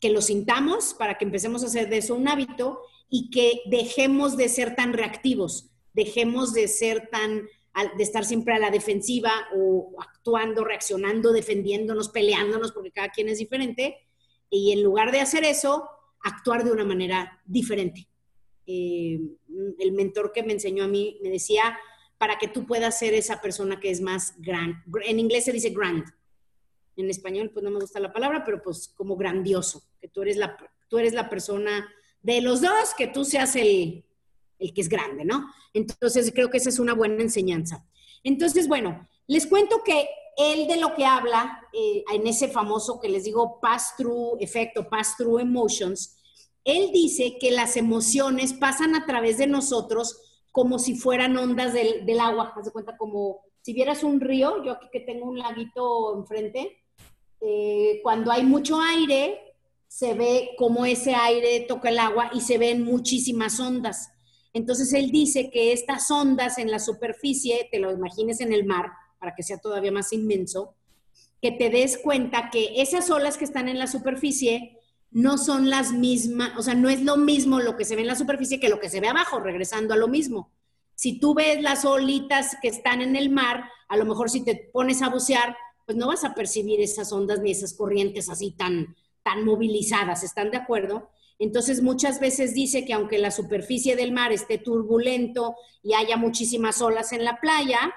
que 0.00 0.10
lo 0.10 0.22
sintamos 0.22 0.94
para 0.94 1.18
que 1.18 1.24
empecemos 1.24 1.62
a 1.62 1.66
hacer 1.66 1.88
de 1.88 1.98
eso 1.98 2.14
un 2.14 2.28
hábito 2.28 2.80
y 3.08 3.30
que 3.30 3.62
dejemos 3.66 4.36
de 4.36 4.48
ser 4.48 4.76
tan 4.76 4.92
reactivos, 4.92 5.70
dejemos 5.92 6.52
de 6.52 6.68
ser 6.68 7.08
tan, 7.10 7.48
de 7.96 8.02
estar 8.02 8.24
siempre 8.24 8.54
a 8.54 8.58
la 8.58 8.70
defensiva 8.70 9.32
o 9.56 9.96
actuando, 10.00 10.64
reaccionando, 10.64 11.32
defendiéndonos, 11.32 12.10
peleándonos, 12.10 12.72
porque 12.72 12.92
cada 12.92 13.08
quien 13.08 13.28
es 13.28 13.38
diferente, 13.38 13.96
y 14.50 14.72
en 14.72 14.82
lugar 14.82 15.12
de 15.12 15.20
hacer 15.20 15.44
eso, 15.44 15.88
actuar 16.22 16.64
de 16.64 16.72
una 16.72 16.84
manera 16.84 17.40
diferente. 17.44 18.08
Eh, 18.66 19.18
el 19.78 19.92
mentor 19.92 20.32
que 20.32 20.42
me 20.42 20.52
enseñó 20.52 20.84
a 20.84 20.88
mí 20.88 21.18
me 21.22 21.30
decía, 21.30 21.78
para 22.18 22.38
que 22.38 22.48
tú 22.48 22.66
puedas 22.66 22.98
ser 22.98 23.14
esa 23.14 23.40
persona 23.40 23.80
que 23.80 23.90
es 23.90 24.00
más 24.00 24.34
grand, 24.38 24.76
en 25.04 25.18
inglés 25.18 25.44
se 25.44 25.52
dice 25.52 25.70
grand, 25.70 26.04
en 27.02 27.10
español 27.10 27.50
pues 27.52 27.62
no 27.64 27.70
me 27.70 27.80
gusta 27.80 28.00
la 28.00 28.12
palabra, 28.12 28.44
pero 28.44 28.60
pues 28.62 28.88
como 28.96 29.16
grandioso, 29.16 29.82
que 30.00 30.08
tú 30.08 30.22
eres 30.22 30.36
la, 30.36 30.56
tú 30.88 30.98
eres 30.98 31.14
la 31.14 31.30
persona 31.30 31.88
de 32.22 32.40
los 32.40 32.60
dos, 32.60 32.94
que 32.96 33.06
tú 33.06 33.24
seas 33.24 33.56
el, 33.56 34.04
el 34.58 34.74
que 34.74 34.80
es 34.80 34.88
grande, 34.88 35.24
¿no? 35.24 35.48
Entonces, 35.72 36.32
creo 36.34 36.50
que 36.50 36.58
esa 36.58 36.70
es 36.70 36.78
una 36.78 36.94
buena 36.94 37.22
enseñanza. 37.22 37.86
Entonces, 38.24 38.66
bueno, 38.68 39.06
les 39.26 39.46
cuento 39.46 39.82
que 39.84 40.08
él 40.36 40.66
de 40.66 40.76
lo 40.76 40.94
que 40.94 41.04
habla 41.04 41.62
eh, 41.72 42.04
en 42.12 42.26
ese 42.26 42.48
famoso 42.48 43.00
que 43.00 43.08
les 43.08 43.24
digo 43.24 43.60
pass-through 43.60 44.38
efecto, 44.40 44.88
pass-through 44.88 45.40
emotions, 45.40 46.16
él 46.64 46.90
dice 46.92 47.38
que 47.40 47.50
las 47.50 47.76
emociones 47.76 48.52
pasan 48.52 48.94
a 48.94 49.06
través 49.06 49.38
de 49.38 49.46
nosotros 49.46 50.20
como 50.52 50.78
si 50.78 50.96
fueran 50.96 51.36
ondas 51.36 51.72
del, 51.72 52.04
del 52.04 52.20
agua. 52.20 52.52
Haz 52.56 52.66
de 52.66 52.72
cuenta 52.72 52.96
como 52.96 53.40
si 53.62 53.72
vieras 53.72 54.02
un 54.02 54.20
río, 54.20 54.64
yo 54.64 54.72
aquí 54.72 54.88
que 54.92 55.00
tengo 55.00 55.26
un 55.26 55.38
laguito 55.38 56.16
enfrente, 56.18 56.76
eh, 57.40 58.00
cuando 58.02 58.32
hay 58.32 58.44
mucho 58.44 58.80
aire, 58.80 59.40
se 59.86 60.14
ve 60.14 60.50
como 60.56 60.84
ese 60.84 61.14
aire 61.14 61.64
toca 61.68 61.88
el 61.88 61.98
agua 61.98 62.30
y 62.34 62.40
se 62.40 62.58
ven 62.58 62.84
muchísimas 62.84 63.58
ondas. 63.58 64.10
Entonces 64.52 64.92
él 64.92 65.10
dice 65.10 65.50
que 65.50 65.72
estas 65.72 66.10
ondas 66.10 66.58
en 66.58 66.70
la 66.70 66.78
superficie, 66.78 67.68
te 67.70 67.78
lo 67.78 67.92
imagines 67.92 68.40
en 68.40 68.52
el 68.52 68.64
mar, 68.64 68.90
para 69.18 69.34
que 69.34 69.42
sea 69.42 69.58
todavía 69.58 69.92
más 69.92 70.12
inmenso, 70.12 70.74
que 71.40 71.52
te 71.52 71.70
des 71.70 71.98
cuenta 71.98 72.50
que 72.50 72.80
esas 72.82 73.10
olas 73.10 73.36
que 73.36 73.44
están 73.44 73.68
en 73.68 73.78
la 73.78 73.86
superficie 73.86 74.78
no 75.10 75.38
son 75.38 75.70
las 75.70 75.92
mismas, 75.92 76.52
o 76.58 76.62
sea, 76.62 76.74
no 76.74 76.88
es 76.88 77.02
lo 77.02 77.16
mismo 77.16 77.60
lo 77.60 77.76
que 77.76 77.84
se 77.84 77.94
ve 77.94 78.02
en 78.02 78.08
la 78.08 78.16
superficie 78.16 78.60
que 78.60 78.68
lo 78.68 78.80
que 78.80 78.90
se 78.90 79.00
ve 79.00 79.08
abajo, 79.08 79.40
regresando 79.40 79.94
a 79.94 79.96
lo 79.96 80.08
mismo. 80.08 80.50
Si 80.94 81.18
tú 81.18 81.34
ves 81.34 81.62
las 81.62 81.84
olitas 81.84 82.56
que 82.60 82.68
están 82.68 83.00
en 83.00 83.16
el 83.16 83.30
mar, 83.30 83.70
a 83.88 83.96
lo 83.96 84.04
mejor 84.04 84.28
si 84.28 84.44
te 84.44 84.68
pones 84.72 85.00
a 85.00 85.08
bucear, 85.08 85.56
pues 85.88 85.96
no 85.96 86.08
vas 86.08 86.22
a 86.22 86.34
percibir 86.34 86.82
esas 86.82 87.14
ondas 87.14 87.40
ni 87.40 87.50
esas 87.50 87.72
corrientes 87.72 88.28
así 88.28 88.50
tan, 88.50 88.94
tan 89.22 89.42
movilizadas, 89.42 90.22
¿están 90.22 90.50
de 90.50 90.58
acuerdo? 90.58 91.08
Entonces 91.38 91.82
muchas 91.82 92.20
veces 92.20 92.52
dice 92.52 92.84
que 92.84 92.92
aunque 92.92 93.16
la 93.16 93.30
superficie 93.30 93.96
del 93.96 94.12
mar 94.12 94.30
esté 94.30 94.58
turbulento 94.58 95.56
y 95.82 95.94
haya 95.94 96.18
muchísimas 96.18 96.82
olas 96.82 97.14
en 97.14 97.24
la 97.24 97.40
playa, 97.40 97.94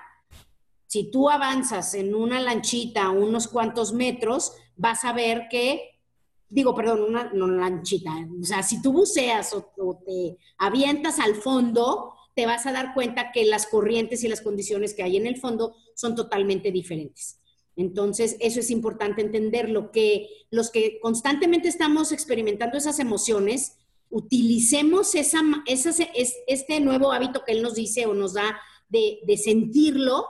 si 0.88 1.12
tú 1.12 1.30
avanzas 1.30 1.94
en 1.94 2.16
una 2.16 2.40
lanchita 2.40 3.10
unos 3.10 3.50
cuantos 3.50 3.92
metros, 3.92 4.54
vas 4.78 5.04
a 5.04 5.12
ver 5.12 5.48
que, 5.50 6.00
digo, 6.48 6.74
perdón, 6.74 7.02
una 7.02 7.30
no 7.34 7.46
lanchita, 7.46 8.14
o 8.40 8.46
sea, 8.46 8.64
si 8.64 8.82
tú 8.82 8.94
buceas 8.94 9.52
o, 9.52 9.70
o 9.80 10.02
te 10.06 10.38
avientas 10.58 11.20
al 11.20 11.36
fondo, 11.36 12.14
te 12.36 12.46
vas 12.46 12.66
a 12.68 12.72
dar 12.72 12.94
cuenta 12.94 13.34
que 13.34 13.44
las 13.44 13.68
corrientes 13.68 14.24
y 14.24 14.30
las 14.30 14.40
condiciones 14.40 14.94
que 14.94 15.04
hay 15.04 15.18
en 15.18 15.28
el 15.28 15.36
fondo 15.36 15.76
son 15.94 16.16
totalmente 16.16 16.72
diferentes. 16.72 17.41
Entonces, 17.82 18.38
eso 18.40 18.60
es 18.60 18.70
importante 18.70 19.22
entenderlo, 19.22 19.92
que 19.92 20.28
los 20.52 20.70
que 20.70 21.00
constantemente 21.02 21.68
estamos 21.68 22.12
experimentando 22.12 22.78
esas 22.78 23.00
emociones, 23.00 23.78
utilicemos 24.10 25.16
esa, 25.16 25.42
este 25.66 26.80
nuevo 26.80 27.12
hábito 27.12 27.44
que 27.44 27.54
él 27.54 27.64
nos 27.64 27.76
dice 27.76 28.06
o 28.06 28.14
nos 28.14 28.34
da 28.34 28.60
de, 28.88 29.20
de 29.26 29.38
sentirlo, 29.38 30.28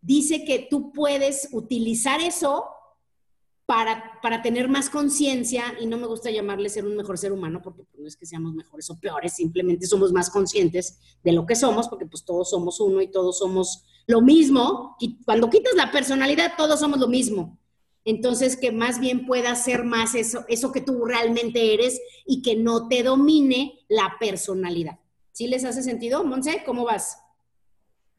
dice 0.00 0.44
que 0.44 0.68
tú 0.70 0.92
puedes 0.92 1.48
utilizar 1.52 2.20
eso 2.20 2.66
para, 3.66 4.20
para, 4.20 4.42
tener 4.42 4.68
más 4.68 4.90
conciencia, 4.90 5.64
y 5.80 5.86
no 5.86 5.96
me 5.96 6.06
gusta 6.06 6.30
llamarle 6.30 6.68
ser 6.68 6.84
un 6.84 6.96
mejor 6.96 7.16
ser 7.16 7.32
humano, 7.32 7.60
porque 7.62 7.84
pues, 7.84 8.00
no 8.00 8.06
es 8.06 8.16
que 8.16 8.26
seamos 8.26 8.54
mejores 8.54 8.88
o 8.90 9.00
peores, 9.00 9.34
simplemente 9.34 9.86
somos 9.86 10.12
más 10.12 10.30
conscientes 10.30 10.98
de 11.24 11.32
lo 11.32 11.46
que 11.46 11.56
somos, 11.56 11.88
porque 11.88 12.06
pues 12.06 12.24
todos 12.24 12.50
somos 12.50 12.80
uno 12.80 13.00
y 13.00 13.10
todos 13.10 13.38
somos 13.38 13.84
lo 14.06 14.20
mismo, 14.20 14.96
cuando 15.24 15.50
quitas 15.50 15.74
la 15.74 15.90
personalidad, 15.90 16.52
todos 16.56 16.80
somos 16.80 16.98
lo 16.98 17.08
mismo. 17.08 17.58
Entonces, 18.04 18.56
que 18.56 18.72
más 18.72 18.98
bien 18.98 19.26
puedas 19.26 19.64
ser 19.64 19.84
más 19.84 20.14
eso, 20.14 20.44
eso 20.48 20.72
que 20.72 20.80
tú 20.80 21.04
realmente 21.04 21.72
eres 21.72 22.00
y 22.26 22.42
que 22.42 22.56
no 22.56 22.88
te 22.88 23.02
domine 23.02 23.84
la 23.88 24.16
personalidad. 24.18 24.98
¿Sí 25.30 25.46
les 25.46 25.64
hace 25.64 25.82
sentido, 25.82 26.24
Monse? 26.24 26.62
¿Cómo 26.66 26.84
vas? 26.84 27.18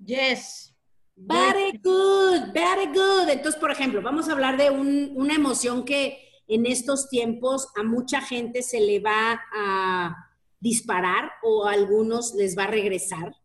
Yes. 0.03 0.73
Very 1.15 1.77
good, 1.83 2.53
very 2.53 2.87
good. 2.87 3.29
Entonces, 3.29 3.59
por 3.59 3.71
ejemplo, 3.71 4.01
vamos 4.01 4.29
a 4.29 4.31
hablar 4.31 4.57
de 4.57 4.71
una 4.71 5.35
emoción 5.35 5.85
que 5.85 6.17
en 6.47 6.65
estos 6.65 7.09
tiempos 7.09 7.67
a 7.75 7.83
mucha 7.83 8.21
gente 8.21 8.63
se 8.63 8.79
le 8.79 8.99
va 8.99 9.41
a 9.55 10.29
disparar 10.59 11.31
o 11.43 11.65
a 11.65 11.73
algunos 11.73 12.33
les 12.35 12.57
va 12.57 12.63
a 12.63 12.67
regresar. 12.67 13.35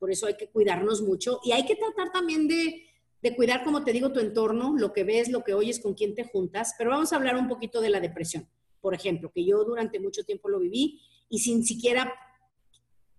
Por 0.00 0.10
eso 0.10 0.26
hay 0.26 0.34
que 0.34 0.48
cuidarnos 0.48 1.02
mucho 1.02 1.38
y 1.44 1.52
hay 1.52 1.64
que 1.64 1.76
tratar 1.76 2.10
también 2.10 2.48
de, 2.48 2.86
cuidar, 3.36 3.62
como 3.62 3.84
te 3.84 3.92
digo, 3.92 4.10
tu 4.10 4.18
entorno, 4.18 4.74
lo 4.76 4.92
que 4.92 5.04
ves, 5.04 5.28
lo 5.28 5.44
que 5.44 5.54
oyes, 5.54 5.78
con 5.78 5.94
quién 5.94 6.16
te 6.16 6.24
juntas. 6.24 6.74
Pero 6.76 6.90
vamos 6.90 7.12
a 7.12 7.16
hablar 7.16 7.36
un 7.36 7.46
poquito 7.46 7.80
de 7.80 7.90
la 7.90 8.00
depresión, 8.00 8.48
por 8.80 8.94
ejemplo, 8.94 9.30
que 9.32 9.44
yo 9.44 9.62
durante 9.62 10.00
mucho 10.00 10.24
tiempo 10.24 10.48
lo 10.48 10.58
viví 10.58 11.00
y 11.28 11.38
sin 11.38 11.62
siquiera 11.62 12.12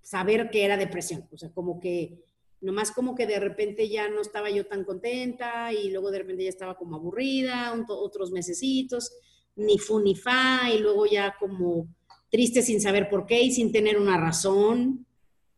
saber 0.01 0.49
que 0.49 0.65
era 0.65 0.75
depresión. 0.75 1.29
O 1.31 1.37
sea, 1.37 1.51
como 1.53 1.79
que 1.79 2.25
nomás 2.61 2.91
como 2.91 3.15
que 3.15 3.27
de 3.27 3.39
repente 3.39 3.89
ya 3.89 4.09
no 4.09 4.21
estaba 4.21 4.49
yo 4.49 4.65
tan 4.65 4.83
contenta 4.83 5.73
y 5.73 5.89
luego 5.89 6.11
de 6.11 6.19
repente 6.19 6.43
ya 6.43 6.49
estaba 6.49 6.75
como 6.75 6.95
aburrida, 6.95 7.73
otros 7.87 8.31
mesecitos, 8.31 9.11
ni 9.55 9.77
fu 9.77 9.99
ni 9.99 10.15
fa, 10.15 10.69
y 10.73 10.79
luego 10.79 11.05
ya 11.05 11.35
como 11.39 11.87
triste 12.29 12.61
sin 12.61 12.79
saber 12.79 13.09
por 13.09 13.25
qué 13.25 13.41
y 13.41 13.51
sin 13.51 13.71
tener 13.71 13.97
una 13.97 14.17
razón. 14.17 15.05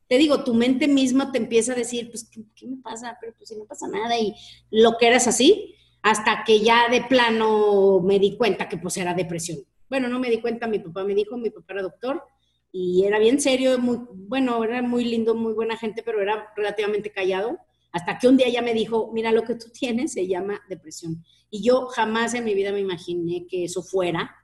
Te 0.08 0.18
digo, 0.18 0.44
tu 0.44 0.54
mente 0.54 0.88
misma 0.88 1.32
te 1.32 1.38
empieza 1.38 1.74
a 1.74 1.76
decir, 1.76 2.10
pues, 2.10 2.30
¿qué, 2.30 2.68
me 2.68 2.78
pasa? 2.78 3.18
Pero 3.20 3.34
pues 3.38 3.50
si 3.50 3.56
no 3.56 3.66
pasa 3.66 3.88
nada 3.88 4.18
y 4.18 4.36
lo 4.70 4.98
que 4.98 5.08
eras 5.08 5.28
así, 5.28 5.76
hasta 6.02 6.44
que 6.46 6.60
ya 6.60 6.90
de 6.90 7.02
plano 7.02 8.02
me 8.02 8.20
di 8.20 8.36
cuenta 8.36 8.68
que 8.68 8.78
pues 8.78 8.98
era 8.98 9.14
depresión. 9.14 9.60
Bueno, 9.90 10.08
no 10.08 10.20
me 10.20 10.30
di 10.30 10.42
cuenta, 10.42 10.68
mi 10.68 10.80
papá 10.80 11.04
me 11.04 11.16
dijo, 11.16 11.38
mi 11.38 11.50
papá 11.50 11.74
era 11.74 11.82
doctor, 11.82 12.24
y 12.72 13.06
era 13.06 13.20
bien 13.20 13.40
serio, 13.40 13.78
muy, 13.78 14.00
bueno, 14.12 14.64
era 14.64 14.82
muy 14.82 15.06
lindo, 15.06 15.36
muy 15.36 15.54
buena 15.54 15.78
gente, 15.78 16.02
pero 16.04 16.22
era 16.22 16.52
relativamente 16.56 17.12
callado, 17.12 17.60
hasta 17.92 18.18
que 18.18 18.28
un 18.28 18.36
día 18.36 18.50
ya 18.50 18.64
me 18.64 18.74
dijo, 18.74 19.12
mira, 19.14 19.32
lo 19.32 19.44
que 19.44 19.54
tú 19.54 19.68
tienes 19.72 20.14
se 20.14 20.28
llama 20.28 20.60
depresión. 20.68 21.24
Y 21.52 21.64
yo 21.64 21.86
jamás 21.86 22.34
en 22.34 22.44
mi 22.44 22.56
vida 22.56 22.72
me 22.72 22.80
imaginé 22.80 23.46
que 23.48 23.66
eso 23.66 23.84
fuera. 23.84 24.36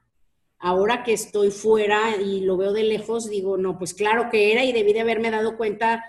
Ahora 0.62 1.04
que 1.04 1.14
estoy 1.14 1.50
fuera 1.50 2.16
y 2.20 2.42
lo 2.42 2.58
veo 2.58 2.74
de 2.74 2.84
lejos, 2.84 3.30
digo, 3.30 3.56
no, 3.56 3.78
pues 3.78 3.94
claro 3.94 4.28
que 4.30 4.52
era 4.52 4.62
y 4.62 4.72
debí 4.72 4.92
de 4.92 5.00
haberme 5.00 5.30
dado 5.30 5.56
cuenta, 5.56 6.04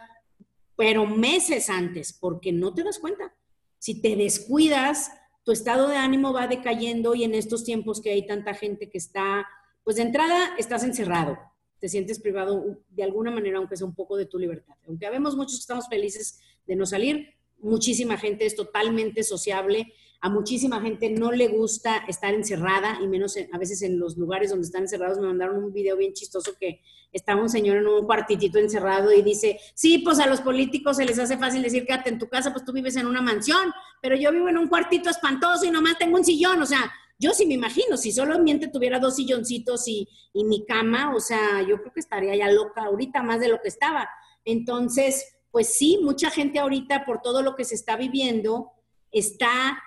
pero 0.76 1.06
meses 1.06 1.70
antes, 1.70 2.12
porque 2.12 2.52
no 2.52 2.74
te 2.74 2.84
das 2.84 3.00
cuenta. 3.00 3.34
Si 3.80 4.02
te 4.02 4.18
descuidas, 4.18 5.12
tu 5.44 5.54
estado 5.54 5.88
de 5.88 5.96
ánimo 5.96 6.34
va 6.34 6.48
decayendo 6.48 7.16
y 7.16 7.24
en 7.24 7.34
estos 7.34 7.64
tiempos 7.64 8.02
que 8.02 8.12
hay 8.12 8.28
tanta 8.28 8.54
gente 8.54 8.90
que 8.90 8.98
está, 8.98 9.48
pues 9.86 9.96
de 9.96 10.04
entrada 10.04 10.54
estás 10.58 10.84
encerrado, 10.84 11.40
te 11.80 11.88
sientes 11.88 12.20
privado 12.20 12.84
de 12.90 13.04
alguna 13.04 13.32
manera, 13.32 13.58
aunque 13.58 13.78
sea 13.78 13.88
un 13.88 13.96
poco 13.96 14.18
de 14.18 14.26
tu 14.26 14.38
libertad. 14.38 14.76
Aunque 14.86 15.10
vemos 15.10 15.38
muchos 15.38 15.56
que 15.56 15.62
estamos 15.62 15.88
felices 15.88 16.42
de 16.68 16.76
no 16.76 16.86
salir, 16.86 17.36
muchísima 17.60 18.18
gente 18.18 18.46
es 18.46 18.56
totalmente 18.56 19.24
sociable, 19.24 19.94
a 20.22 20.30
muchísima 20.30 20.80
gente 20.82 21.10
no 21.10 21.32
le 21.32 21.48
gusta 21.48 21.98
estar 22.08 22.34
encerrada 22.34 23.00
y 23.02 23.08
menos 23.08 23.36
a 23.52 23.58
veces 23.58 23.82
en 23.82 24.00
los 24.00 24.18
lugares 24.18 24.52
donde 24.52 24.66
están 24.66 24.84
encerrados. 24.84 25.18
Me 25.18 25.28
mandaron 25.28 25.64
un 25.64 25.74
video 25.74 25.98
bien 25.98 26.14
chistoso 26.14 26.54
que 26.60 26.82
estaba 27.12 27.42
un 27.42 27.50
señor 27.50 27.78
en 27.78 27.88
un 27.88 28.06
cuartitito 28.06 28.60
encerrado 28.60 29.12
y 29.12 29.24
dice, 29.24 29.60
sí, 29.74 29.98
pues 29.98 30.20
a 30.20 30.28
los 30.28 30.42
políticos 30.42 30.98
se 30.98 31.06
les 31.06 31.18
hace 31.18 31.38
fácil 31.38 31.64
decir, 31.64 31.86
quédate 31.86 32.10
en 32.10 32.20
tu 32.20 32.30
casa, 32.30 32.54
pues 32.54 32.64
tú 32.64 32.72
vives 32.72 32.96
en 32.96 33.08
una 33.08 33.22
mansión, 33.22 33.74
pero 34.00 34.16
yo 34.16 34.32
vivo 34.32 34.48
en 34.48 34.60
un 34.60 34.68
cuartito 34.68 35.10
espantoso 35.10 35.66
y 35.66 35.72
nomás 35.72 35.98
tengo 35.98 36.18
un 36.18 36.24
sillón, 36.24 36.62
o 36.62 36.66
sea, 36.66 36.92
yo 37.22 37.34
sí 37.34 37.46
me 37.46 37.54
imagino, 37.54 37.98
si 37.98 38.12
solamente 38.12 38.68
tuviera 38.68 38.98
dos 39.00 39.16
silloncitos 39.16 39.88
y, 39.88 40.08
mi 40.34 40.66
cama, 40.66 41.14
o 41.16 41.20
sea, 41.20 41.62
yo 41.62 41.80
creo 41.80 41.94
que 41.94 42.00
estaría 42.00 42.36
ya 42.36 42.52
loca 42.52 42.86
ahorita 42.86 43.22
más 43.22 43.40
de 43.40 43.48
lo 43.48 43.62
que 43.62 43.68
estaba. 43.68 44.10
Entonces, 44.44 45.36
pues 45.52 45.72
sí, 45.76 46.00
mucha 46.02 46.32
gente 46.32 46.58
ahorita 46.58 47.06
por 47.06 47.22
todo 47.22 47.44
lo 47.44 47.56
que 47.56 47.64
se 47.64 47.76
está 47.76 47.96
viviendo 47.96 48.72
está, 49.12 49.78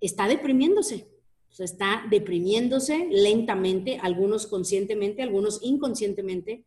está 0.00 0.28
deprimiéndose. 0.28 1.06
O 1.50 1.54
sea, 1.54 1.64
está 1.64 2.04
deprimiéndose 2.10 3.08
lentamente, 3.10 3.98
algunos 4.02 4.46
conscientemente, 4.46 5.22
algunos 5.22 5.60
inconscientemente. 5.62 6.64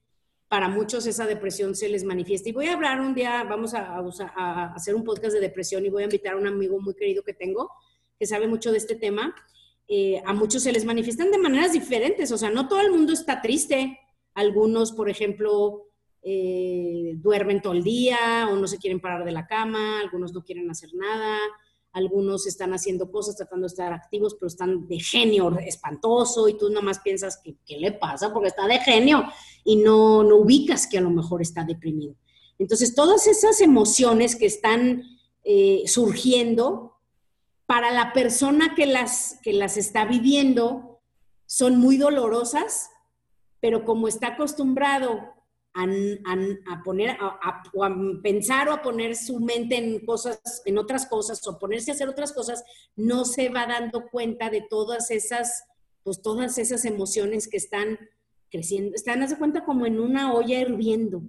Para 0.47 0.67
muchos 0.67 1.05
esa 1.05 1.25
depresión 1.25 1.75
se 1.75 1.87
les 1.87 2.03
manifiesta. 2.03 2.49
Y 2.49 2.51
voy 2.51 2.67
a 2.67 2.73
hablar 2.73 2.99
un 2.99 3.13
día, 3.13 3.43
vamos 3.43 3.73
a, 3.73 4.73
hacer 4.75 4.95
un 4.95 5.03
podcast 5.03 5.33
de 5.33 5.39
depresión 5.39 5.85
y 5.85 5.89
voy 5.89 6.03
a 6.03 6.05
invitar 6.05 6.33
a 6.33 6.37
un 6.37 6.47
amigo 6.47 6.79
muy 6.81 6.93
querido 6.93 7.23
que 7.23 7.33
tengo, 7.33 7.69
que 8.19 8.25
sabe 8.25 8.47
mucho 8.47 8.71
de 8.71 8.77
este 8.77 8.95
tema, 8.95 9.33
eh, 9.87 10.21
a 10.25 10.33
muchos 10.33 10.63
se 10.63 10.71
les 10.71 10.85
manifiestan 10.85 11.31
de 11.31 11.37
maneras 11.37 11.73
diferentes, 11.73 12.31
o 12.31 12.37
sea, 12.37 12.49
no 12.49 12.67
todo 12.67 12.79
el 12.79 12.91
mundo 12.91 13.13
está 13.13 13.41
triste. 13.41 13.99
Algunos, 14.33 14.93
por 14.93 15.09
ejemplo, 15.09 15.89
eh, 16.23 17.13
duermen 17.15 17.61
todo 17.61 17.73
el 17.73 17.83
día 17.83 18.47
o 18.49 18.55
no 18.55 18.67
se 18.67 18.77
quieren 18.77 18.99
parar 18.99 19.25
de 19.25 19.31
la 19.31 19.47
cama, 19.47 19.99
algunos 19.99 20.33
no 20.33 20.43
quieren 20.43 20.69
hacer 20.69 20.91
nada, 20.93 21.37
algunos 21.93 22.47
están 22.47 22.73
haciendo 22.73 23.11
cosas 23.11 23.35
tratando 23.35 23.67
de 23.67 23.71
estar 23.71 23.91
activos, 23.91 24.35
pero 24.35 24.47
están 24.47 24.87
de 24.87 24.99
genio 24.99 25.57
espantoso 25.59 26.47
y 26.47 26.57
tú 26.57 26.69
nomás 26.69 26.99
piensas 26.99 27.39
que 27.43 27.57
qué 27.65 27.77
le 27.77 27.91
pasa 27.91 28.31
porque 28.33 28.47
está 28.47 28.67
de 28.67 28.79
genio 28.79 29.25
y 29.63 29.77
no, 29.77 30.23
no 30.23 30.37
ubicas 30.37 30.87
que 30.87 30.97
a 30.97 31.01
lo 31.01 31.09
mejor 31.09 31.41
está 31.41 31.63
deprimido. 31.63 32.15
Entonces, 32.57 32.95
todas 32.95 33.27
esas 33.27 33.59
emociones 33.59 34.35
que 34.35 34.45
están 34.45 35.03
eh, 35.43 35.83
surgiendo 35.87 36.99
para 37.65 37.91
la 37.91 38.13
persona 38.13 38.75
que 38.75 38.85
las, 38.85 39.39
que 39.41 39.53
las 39.53 39.77
está 39.77 40.05
viviendo 40.05 41.01
son 41.45 41.77
muy 41.77 41.97
dolorosas, 41.97 42.89
pero 43.59 43.83
como 43.83 44.07
está 44.07 44.27
acostumbrado 44.27 45.33
a, 45.73 46.83
poner, 46.83 47.11
a, 47.19 47.63
pensar 48.21 48.69
o 48.69 48.73
a 48.73 48.81
poner 48.81 49.15
su 49.15 49.39
mente 49.39 49.77
en 49.77 50.05
cosas, 50.05 50.41
en 50.65 50.77
otras 50.77 51.05
cosas, 51.05 51.45
o 51.47 51.57
ponerse 51.57 51.91
a 51.91 51.93
hacer 51.93 52.09
otras 52.09 52.33
cosas, 52.33 52.63
no 52.95 53.25
se 53.25 53.49
va 53.49 53.65
dando 53.65 54.09
cuenta 54.09 54.49
de 54.49 54.65
todas 54.69 55.11
esas, 55.11 55.63
pues 56.03 56.21
todas 56.21 56.57
esas 56.57 56.85
emociones 56.85 57.47
que 57.47 57.57
están 57.57 57.97
creciendo. 58.49 58.95
Están, 58.95 59.23
hace 59.23 59.37
cuenta, 59.37 59.63
como 59.63 59.85
en 59.85 59.99
una 59.99 60.33
olla 60.33 60.59
hirviendo, 60.59 61.23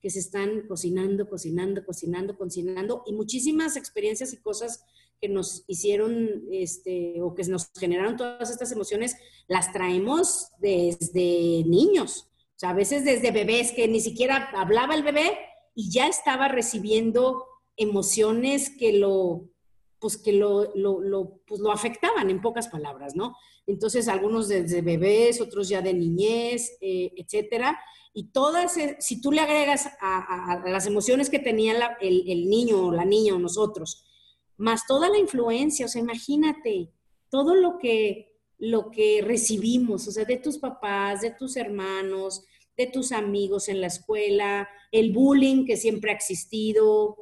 que 0.00 0.10
se 0.10 0.18
están 0.18 0.66
cocinando, 0.68 1.28
cocinando, 1.28 1.84
cocinando, 1.84 2.36
cocinando, 2.36 3.02
y 3.06 3.12
muchísimas 3.12 3.76
experiencias 3.76 4.32
y 4.32 4.36
cosas 4.38 4.84
que 5.20 5.28
nos 5.28 5.64
hicieron 5.66 6.44
este, 6.50 7.22
o 7.22 7.34
que 7.34 7.44
nos 7.44 7.70
generaron 7.78 8.16
todas 8.16 8.50
estas 8.50 8.72
emociones, 8.72 9.16
las 9.48 9.72
traemos 9.72 10.48
desde 10.58 11.64
niños. 11.64 12.28
O 12.56 12.58
sea, 12.58 12.70
a 12.70 12.74
veces 12.74 13.04
desde 13.04 13.32
bebés 13.32 13.72
que 13.72 13.88
ni 13.88 14.00
siquiera 14.00 14.50
hablaba 14.54 14.94
el 14.94 15.02
bebé 15.02 15.38
y 15.74 15.90
ya 15.90 16.06
estaba 16.06 16.48
recibiendo 16.48 17.44
emociones 17.76 18.70
que 18.70 18.92
lo, 18.92 19.48
pues 19.98 20.16
que 20.16 20.32
lo, 20.32 20.74
lo, 20.74 21.40
pues 21.46 21.60
lo 21.60 21.72
afectaban 21.72 22.30
en 22.30 22.40
pocas 22.40 22.68
palabras, 22.68 23.16
¿no? 23.16 23.34
Entonces, 23.66 24.06
algunos 24.08 24.48
desde 24.48 24.82
bebés, 24.82 25.40
otros 25.40 25.68
ya 25.68 25.80
de 25.80 25.94
niñez, 25.94 26.76
eh, 26.80 27.10
etcétera. 27.16 27.80
Y 28.12 28.30
todas, 28.30 28.76
eh, 28.76 28.96
si 29.00 29.20
tú 29.20 29.32
le 29.32 29.40
agregas 29.40 29.88
a, 30.00 30.62
las 30.66 30.86
emociones 30.86 31.30
que 31.30 31.38
tenía 31.38 31.96
el, 32.00 32.30
el, 32.30 32.48
niño 32.48 32.86
o 32.86 32.92
la 32.92 33.04
niña 33.04 33.34
o 33.34 33.38
nosotros, 33.38 34.04
más 34.56 34.86
toda 34.86 35.08
la 35.08 35.18
influencia, 35.18 35.86
o 35.86 35.88
sea, 35.88 36.02
imagínate 36.02 36.92
todo 37.30 37.54
lo 37.54 37.78
que, 37.78 38.33
lo 38.64 38.90
que 38.90 39.20
recibimos, 39.22 40.08
o 40.08 40.10
sea, 40.10 40.24
de 40.24 40.36
tus 40.36 40.58
papás, 40.58 41.20
de 41.20 41.30
tus 41.30 41.56
hermanos, 41.56 42.44
de 42.76 42.86
tus 42.86 43.12
amigos 43.12 43.68
en 43.68 43.80
la 43.80 43.86
escuela, 43.86 44.68
el 44.90 45.12
bullying 45.12 45.64
que 45.64 45.76
siempre 45.76 46.10
ha 46.10 46.14
existido, 46.14 47.16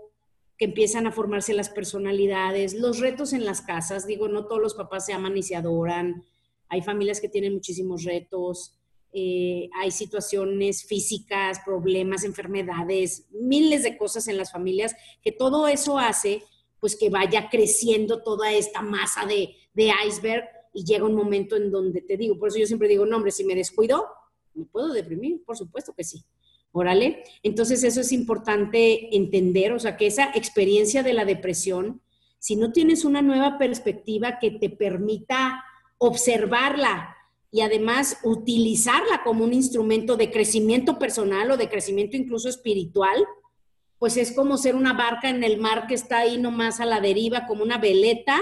que 0.57 0.67
empiezan 0.67 1.07
a 1.07 1.13
formarse 1.13 1.53
las 1.55 1.69
personalidades, 1.69 2.75
los 2.75 3.01
retos 3.01 3.33
en 3.33 3.45
las 3.45 3.61
casas, 3.61 4.07
digo, 4.07 4.29
no 4.29 4.47
todos 4.47 4.63
los 4.63 4.75
papás 4.75 5.07
se 5.07 5.13
aman 5.13 5.37
y 5.37 5.43
se 5.43 5.57
adoran, 5.57 6.25
hay 6.69 6.83
familias 6.83 7.21
que 7.21 7.29
tienen 7.29 7.53
muchísimos 7.53 8.05
retos, 8.05 8.79
eh, 9.13 9.69
hay 9.79 9.91
situaciones 9.91 10.85
físicas, 10.85 11.61
problemas, 11.67 12.25
enfermedades, 12.25 13.27
miles 13.31 13.83
de 13.83 13.99
cosas 13.99 14.27
en 14.29 14.39
las 14.39 14.53
familias, 14.53 14.95
que 15.23 15.33
todo 15.33 15.69
eso 15.69 15.99
hace 15.99 16.43
pues 16.83 16.97
que 16.97 17.11
vaya 17.11 17.49
creciendo 17.49 18.25
toda 18.25 18.53
esta 18.53 18.83
masa 18.83 19.25
de, 19.25 19.55
iceberg 20.05 20.45
y 20.73 20.85
llega 20.85 21.05
un 21.05 21.15
momento 21.15 21.57
en 21.57 21.71
donde 21.71 22.03
te 22.03 22.17
digo, 22.17 22.39
por 22.39 22.49
eso 22.49 22.59
yo 22.59 22.67
siempre 22.67 22.89
digo, 22.89 23.07
no, 23.07 23.17
hombre, 23.17 23.31
si 23.31 23.45
me 23.45 23.55
descuido, 23.55 24.07
¿me 24.55 24.65
puedo 24.65 24.93
deprimir? 24.93 25.45
Por 25.45 25.57
supuesto 25.57 25.93
que 25.95 26.05
sí. 26.05 26.25
Órale. 26.73 27.23
Entonces 27.43 27.85
eso 27.85 28.01
es 28.01 28.13
importante 28.13 29.15
entender, 29.15 29.73
o 29.73 29.79
sea, 29.79 29.97
que 29.97 30.07
esa 30.07 30.31
experiencia 30.35 31.03
de 31.03 31.13
la 31.13 31.27
depresión, 31.27 32.01
si 32.39 32.57
no 32.57 32.73
tienes 32.73 33.05
una 33.05 33.21
nueva 33.21 33.59
perspectiva 33.59 34.39
que 34.41 34.53
te 34.53 34.71
permita 34.71 35.63
observarla 35.99 37.15
y 37.51 37.61
además 37.61 38.19
utilizarla 38.25 39.23
como 39.23 39.45
un 39.45 39.53
instrumento 39.53 40.17
de 40.17 40.31
crecimiento 40.31 40.99
personal 40.99 41.51
o 41.51 41.59
de 41.59 41.69
crecimiento 41.69 42.17
incluso 42.17 42.49
espiritual, 42.49 43.23
pues 43.99 44.17
es 44.17 44.33
como 44.33 44.57
ser 44.57 44.75
una 44.75 44.95
barca 44.95 45.29
en 45.29 45.45
el 45.45 45.59
mar 45.59 45.87
que 45.87 45.95
está 45.95 46.21
ahí 46.21 46.39
nomás 46.39 46.81
a 46.81 46.87
la 46.87 47.01
deriva, 47.01 47.47
como 47.47 47.63
una 47.63 47.77
veleta, 47.79 48.41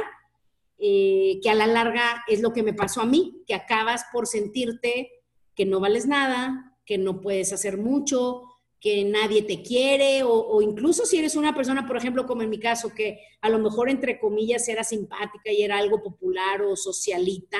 eh, 0.83 1.41
que 1.43 1.51
a 1.51 1.55
la 1.55 1.67
larga 1.67 2.25
es 2.27 2.41
lo 2.41 2.53
que 2.53 2.63
me 2.63 2.73
pasó 2.73 3.03
a 3.03 3.07
mí, 3.07 3.43
que 3.47 3.55
acabas 3.55 4.05
por 4.13 4.27
sentirte 4.27 5.11
que 5.55 5.67
no 5.67 5.79
vales 5.79 6.07
nada, 6.07 6.79
que 6.87 6.97
no 6.97 7.21
puedes 7.21 7.53
hacer 7.53 7.77
mucho, 7.77 8.45
que 8.81 9.05
nadie 9.05 9.43
te 9.43 9.63
quiere, 9.63 10.23
o, 10.23 10.33
o, 10.33 10.63
incluso 10.63 11.05
si 11.05 11.19
eres 11.19 11.37
una 11.37 11.55
persona, 11.55 11.87
por 11.87 11.99
ejemplo, 11.99 12.27
como 12.27 12.41
en 12.41 12.49
mi 12.49 12.59
caso, 12.59 12.95
que 12.95 13.21
a 13.43 13.51
lo 13.51 13.59
mejor 13.59 13.91
entre 13.91 14.19
comillas 14.19 14.67
era 14.69 14.83
simpática 14.83 15.53
y 15.53 15.63
era 15.63 15.77
algo 15.77 16.03
popular 16.03 16.63
o 16.63 16.75
socialita, 16.77 17.59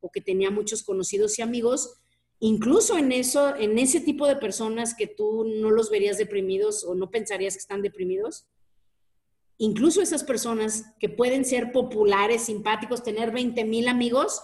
o 0.00 0.10
que 0.10 0.20
tenía 0.20 0.52
muchos 0.52 0.84
conocidos 0.84 1.38
y 1.38 1.42
amigos, 1.42 2.00
incluso 2.38 2.96
en 2.96 3.10
eso, 3.10 3.56
en 3.56 3.78
ese 3.78 4.00
tipo 4.00 4.26
de 4.26 4.36
personas 4.36 4.94
que 4.94 5.08
tú 5.08 5.44
no 5.44 5.70
los 5.72 5.90
verías 5.90 6.18
deprimidos 6.18 6.84
o 6.84 6.94
no 6.94 7.10
pensarías 7.10 7.54
que 7.54 7.60
están 7.60 7.82
deprimidos, 7.82 8.46
incluso 9.62 10.02
esas 10.02 10.24
personas 10.24 10.86
que 10.98 11.08
pueden 11.08 11.44
ser 11.44 11.70
populares, 11.70 12.42
simpáticos, 12.42 13.04
tener 13.04 13.30
20 13.30 13.64
mil 13.64 13.86
amigos, 13.86 14.42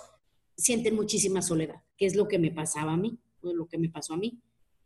sienten 0.56 0.94
muchísima 0.94 1.42
soledad, 1.42 1.82
que 1.96 2.06
es 2.06 2.14
lo 2.14 2.28
que 2.28 2.38
me 2.38 2.52
pasaba 2.52 2.92
a 2.92 2.96
mí, 2.96 3.18
lo 3.42 3.66
que 3.66 3.78
me 3.78 3.88
pasó 3.88 4.14
a 4.14 4.16
mí, 4.16 4.40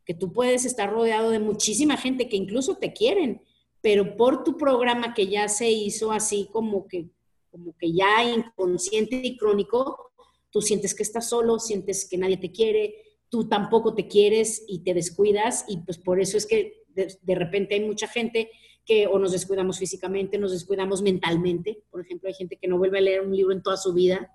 que 0.07 0.15
tú 0.15 0.33
puedes 0.33 0.65
estar 0.65 0.91
rodeado 0.91 1.29
de 1.29 1.39
muchísima 1.39 1.99
gente 1.99 2.31
que 2.31 2.39
incluso 2.39 2.79
te 2.79 2.95
quieren, 2.95 3.43
pero 3.83 4.17
por 4.17 4.43
tu 4.43 4.57
programa 4.57 5.13
que 5.13 5.27
ya 5.27 5.49
se 5.49 5.71
hizo 5.71 6.13
así 6.13 6.49
como 6.51 6.89
que, 6.89 7.11
como 7.51 7.77
que 7.77 7.93
ya 7.93 8.25
inconsciente 8.25 9.21
y 9.23 9.37
crónico, 9.37 10.13
tú 10.49 10.63
sientes 10.63 10.95
que 10.95 11.03
estás 11.03 11.29
solo, 11.29 11.59
sientes 11.59 12.09
que 12.09 12.17
nadie 12.17 12.39
te 12.39 12.53
quiere, 12.53 12.95
tú 13.29 13.51
tampoco 13.51 13.95
te 13.95 14.09
quieres 14.09 14.65
y 14.67 14.79
te 14.79 14.95
descuidas 14.95 15.67
y 15.69 15.77
pues 15.83 15.99
por 15.99 16.23
eso 16.23 16.39
es 16.39 16.47
que 16.47 16.85
de, 16.89 17.19
de 17.21 17.35
repente 17.35 17.75
hay 17.75 17.81
mucha 17.81 18.09
gente 18.09 18.51
que 18.85 19.07
o 19.07 19.19
nos 19.19 19.33
descuidamos 19.33 19.79
físicamente, 19.79 20.39
nos 20.39 20.53
descuidamos 20.53 21.03
mentalmente. 21.03 21.83
Por 21.91 22.01
ejemplo, 22.01 22.29
hay 22.29 22.35
gente 22.35 22.57
que 22.57 22.69
no 22.69 22.79
vuelve 22.79 22.99
a 22.99 23.03
leer 23.03 23.21
un 23.21 23.35
libro 23.35 23.53
en 23.53 23.63
toda 23.63 23.77
su 23.77 23.93
vida. 23.93 24.31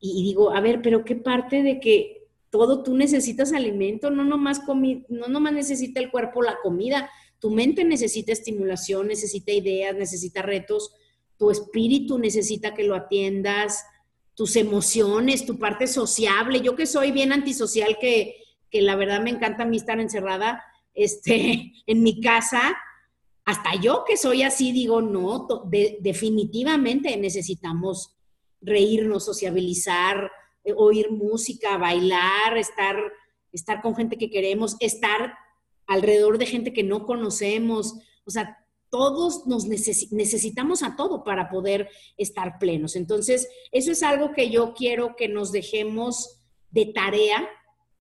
Y, 0.00 0.24
digo, 0.24 0.52
a 0.52 0.60
ver, 0.60 0.82
pero 0.82 1.04
¿qué 1.04 1.14
parte 1.14 1.62
de 1.62 1.78
que 1.78 2.26
todo 2.50 2.82
tú 2.82 2.96
necesitas 2.96 3.52
alimento? 3.52 4.10
No 4.10 4.24
nomás, 4.24 4.62
no 5.08 5.28
nomás 5.28 5.52
necesita 5.52 6.00
el 6.00 6.10
cuerpo 6.10 6.42
la 6.42 6.58
comida. 6.60 7.08
Tu 7.38 7.50
mente 7.50 7.84
necesita 7.84 8.32
estimulación, 8.32 9.06
necesita 9.06 9.52
ideas, 9.52 9.94
necesita 9.94 10.42
retos. 10.42 10.92
Tu 11.36 11.50
espíritu 11.50 12.18
necesita 12.18 12.74
que 12.74 12.82
lo 12.82 12.96
atiendas. 12.96 13.84
Tus 14.34 14.56
emociones, 14.56 15.46
tu 15.46 15.58
parte 15.58 15.86
sociable. 15.86 16.62
Yo 16.62 16.74
que 16.74 16.86
soy 16.86 17.12
bien 17.12 17.32
antisocial, 17.32 17.96
que, 18.00 18.36
que 18.70 18.82
la 18.82 18.96
verdad 18.96 19.22
me 19.22 19.30
encanta 19.30 19.62
a 19.62 19.66
mí 19.66 19.76
estar 19.76 20.00
encerrada 20.00 20.64
este, 20.94 21.72
en 21.86 22.02
mi 22.02 22.20
casa, 22.20 22.76
hasta 23.44 23.74
yo 23.80 24.04
que 24.06 24.16
soy 24.16 24.42
así 24.42 24.72
digo, 24.72 25.02
no, 25.02 25.46
definitivamente 26.00 27.16
necesitamos 27.16 28.16
reírnos, 28.60 29.24
sociabilizar, 29.24 30.30
eh, 30.64 30.72
oír 30.76 31.10
música, 31.10 31.76
bailar, 31.76 32.56
estar, 32.56 32.96
estar 33.52 33.82
con 33.82 33.96
gente 33.96 34.16
que 34.16 34.30
queremos, 34.30 34.76
estar 34.80 35.34
alrededor 35.86 36.38
de 36.38 36.46
gente 36.46 36.72
que 36.72 36.84
no 36.84 37.04
conocemos. 37.04 37.94
O 38.24 38.30
sea, 38.30 38.58
todos 38.90 39.46
nos 39.46 39.66
necesitamos 39.66 40.82
a 40.82 40.96
todo 40.96 41.24
para 41.24 41.48
poder 41.48 41.88
estar 42.16 42.58
plenos. 42.58 42.94
Entonces, 42.94 43.48
eso 43.72 43.90
es 43.90 44.02
algo 44.02 44.32
que 44.32 44.50
yo 44.50 44.74
quiero 44.74 45.16
que 45.16 45.28
nos 45.28 45.50
dejemos 45.50 46.42
de 46.70 46.86
tarea 46.86 47.48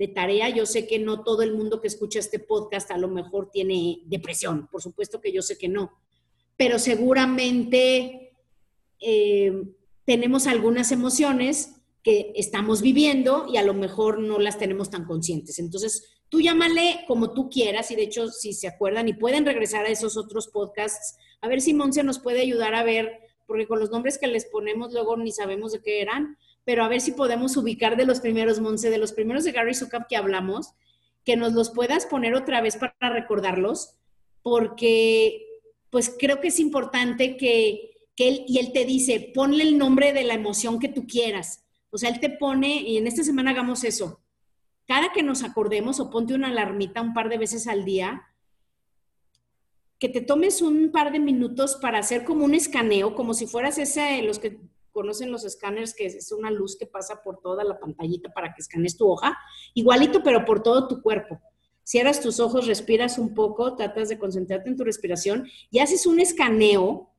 de 0.02 0.08
tarea. 0.08 0.50
Yo 0.50 0.66
sé 0.66 0.88
que 0.88 0.98
no 0.98 1.24
todo 1.24 1.44
el 1.44 1.54
mundo 1.54 1.80
que 1.80 1.88
escucha 1.88 2.18
este 2.18 2.40
podcast 2.40 2.90
a 2.90 2.98
lo 2.98 3.08
mejor 3.08 3.52
tiene 3.52 4.00
depresión, 4.06 4.68
por 4.72 4.82
supuesto 4.82 5.22
que 5.22 5.32
yo 5.32 5.44
sé 5.44 5.60
que 5.60 5.68
no, 5.70 5.92
pero 6.58 6.80
seguramente 6.80 8.34
eh, 9.00 9.54
tenemos 10.04 10.48
algunas 10.48 10.92
emociones 10.92 11.76
que 12.02 12.34
estamos 12.36 12.82
viviendo 12.82 13.46
y 13.48 13.58
a 13.58 13.64
lo 13.64 13.76
mejor 13.76 14.18
no 14.18 14.40
las 14.40 14.58
tenemos 14.58 14.90
tan 14.90 15.06
conscientes. 15.06 15.60
Entonces, 15.60 16.04
tú 16.30 16.42
llámale 16.42 17.06
como 17.08 17.36
tú 17.36 17.48
quieras 17.48 17.92
y 17.92 17.96
de 17.96 18.02
hecho, 18.02 18.28
si 18.30 18.54
se 18.54 18.68
acuerdan 18.68 19.08
y 19.08 19.14
pueden 19.14 19.46
regresar 19.46 19.86
a 19.86 19.90
esos 19.90 20.18
otros 20.18 20.48
podcasts, 20.48 21.16
a 21.42 21.48
ver 21.48 21.62
si 21.62 21.76
Monse 21.76 22.02
nos 22.02 22.18
puede 22.18 22.42
ayudar 22.42 22.74
a 22.74 22.84
ver, 22.84 23.20
porque 23.46 23.68
con 23.68 23.80
los 23.80 23.92
nombres 23.92 24.18
que 24.18 24.26
les 24.26 24.46
ponemos 24.46 24.94
luego 24.94 25.16
ni 25.16 25.32
sabemos 25.32 25.74
de 25.74 25.84
qué 25.84 26.02
eran, 26.02 26.38
pero 26.64 26.84
a 26.84 26.88
ver 26.88 27.02
si 27.02 27.12
podemos 27.12 27.58
ubicar 27.58 27.98
de 27.98 28.06
los 28.06 28.20
primeros, 28.20 28.60
Monse, 28.60 28.90
de 28.90 28.98
los 28.98 29.14
primeros 29.14 29.44
de 29.44 29.52
Gary 29.52 29.74
Zukav 29.74 30.08
que 30.08 30.16
hablamos, 30.16 30.74
que 31.26 31.36
nos 31.36 31.54
los 31.54 31.72
puedas 31.72 32.06
poner 32.06 32.36
otra 32.36 32.62
vez 32.62 32.78
para 32.78 33.14
recordarlos, 33.14 33.96
porque 34.42 35.46
pues 35.90 36.16
creo 36.18 36.40
que 36.40 36.48
es 36.48 36.60
importante 36.60 37.38
que, 37.38 37.92
que 38.16 38.28
él, 38.28 38.46
y 38.48 38.60
él 38.60 38.72
te 38.72 38.86
dice, 38.86 39.32
ponle 39.34 39.64
el 39.64 39.78
nombre 39.78 40.14
de 40.14 40.24
la 40.24 40.34
emoción 40.34 40.80
que 40.80 40.88
tú 40.88 41.06
quieras. 41.06 41.66
O 41.90 41.98
sea, 41.98 42.10
él 42.10 42.20
te 42.20 42.30
pone, 42.30 42.82
y 42.82 42.98
en 42.98 43.08
esta 43.08 43.24
semana 43.24 43.52
hagamos 43.52 43.84
eso. 43.84 44.22
Cada 44.88 45.12
que 45.12 45.24
nos 45.24 45.44
acordemos 45.44 46.00
o 46.00 46.10
ponte 46.10 46.34
una 46.34 46.48
alarmita 46.48 47.02
un 47.02 47.14
par 47.14 47.30
de 47.30 47.38
veces 47.38 47.68
al 47.68 47.86
día, 47.86 48.24
que 50.00 50.10
te 50.10 50.22
tomes 50.22 50.62
un 50.62 50.92
par 50.92 51.12
de 51.12 51.20
minutos 51.20 51.78
para 51.80 52.00
hacer 52.00 52.24
como 52.24 52.46
un 52.46 52.56
escaneo, 52.56 53.14
como 53.14 53.34
si 53.34 53.46
fueras 53.46 53.78
ese, 53.78 54.22
los 54.24 54.40
que 54.40 54.60
conocen 54.92 55.32
los 55.32 55.46
escáneres, 55.46 55.94
que 55.94 56.06
es 56.06 56.32
una 56.32 56.52
luz 56.52 56.78
que 56.78 56.86
pasa 56.86 57.22
por 57.24 57.42
toda 57.42 57.64
la 57.64 57.80
pantallita 57.80 58.32
para 58.34 58.54
que 58.54 58.62
escanees 58.62 58.98
tu 58.98 59.10
hoja, 59.10 59.38
igualito, 59.74 60.22
pero 60.24 60.46
por 60.46 60.62
todo 60.64 60.88
tu 60.88 61.02
cuerpo. 61.02 61.40
Cierras 61.84 62.22
tus 62.22 62.40
ojos, 62.40 62.68
respiras 62.68 63.18
un 63.18 63.34
poco, 63.34 63.76
tratas 63.76 64.10
de 64.10 64.20
concentrarte 64.20 64.70
en 64.70 64.78
tu 64.78 64.84
respiración 64.84 65.48
y 65.70 65.80
haces 65.80 66.06
un 66.06 66.20
escaneo 66.20 67.10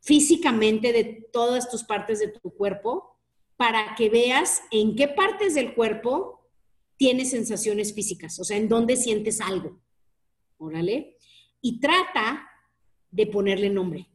físicamente 0.00 0.92
de 0.92 1.28
todas 1.32 1.70
tus 1.70 1.84
partes 1.84 2.20
de 2.20 2.28
tu 2.28 2.54
cuerpo 2.54 3.16
para 3.56 3.94
que 3.96 4.10
veas 4.10 4.62
en 4.70 4.96
qué 4.96 5.08
partes 5.08 5.54
del 5.54 5.74
cuerpo 5.74 6.50
tienes 6.96 7.30
sensaciones 7.30 7.94
físicas, 7.94 8.38
o 8.38 8.44
sea, 8.44 8.56
en 8.56 8.68
dónde 8.68 8.96
sientes 8.96 9.40
algo. 9.40 9.80
Órale. 10.56 11.16
Y 11.60 11.80
trata 11.80 12.48
de 13.10 13.26
ponerle 13.26 13.70
nombre. 13.70 14.08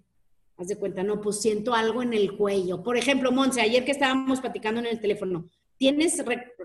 Haz 0.58 0.68
de 0.68 0.78
cuenta, 0.78 1.04
no, 1.04 1.22
pues 1.22 1.40
siento 1.40 1.76
algo 1.76 2.02
en 2.02 2.14
el 2.14 2.36
cuello. 2.36 2.82
Por 2.82 2.98
ejemplo, 2.98 3.32
Monse, 3.32 3.62
ayer 3.62 3.86
que 3.86 3.92
estábamos 3.92 4.42
platicando 4.42 4.80
en 4.80 4.88
el 4.88 5.00
teléfono, 5.00 5.50
tienes, 5.78 6.20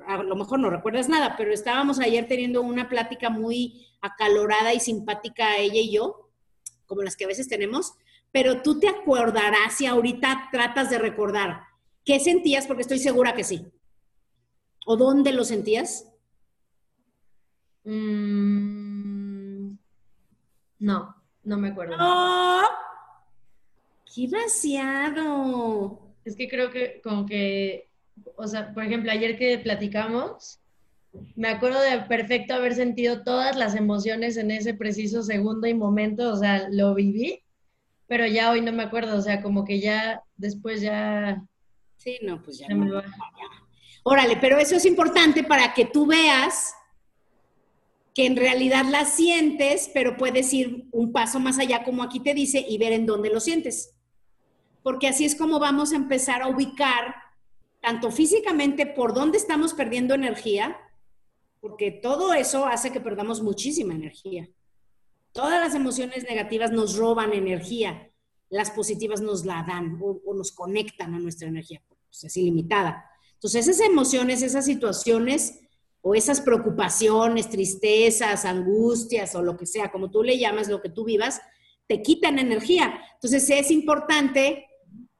a 0.06 0.22
lo 0.22 0.34
mejor 0.34 0.60
no 0.60 0.70
recuerdas 0.70 1.08
nada, 1.08 1.34
pero 1.36 1.52
estábamos 1.52 2.00
ayer 2.00 2.26
teniendo 2.26 2.62
una 2.62 2.88
plática 2.88 3.28
muy 3.28 3.86
acalorada 4.00 4.72
y 4.72 4.80
simpática 4.80 5.58
ella 5.58 5.80
y 5.80 5.92
yo, 5.92 6.30
como 6.86 7.02
las 7.02 7.16
que 7.16 7.24
a 7.24 7.28
veces 7.28 7.48
tenemos, 7.48 7.92
pero 8.32 8.62
tú 8.62 8.80
te 8.80 8.88
acordarás 8.88 9.74
si 9.76 9.86
ahorita 9.86 10.48
tratas 10.50 10.88
de 10.88 10.98
recordar 10.98 11.64
qué 12.04 12.18
sentías, 12.18 12.66
porque 12.66 12.82
estoy 12.82 12.98
segura 12.98 13.34
que 13.34 13.44
sí. 13.44 13.66
¿O 14.86 14.96
dónde 14.96 15.32
lo 15.32 15.44
sentías? 15.44 16.08
Mm, 17.84 19.74
no, 20.78 21.14
no 21.44 21.58
me 21.58 21.68
acuerdo. 21.68 21.96
No, 21.96 22.62
¡Qué 24.14 24.28
vaciado! 24.28 26.00
Es 26.24 26.36
que 26.36 26.46
creo 26.46 26.70
que 26.70 27.00
como 27.02 27.24
que, 27.24 27.88
o 28.36 28.46
sea, 28.46 28.74
por 28.74 28.84
ejemplo, 28.84 29.10
ayer 29.10 29.38
que 29.38 29.58
platicamos, 29.58 30.60
me 31.34 31.48
acuerdo 31.48 31.80
de 31.80 31.98
perfecto 32.02 32.54
haber 32.54 32.74
sentido 32.74 33.22
todas 33.22 33.56
las 33.56 33.74
emociones 33.74 34.36
en 34.36 34.50
ese 34.50 34.74
preciso 34.74 35.22
segundo 35.22 35.66
y 35.66 35.72
momento, 35.72 36.30
o 36.30 36.36
sea, 36.36 36.68
lo 36.70 36.94
viví, 36.94 37.42
pero 38.06 38.26
ya 38.26 38.50
hoy 38.50 38.60
no 38.60 38.72
me 38.72 38.82
acuerdo, 38.82 39.16
o 39.16 39.22
sea, 39.22 39.40
como 39.40 39.64
que 39.64 39.80
ya 39.80 40.22
después 40.36 40.82
ya... 40.82 41.42
Sí, 41.96 42.18
no, 42.22 42.42
pues 42.42 42.58
ya. 42.58 42.66
Órale, 44.02 44.36
pero 44.40 44.58
eso 44.58 44.76
es 44.76 44.84
importante 44.84 45.42
para 45.42 45.72
que 45.72 45.86
tú 45.86 46.06
veas 46.06 46.74
que 48.14 48.26
en 48.26 48.36
realidad 48.36 48.84
la 48.90 49.06
sientes, 49.06 49.90
pero 49.94 50.18
puedes 50.18 50.52
ir 50.52 50.84
un 50.90 51.12
paso 51.12 51.40
más 51.40 51.58
allá, 51.58 51.82
como 51.82 52.02
aquí 52.02 52.20
te 52.20 52.34
dice, 52.34 52.62
y 52.68 52.76
ver 52.76 52.92
en 52.92 53.06
dónde 53.06 53.30
lo 53.30 53.40
sientes 53.40 53.94
porque 54.82 55.08
así 55.08 55.24
es 55.24 55.34
como 55.34 55.58
vamos 55.58 55.92
a 55.92 55.96
empezar 55.96 56.42
a 56.42 56.48
ubicar 56.48 57.14
tanto 57.80 58.10
físicamente 58.10 58.86
por 58.86 59.12
dónde 59.12 59.38
estamos 59.38 59.74
perdiendo 59.74 60.14
energía, 60.14 60.76
porque 61.60 61.90
todo 61.90 62.32
eso 62.32 62.66
hace 62.66 62.90
que 62.90 63.00
perdamos 63.00 63.42
muchísima 63.42 63.94
energía. 63.94 64.48
Todas 65.32 65.60
las 65.60 65.74
emociones 65.74 66.24
negativas 66.24 66.70
nos 66.72 66.96
roban 66.96 67.32
energía, 67.32 68.10
las 68.50 68.70
positivas 68.70 69.20
nos 69.20 69.44
la 69.44 69.64
dan 69.66 69.98
o, 70.00 70.34
nos 70.34 70.52
conectan 70.52 71.14
a 71.14 71.18
nuestra 71.18 71.48
energía, 71.48 71.82
pues 71.88 72.24
es 72.24 72.36
ilimitada. 72.36 73.04
Entonces 73.34 73.66
esas 73.66 73.86
emociones, 73.86 74.42
esas 74.42 74.64
situaciones 74.64 75.60
o 76.02 76.14
esas 76.14 76.40
preocupaciones, 76.40 77.48
tristezas, 77.48 78.44
angustias 78.44 79.34
o 79.34 79.42
lo 79.42 79.56
que 79.56 79.66
sea, 79.66 79.90
como 79.90 80.10
tú 80.10 80.22
le 80.22 80.38
llamas, 80.38 80.68
lo 80.68 80.82
que 80.82 80.90
tú 80.90 81.04
vivas, 81.04 81.40
te 81.88 82.02
quitan 82.02 82.38
energía. 82.38 83.00
Entonces 83.14 83.48
es 83.50 83.70
importante 83.70 84.66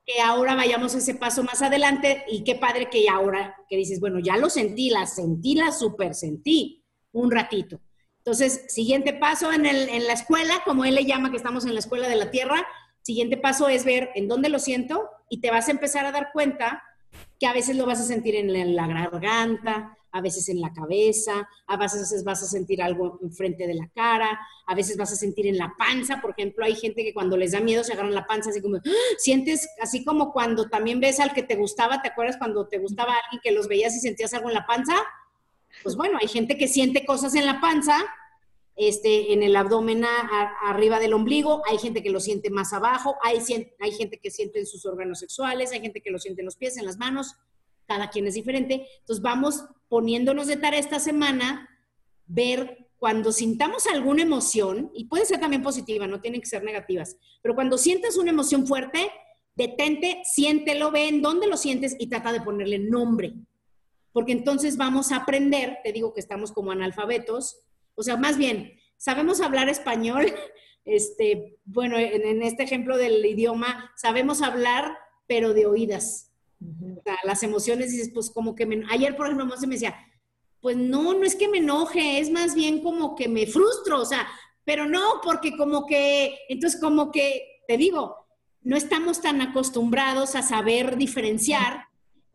que 0.05 0.21
ahora 0.21 0.55
vayamos 0.55 0.95
ese 0.95 1.15
paso 1.15 1.43
más 1.45 1.63
adelante 1.63 2.25
y 2.29 2.45
qué 2.45 2.57
padre 2.57 2.91
que 2.91 3.09
ahora 3.09 3.57
que 3.69 3.77
dices, 3.77 4.01
bueno, 4.01 4.19
ya 4.19 4.37
lo 4.37 4.51
sentí, 4.51 4.91
la 4.91 5.07
sentí, 5.07 5.55
la 5.55 5.73
super 5.73 6.15
sentí 6.15 6.85
un 7.13 7.31
ratito. 7.31 7.81
Entonces, 8.19 8.65
siguiente 8.69 9.13
paso 9.13 9.53
en, 9.53 9.67
el, 9.67 9.89
en 9.89 10.07
la 10.07 10.13
escuela, 10.13 10.63
como 10.65 10.85
él 10.85 10.95
le 10.95 11.05
llama 11.05 11.31
que 11.31 11.37
estamos 11.37 11.65
en 11.67 11.75
la 11.75 11.81
escuela 11.81 12.09
de 12.09 12.17
la 12.17 12.31
tierra, 12.31 12.67
siguiente 13.03 13.37
paso 13.37 13.69
es 13.69 13.85
ver 13.85 14.11
en 14.15 14.29
dónde 14.29 14.49
lo 14.49 14.59
siento 14.59 15.09
y 15.29 15.41
te 15.41 15.51
vas 15.51 15.69
a 15.69 15.73
empezar 15.73 16.07
a 16.07 16.13
dar 16.13 16.31
cuenta 16.33 16.83
que 17.39 17.47
a 17.47 17.53
veces 17.53 17.77
lo 17.77 17.87
vas 17.87 18.01
a 18.01 18.05
sentir 18.05 18.37
en 18.37 18.77
la 18.77 18.87
garganta, 18.87 19.97
a 20.13 20.21
veces 20.21 20.49
en 20.49 20.61
la 20.61 20.73
cabeza, 20.73 21.49
a 21.67 21.77
veces 21.77 22.23
vas 22.25 22.43
a 22.43 22.47
sentir 22.47 22.83
algo 22.83 23.19
enfrente 23.23 23.67
de 23.67 23.75
la 23.75 23.89
cara, 23.89 24.39
a 24.67 24.75
veces 24.75 24.97
vas 24.97 25.13
a 25.13 25.17
sentir 25.17 25.47
en 25.47 25.57
la 25.57 25.75
panza, 25.77 26.21
por 26.21 26.31
ejemplo, 26.31 26.65
hay 26.65 26.77
gente 26.77 27.03
que 27.03 27.15
cuando 27.15 27.37
les 27.37 27.53
da 27.53 27.61
miedo 27.61 27.83
se 27.83 27.95
agarran 27.95 28.15
la 28.15 28.27
panza 28.27 28.51
así 28.51 28.61
como, 28.61 28.77
¡Ah! 28.77 28.81
sientes 29.19 29.69
así 29.81 30.05
como 30.05 30.33
cuando 30.33 30.69
también 30.69 31.01
ves 31.01 31.19
al 31.19 31.33
que 31.33 31.43
te 31.43 31.57
gustaba, 31.57 32.03
¿te 32.03 32.09
acuerdas 32.09 32.37
cuando 32.37 32.69
te 32.69 32.79
gustaba 32.79 33.15
alguien 33.15 33.41
que 33.43 33.53
los 33.53 33.69
veías 33.69 33.97
y 33.97 34.01
sentías 34.01 34.35
algo 34.35 34.49
en 34.49 34.55
la 34.55 34.67
panza? 34.67 34.95
Pues 35.83 35.97
bueno, 35.97 36.19
hay 36.21 36.29
gente 36.29 36.59
que 36.59 36.69
siente 36.69 37.07
cosas 37.07 37.35
en 37.35 37.47
la 37.47 37.61
panza, 37.61 37.97
este, 38.77 39.33
en 39.33 39.43
el 39.43 39.57
abdomen 39.57 40.05
arriba 40.65 40.99
del 40.99 41.15
ombligo, 41.15 41.63
hay 41.67 41.79
gente 41.79 42.03
que 42.03 42.11
lo 42.11 42.21
siente 42.21 42.51
más 42.51 42.73
abajo, 42.73 43.17
hay, 43.23 43.39
hay 43.81 43.93
gente 43.93 44.19
que 44.19 44.31
siente 44.31 44.59
en 44.59 44.67
sus 44.67 44.87
órganos 44.87 45.19
sexuales, 45.19 45.73
hay 45.73 45.81
gente 45.81 46.01
que 46.01 46.11
lo 46.11 46.19
siente 46.19 46.43
en 46.43 46.47
los 46.47 46.57
pies, 46.57 46.77
en 46.77 46.87
las 46.87 46.99
manos, 46.99 47.37
cada 47.87 48.11
quien 48.11 48.27
es 48.27 48.35
diferente. 48.35 48.87
Entonces 49.01 49.23
vamos 49.23 49.65
poniéndonos 49.89 50.47
de 50.47 50.57
tarea 50.57 50.81
esta 50.81 50.99
semana, 50.99 51.69
ver 52.27 52.89
cuando 52.97 53.33
sintamos 53.33 53.87
alguna 53.87 54.23
emoción, 54.23 54.91
y 54.95 55.07
puede 55.07 55.27
ser 55.27 55.41
también 55.41 55.63
positiva, 55.63 56.07
no 56.07 56.21
tienen 56.21 56.41
que 56.41 56.47
ser 56.47 56.63
negativas, 56.63 57.17
pero 57.43 57.55
cuando 57.55 57.77
sientas 57.77 58.17
una 58.17 58.31
emoción 58.31 58.67
fuerte, 58.67 59.11
detente, 59.55 60.23
siéntelo, 60.25 60.91
ve 60.91 61.09
en 61.09 61.23
dónde 61.23 61.47
lo 61.47 61.57
sientes 61.57 61.97
y 61.99 62.09
trata 62.09 62.33
de 62.33 62.41
ponerle 62.41 62.79
nombre. 62.79 63.35
Porque 64.13 64.33
entonces 64.33 64.77
vamos 64.77 65.11
a 65.11 65.17
aprender, 65.17 65.79
te 65.83 65.93
digo 65.93 66.15
que 66.15 66.21
estamos 66.21 66.53
como 66.53 66.71
analfabetos, 66.71 67.63
o 67.95 68.03
sea, 68.03 68.17
más 68.17 68.37
bien, 68.39 68.73
sabemos 68.97 69.41
hablar 69.41 69.69
español, 69.69 70.27
este, 70.85 71.59
bueno, 71.65 71.99
en, 71.99 72.43
este 72.43 72.63
ejemplo 72.63 72.97
del 72.97 73.25
idioma, 73.25 73.91
sabemos 73.97 74.43
hablar, 74.43 74.97
pero 75.27 75.55
de 75.55 75.67
oídas. 75.67 76.32
O 76.99 77.03
sea, 77.03 77.17
las 77.25 77.43
emociones 77.43 77.91
dices, 77.91 78.11
pues 78.13 78.31
como 78.31 78.55
que 78.55 78.67
me, 78.67 78.85
ayer, 78.91 79.17
por 79.17 79.27
ejemplo, 79.27 79.57
se 79.57 79.67
me 79.67 79.75
decía, 79.75 79.97
pues 80.61 80.77
no, 80.77 81.15
no 81.15 81.25
es 81.25 81.35
que 81.35 81.49
me 81.49 81.59
enoje, 81.59 82.21
es 82.21 82.31
más 82.31 82.55
bien 82.55 82.83
como 82.83 83.17
que 83.17 83.29
me 83.29 83.47
frustro, 83.47 84.01
o 84.01 84.05
sea, 84.05 84.29
pero 84.65 84.87
no, 84.87 85.21
porque 85.23 85.57
como 85.57 85.87
que, 85.87 86.39
entonces 86.49 86.81
como 86.81 87.11
que, 87.11 87.63
te 87.67 87.77
digo, 87.77 88.17
no 88.61 88.77
estamos 88.77 89.21
tan 89.21 89.41
acostumbrados 89.41 90.37
a 90.37 90.43
saber 90.43 90.97
diferenciar 90.97 91.89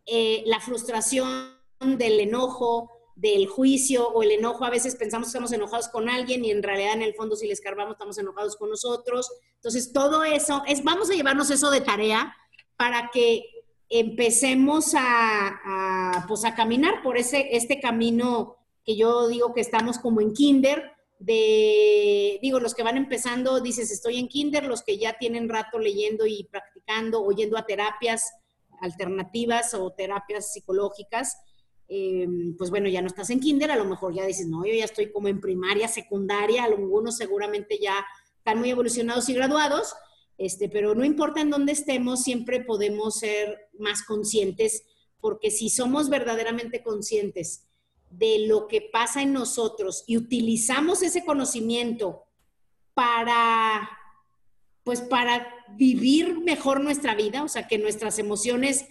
eh, 0.05 0.43
la 0.45 0.59
frustración 0.59 1.57
del 1.79 2.19
enojo, 2.19 2.91
del 3.15 3.47
juicio 3.47 4.07
o 4.09 4.23
el 4.23 4.31
enojo. 4.31 4.65
A 4.65 4.69
veces 4.69 4.95
pensamos 4.95 5.27
que 5.27 5.29
estamos 5.29 5.51
enojados 5.51 5.87
con 5.87 6.09
alguien 6.09 6.45
y 6.45 6.51
en 6.51 6.63
realidad 6.63 6.93
en 6.93 7.01
el 7.01 7.15
fondo 7.15 7.35
si 7.35 7.47
le 7.47 7.53
escarbamos 7.53 7.93
estamos 7.93 8.17
enojados 8.17 8.55
con 8.55 8.69
nosotros. 8.69 9.29
Entonces 9.55 9.91
todo 9.91 10.23
eso 10.23 10.63
es, 10.67 10.83
vamos 10.83 11.09
a 11.09 11.13
llevarnos 11.13 11.49
eso 11.49 11.71
de 11.71 11.81
tarea 11.81 12.35
para 12.75 13.09
que 13.11 13.43
empecemos 13.89 14.93
a, 14.97 16.25
pues 16.27 16.45
a 16.45 16.55
caminar 16.55 17.01
por 17.01 17.17
ese, 17.17 17.55
este 17.55 17.79
camino 17.79 18.55
que 18.83 18.95
yo 18.95 19.27
digo 19.27 19.53
que 19.53 19.61
estamos 19.61 19.99
como 19.99 20.21
en 20.21 20.33
kinder, 20.33 20.91
de, 21.19 22.37
digo, 22.41 22.59
los 22.59 22.75
que 22.75 22.83
van 22.83 22.97
empezando, 22.97 23.59
dices, 23.59 23.91
estoy 23.91 24.17
en 24.17 24.27
kinder, 24.27 24.65
los 24.65 24.83
que 24.83 24.97
ya 24.97 25.17
tienen 25.17 25.49
rato 25.49 25.79
leyendo 25.79 26.27
y 26.27 26.47
practicando, 26.51 27.23
oyendo 27.23 27.57
a 27.57 27.65
terapias 27.65 28.33
alternativas 28.81 29.73
o 29.73 29.91
terapias 29.91 30.53
psicológicas, 30.53 31.37
Em, 31.89 32.55
pues 32.57 32.69
bueno, 32.69 32.89
ya 32.89 33.01
no 33.01 33.07
estás 33.07 33.29
en 33.29 33.39
kinder, 33.39 33.71
a 33.71 33.77
lo 33.77 33.85
mejor 33.85 34.13
ya 34.13 34.25
dices, 34.25 34.47
no, 34.47 34.65
yo 34.65 34.73
ya 34.73 34.83
estoy 34.83 35.09
como 35.09 35.29
en 35.29 35.39
primaria, 35.39 35.87
secundaria, 35.87 36.65
algunos 36.65 37.15
seguramente 37.15 37.79
ya 37.81 38.05
están 38.37 38.59
muy 38.59 38.69
evolucionados 38.69 39.29
y 39.29 39.33
graduados, 39.33 39.93
este, 40.37 40.69
pero 40.69 40.93
no 40.93 41.03
importa 41.03 41.41
en 41.41 41.49
dónde 41.49 41.71
estemos, 41.71 42.23
siempre 42.23 42.61
podemos 42.61 43.19
ser 43.19 43.69
más 43.79 44.03
conscientes, 44.03 44.83
porque 45.19 45.51
si 45.51 45.69
somos 45.69 46.09
verdaderamente 46.09 46.83
conscientes 46.83 47.67
de 48.09 48.47
lo 48.47 48.67
que 48.67 48.81
pasa 48.81 49.21
en 49.21 49.33
nosotros 49.33 50.03
y 50.07 50.17
utilizamos 50.17 51.01
ese 51.01 51.25
conocimiento 51.25 52.23
para, 52.93 53.89
pues 54.83 55.01
para 55.01 55.47
vivir 55.75 56.39
mejor 56.39 56.81
nuestra 56.81 57.15
vida, 57.15 57.43
o 57.43 57.47
sea, 57.47 57.67
que 57.67 57.77
nuestras 57.77 58.19
emociones 58.19 58.85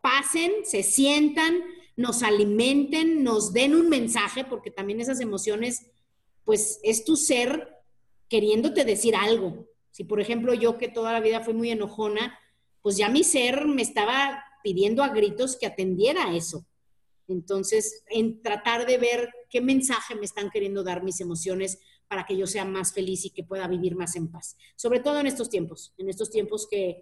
pasen, 0.00 0.52
se 0.64 0.82
sientan, 0.82 1.62
nos 1.96 2.22
alimenten, 2.22 3.24
nos 3.24 3.52
den 3.52 3.74
un 3.74 3.88
mensaje, 3.88 4.44
porque 4.44 4.70
también 4.70 5.00
esas 5.00 5.20
emociones, 5.20 5.86
pues 6.44 6.80
es 6.82 7.04
tu 7.04 7.16
ser 7.16 7.68
queriéndote 8.28 8.84
decir 8.84 9.16
algo. 9.16 9.66
Si 9.94 10.02
por 10.02 10.20
ejemplo 10.20 10.54
yo 10.54 10.76
que 10.76 10.88
toda 10.88 11.12
la 11.12 11.20
vida 11.20 11.38
fui 11.38 11.54
muy 11.54 11.70
enojona, 11.70 12.36
pues 12.82 12.96
ya 12.96 13.08
mi 13.08 13.22
ser 13.22 13.64
me 13.68 13.80
estaba 13.80 14.42
pidiendo 14.64 15.04
a 15.04 15.10
gritos 15.10 15.56
que 15.56 15.66
atendiera 15.66 16.34
eso. 16.34 16.66
Entonces, 17.28 18.02
en 18.08 18.42
tratar 18.42 18.86
de 18.86 18.98
ver 18.98 19.30
qué 19.48 19.60
mensaje 19.60 20.16
me 20.16 20.24
están 20.24 20.50
queriendo 20.50 20.82
dar 20.82 21.04
mis 21.04 21.20
emociones 21.20 21.78
para 22.08 22.26
que 22.26 22.36
yo 22.36 22.48
sea 22.48 22.64
más 22.64 22.92
feliz 22.92 23.24
y 23.24 23.30
que 23.30 23.44
pueda 23.44 23.68
vivir 23.68 23.94
más 23.94 24.16
en 24.16 24.32
paz. 24.32 24.56
Sobre 24.74 24.98
todo 24.98 25.20
en 25.20 25.28
estos 25.28 25.48
tiempos, 25.48 25.94
en 25.96 26.08
estos 26.08 26.28
tiempos 26.28 26.66
que, 26.68 27.00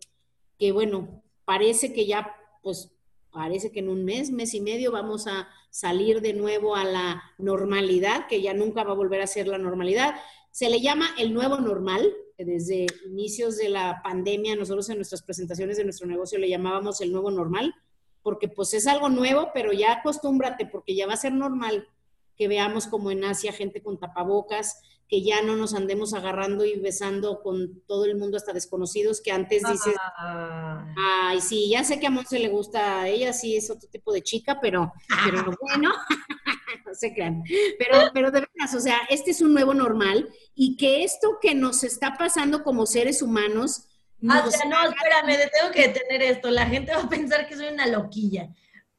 que 0.59 0.71
bueno, 0.71 1.23
parece 1.47 1.95
que 1.95 2.07
ya, 2.07 2.37
pues 2.63 2.93
parece 3.31 3.73
que 3.73 3.81
en 3.81 3.89
un 3.89 4.05
mes, 4.05 4.31
mes 4.31 4.53
y 4.53 4.61
medio 4.61 4.93
vamos 4.93 5.27
a 5.27 5.49
salir 5.71 6.21
de 6.21 6.35
nuevo 6.35 6.77
a 6.77 6.85
la 6.85 7.23
normalidad, 7.39 8.27
que 8.27 8.43
ya 8.43 8.53
nunca 8.53 8.85
va 8.85 8.93
a 8.93 8.97
volver 8.97 9.23
a 9.23 9.27
ser 9.27 9.49
la 9.49 9.57
normalidad. 9.57 10.15
Se 10.53 10.71
le 10.71 10.81
llama 10.81 11.09
el 11.19 11.35
nuevo 11.35 11.59
normal. 11.59 12.13
Desde 12.39 12.87
inicios 13.07 13.57
de 13.57 13.69
la 13.69 14.01
pandemia, 14.03 14.55
nosotros 14.57 14.89
en 14.91 14.97
nuestras 14.97 15.23
presentaciones 15.23 15.77
de 15.77 15.85
nuestro 15.85 16.07
negocio 16.07 16.39
le 16.39 16.49
llamábamos 16.49 17.01
el 17.01 17.13
nuevo 17.13 17.31
normal, 17.31 17.75
porque 18.23 18.49
pues 18.49 18.75
es 18.75 18.87
algo 18.87 19.09
nuevo, 19.09 19.51
pero 19.55 19.73
ya 19.73 19.93
acostúmbrate, 19.93 20.67
porque 20.67 20.95
ya 20.95 21.07
va 21.07 21.15
a 21.15 21.17
ser 21.17 21.33
normal 21.33 21.89
que 22.37 22.49
veamos 22.49 22.87
como 22.87 23.11
en 23.11 23.25
Asia 23.25 23.53
gente 23.53 23.83
con 23.83 23.99
tapabocas, 23.99 24.81
que 25.09 25.23
ya 25.23 25.43
no 25.43 25.57
nos 25.57 25.75
andemos 25.75 26.15
agarrando 26.15 26.65
y 26.65 26.79
besando 26.81 27.43
con 27.43 27.83
todo 27.87 28.07
el 28.07 28.17
mundo 28.17 28.37
hasta 28.37 28.53
desconocidos, 28.53 29.21
que 29.21 29.31
antes 29.31 29.63
dices, 29.63 29.95
ah. 30.19 30.87
ay, 31.29 31.41
sí, 31.41 31.69
ya 31.71 31.85
sé 31.85 32.01
que 32.01 32.07
a 32.07 32.11
Monse 32.11 32.39
le 32.39 32.49
gusta, 32.49 33.03
a 33.03 33.09
ella 33.09 33.33
sí 33.33 33.57
es 33.57 33.71
otro 33.71 33.89
tipo 33.91 34.13
de 34.13 34.23
chica, 34.23 34.59
pero, 34.61 34.93
pero 35.25 35.45
bueno, 35.61 35.93
no 36.87 36.95
se 36.95 37.13
crean. 37.13 37.43
Pero, 37.79 38.11
pero 38.13 38.31
de 38.31 38.41
verdad, 38.41 38.77
o 38.77 38.81
sea, 38.81 39.01
este 39.09 39.31
es 39.31 39.41
un 39.41 39.53
nuevo 39.53 39.75
normal 39.75 40.29
y 40.55 40.77
que 40.77 41.05
esto 41.05 41.39
que 41.41 41.55
nos 41.55 41.85
está 41.85 42.15
pasando 42.15 42.63
como 42.63 42.87
seres 42.87 43.23
humanos... 43.23 43.89
Ah, 44.29 44.49
no, 44.69 44.85
espérame, 44.85 45.51
tengo 45.53 45.73
que 45.73 45.89
detener 45.89 46.23
esto. 46.23 46.49
La 46.49 46.67
gente 46.67 46.95
va 46.95 47.03
a 47.03 47.09
pensar 47.09 47.49
que 47.49 47.57
soy 47.57 47.69
una 47.69 47.89
loquilla. 47.89 48.49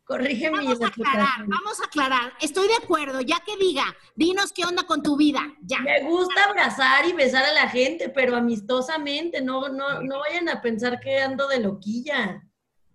Corrígeme. 0.04 0.58
Vamos 0.58 0.82
a 0.82 0.88
aclarar, 0.88 1.48
vamos 1.48 1.80
a 1.80 1.86
aclarar. 1.86 2.34
Estoy 2.42 2.68
de 2.68 2.76
acuerdo, 2.76 3.22
ya 3.22 3.42
que 3.46 3.56
diga, 3.56 3.86
dinos 4.16 4.52
qué 4.52 4.66
onda 4.66 4.84
con 4.84 5.02
tu 5.02 5.16
vida, 5.16 5.42
ya. 5.62 5.80
Me 5.80 6.04
gusta 6.04 6.44
abrazar 6.44 7.08
y 7.08 7.14
besar 7.14 7.46
a 7.46 7.54
la 7.54 7.70
gente, 7.70 8.10
pero 8.10 8.36
amistosamente, 8.36 9.42
no, 9.42 9.70
no, 9.70 10.02
no 10.02 10.20
vayan 10.20 10.50
a 10.50 10.62
pensar 10.62 11.00
que 11.00 11.20
ando 11.20 11.48
de 11.48 11.62
loquilla. 11.62 12.44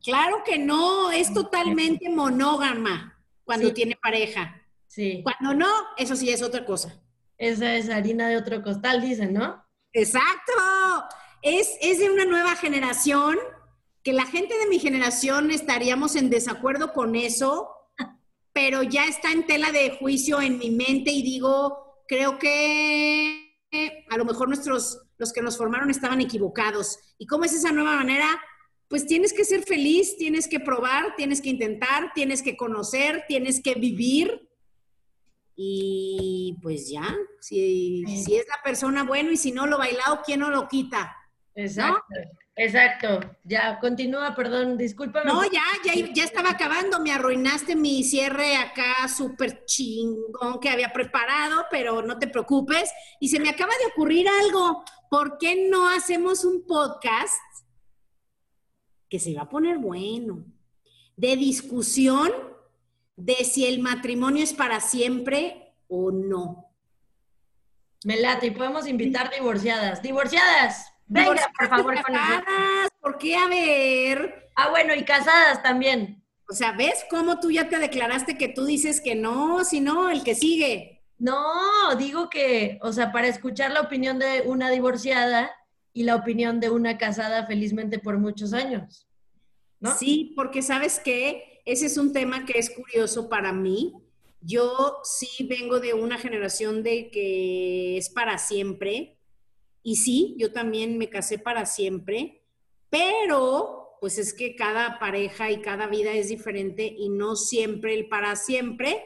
Claro 0.03 0.43
que 0.45 0.59
no, 0.59 1.11
es 1.11 1.33
totalmente 1.33 2.11
monógama 2.11 3.19
cuando 3.43 3.73
tiene 3.73 3.97
pareja. 3.97 4.58
Sí. 4.89 5.23
Cuando 5.23 5.55
no, 5.55 5.73
eso 5.97 6.17
sí 6.17 6.31
es 6.31 6.43
otra 6.43 6.65
cosa. 6.65 7.01
Esa 7.37 7.77
es 7.77 7.89
harina 7.89 8.29
de 8.29 8.37
otro 8.37 8.63
costal, 8.63 9.01
dicen, 9.01 9.33
¿no? 9.33 9.65
Exacto. 9.93 10.53
Es, 11.43 11.77
es 11.81 12.01
de 12.01 12.11
una 12.11 12.25
nueva 12.25 12.57
generación 12.57 13.39
que 14.03 14.13
la 14.13 14.27
gente 14.27 14.59
de 14.59 14.67
mi 14.67 14.79
generación 14.79 15.51
estaríamos 15.51 16.17
en 16.17 16.31
desacuerdo 16.31 16.93
con 16.93 17.15
eso, 17.15 17.69
pero 18.53 18.83
ya 18.83 19.05
está 19.05 19.31
en 19.33 19.47
tela 19.47 19.71
de 19.71 19.97
juicio 19.99 20.41
en 20.41 20.59
mi 20.59 20.71
mente 20.71 21.13
y 21.13 21.23
digo, 21.23 22.03
creo 22.09 22.39
que 22.39 23.49
a 24.09 24.17
lo 24.17 24.25
mejor 24.25 24.49
nuestros, 24.49 25.03
los 25.19 25.33
que 25.33 25.43
nos 25.43 25.57
formaron 25.57 25.91
estaban 25.91 26.21
equivocados. 26.21 26.99
¿Y 27.19 27.27
cómo 27.27 27.45
es 27.45 27.53
esa 27.53 27.71
nueva 27.71 27.97
manera? 27.97 28.27
Pues 28.89 29.07
tienes 29.07 29.33
que 29.33 29.45
ser 29.45 29.63
feliz, 29.63 30.17
tienes 30.17 30.49
que 30.49 30.61
probar, 30.61 31.15
tienes 31.15 31.43
que 31.43 31.51
intentar, 31.51 32.13
tienes 32.15 32.43
que 32.43 32.57
conocer, 32.57 33.25
tienes 33.29 33.61
que 33.63 33.75
vivir. 33.75 34.48
Y 35.61 36.57
pues 36.63 36.89
ya, 36.89 37.17
si, 37.41 38.05
si 38.07 38.37
es 38.37 38.47
la 38.47 38.63
persona, 38.63 39.03
bueno, 39.03 39.33
y 39.33 39.37
si 39.37 39.51
no 39.51 39.67
lo 39.67 39.77
bailado, 39.77 40.21
¿quién 40.25 40.39
no 40.39 40.51
lo 40.51 40.69
quita? 40.69 41.17
Exacto. 41.53 42.15
Exacto. 42.55 43.21
Ya, 43.43 43.81
continúa, 43.81 44.37
perdón, 44.37 44.79
discúlpame. 44.79 45.27
No, 45.27 45.43
ya, 45.51 45.63
ya, 45.85 45.95
ya 46.13 46.23
estaba 46.23 46.51
acabando. 46.51 47.01
Me 47.01 47.11
arruinaste 47.11 47.75
mi 47.75 48.05
cierre 48.05 48.57
acá 48.57 49.09
súper 49.09 49.65
chingón 49.65 50.61
que 50.61 50.69
había 50.69 50.93
preparado, 50.93 51.67
pero 51.73 52.03
no 52.03 52.21
te 52.21 52.29
preocupes. 52.29 52.93
Y 53.19 53.29
se 53.29 53.41
me 53.41 53.49
acaba 53.49 53.73
de 53.81 53.87
ocurrir 53.93 54.29
algo. 54.29 54.85
¿Por 55.11 55.39
qué 55.39 55.69
no 55.69 55.89
hacemos 55.89 56.45
un 56.45 56.65
podcast 56.67 57.35
que 59.09 59.19
se 59.19 59.35
va 59.35 59.43
a 59.43 59.49
poner 59.49 59.79
bueno? 59.79 60.45
De 61.17 61.35
discusión 61.37 62.31
de 63.19 63.45
si 63.45 63.67
el 63.67 63.81
matrimonio 63.81 64.45
es 64.45 64.55
para 64.55 64.81
siempre 64.81 65.75
o 65.89 66.13
no. 66.13 66.71
Me 68.05 68.17
late 68.17 68.47
y 68.47 68.51
podemos 68.53 68.87
invitar 68.87 69.31
divorciadas. 69.35 70.01
Divorciadas, 70.01 70.93
Venga, 71.07 71.51
por 71.59 71.69
favor, 71.69 71.95
casadas, 71.97 72.89
¿Por 73.01 73.19
qué? 73.19 73.35
A 73.35 73.49
ver. 73.49 74.51
Ah, 74.55 74.71
bueno, 74.71 74.95
y 74.95 75.05
casadas 75.05 75.63
también. 75.63 76.23
O 76.49 76.55
sea, 76.55 76.73
¿ves 76.73 77.05
cómo 77.11 77.41
tú 77.41 77.51
ya 77.51 77.69
te 77.69 77.79
declaraste 77.79 78.39
que 78.39 78.49
tú 78.49 78.65
dices 78.65 79.01
que 79.01 79.17
no, 79.17 79.65
si 79.65 79.81
no, 79.81 80.11
el 80.11 80.23
que 80.23 80.35
sigue? 80.35 81.03
No, 81.19 81.95
digo 81.99 82.31
que, 82.31 82.79
o 82.83 82.93
sea, 82.93 83.11
para 83.11 83.27
escuchar 83.27 83.73
la 83.73 83.81
opinión 83.81 84.21
de 84.21 84.43
una 84.43 84.71
divorciada 84.71 85.51
y 85.93 86.05
la 86.05 86.15
opinión 86.15 86.61
de 86.61 86.71
una 86.71 86.99
casada 86.99 87.47
felizmente 87.47 87.99
por 87.99 88.19
muchos 88.19 88.53
años. 88.53 89.09
¿no? 89.81 89.97
Sí, 89.97 90.33
porque 90.37 90.63
sabes 90.63 91.01
que 91.01 91.58
ese 91.69 91.85
es 91.85 91.99
un 91.99 92.15
tema 92.15 92.47
que 92.47 92.59
es 92.59 92.71
curioso 92.71 93.29
para 93.29 93.53
mí 93.53 93.95
Yo 94.41 94.99
sí 95.05 95.45
vengo 95.45 95.81
de 95.81 95.93
una 95.93 96.17
generación 96.17 96.83
de 96.83 97.11
que 97.11 97.99
es 97.99 98.09
para 98.09 98.39
siempre. 98.39 99.19
Y 99.83 99.97
sí, 99.97 100.35
yo 100.39 100.53
también 100.53 100.97
me 100.97 101.11
casé 101.11 101.39
para 101.39 101.67
siempre, 101.67 102.43
pero 102.89 103.99
pues 104.01 104.19
es 104.19 104.33
que 104.33 104.55
cada 104.55 104.99
pareja 104.99 105.51
y 105.51 105.61
cada 105.61 105.89
vida 105.89 106.13
es 106.13 106.29
diferente 106.29 106.87
y 106.87 107.09
no 107.09 107.37
siempre 107.37 107.95
el 107.95 108.09
para 108.09 108.37
siempre 108.37 109.05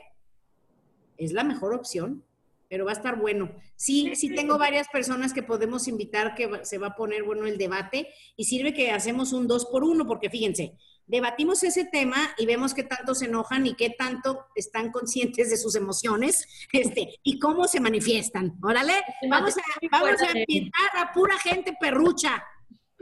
es 1.17 1.33
la 1.33 1.45
mejor 1.45 1.75
opción, 1.75 2.25
pero 2.69 2.85
va 2.85 2.93
a 2.93 2.95
estar 2.95 3.19
bueno. 3.19 3.55
Sí, 3.77 4.13
sí 4.15 4.35
tengo 4.35 4.59
varias 4.59 4.89
personas 4.89 5.33
que 5.33 5.43
podemos 5.43 5.89
invitar 5.89 6.35
que 6.35 6.49
se 6.65 6.79
va 6.79 6.89
a 6.89 6.97
poner 6.97 7.23
bueno 7.23 7.47
el 7.47 7.59
debate 7.59 8.09
y 8.37 8.45
sirve 8.45 8.75
que 8.75 8.91
hacemos 8.91 9.33
un 9.33 9.47
dos 9.47 9.67
por 9.67 9.85
uno, 9.85 10.07
porque 10.07 10.31
fíjense, 10.31 10.77
debatimos 11.07 11.63
ese 11.63 11.85
tema 11.85 12.35
y 12.39 12.47
vemos 12.47 12.75
qué 12.75 12.83
tanto 12.85 13.15
se 13.15 13.27
enojan 13.27 13.67
y 13.67 13.75
qué 13.75 13.91
tanto 13.91 14.47
están 14.55 14.91
conscientes 14.91 15.51
de 15.51 15.57
sus 15.57 15.75
emociones 15.75 16.47
este, 16.73 17.21
y 17.23 17.39
cómo 17.39 17.69
se 17.69 17.81
manifiestan. 17.81 18.55
Órale, 18.63 18.95
vamos 19.29 19.57
a, 19.57 19.63
vamos 19.91 20.23
a 20.23 20.39
invitar 20.39 20.91
a 20.97 21.13
pura 21.13 21.39
gente 21.39 21.77
perrucha 21.81 22.43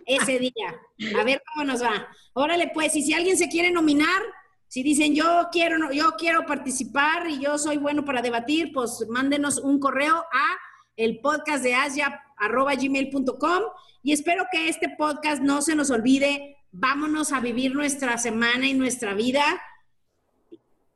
ese 0.07 0.39
día. 0.39 0.81
A 1.19 1.25
ver 1.25 1.43
cómo 1.53 1.65
nos 1.65 1.83
va. 1.83 2.09
Órale, 2.33 2.71
pues, 2.73 2.95
y 2.97 3.03
si 3.03 3.13
alguien 3.13 3.37
se 3.37 3.49
quiere 3.49 3.71
nominar, 3.71 4.23
si 4.67 4.83
dicen 4.83 5.15
yo 5.15 5.49
quiero, 5.51 5.91
yo 5.93 6.13
quiero 6.17 6.47
participar 6.47 7.29
y 7.29 7.41
yo 7.41 7.59
soy 7.59 7.77
bueno 7.77 8.05
para 8.05 8.23
debatir, 8.23 8.73
pues 8.73 9.05
mándenos 9.09 9.59
un 9.59 9.81
correo 9.81 10.17
a 10.17 10.59
el 10.97 11.21
podcast 11.21 11.65
de 11.65 11.75
asia.gmail.com 11.75 13.63
y 14.03 14.13
espero 14.13 14.47
que 14.53 14.69
este 14.69 14.95
podcast 14.97 15.43
no 15.43 15.61
se 15.63 15.75
nos 15.75 15.91
olvide. 15.91 16.57
Vámonos 16.73 17.33
a 17.33 17.41
vivir 17.41 17.75
nuestra 17.75 18.16
semana 18.18 18.66
y 18.66 18.75
nuestra 18.75 19.14
vida 19.14 19.61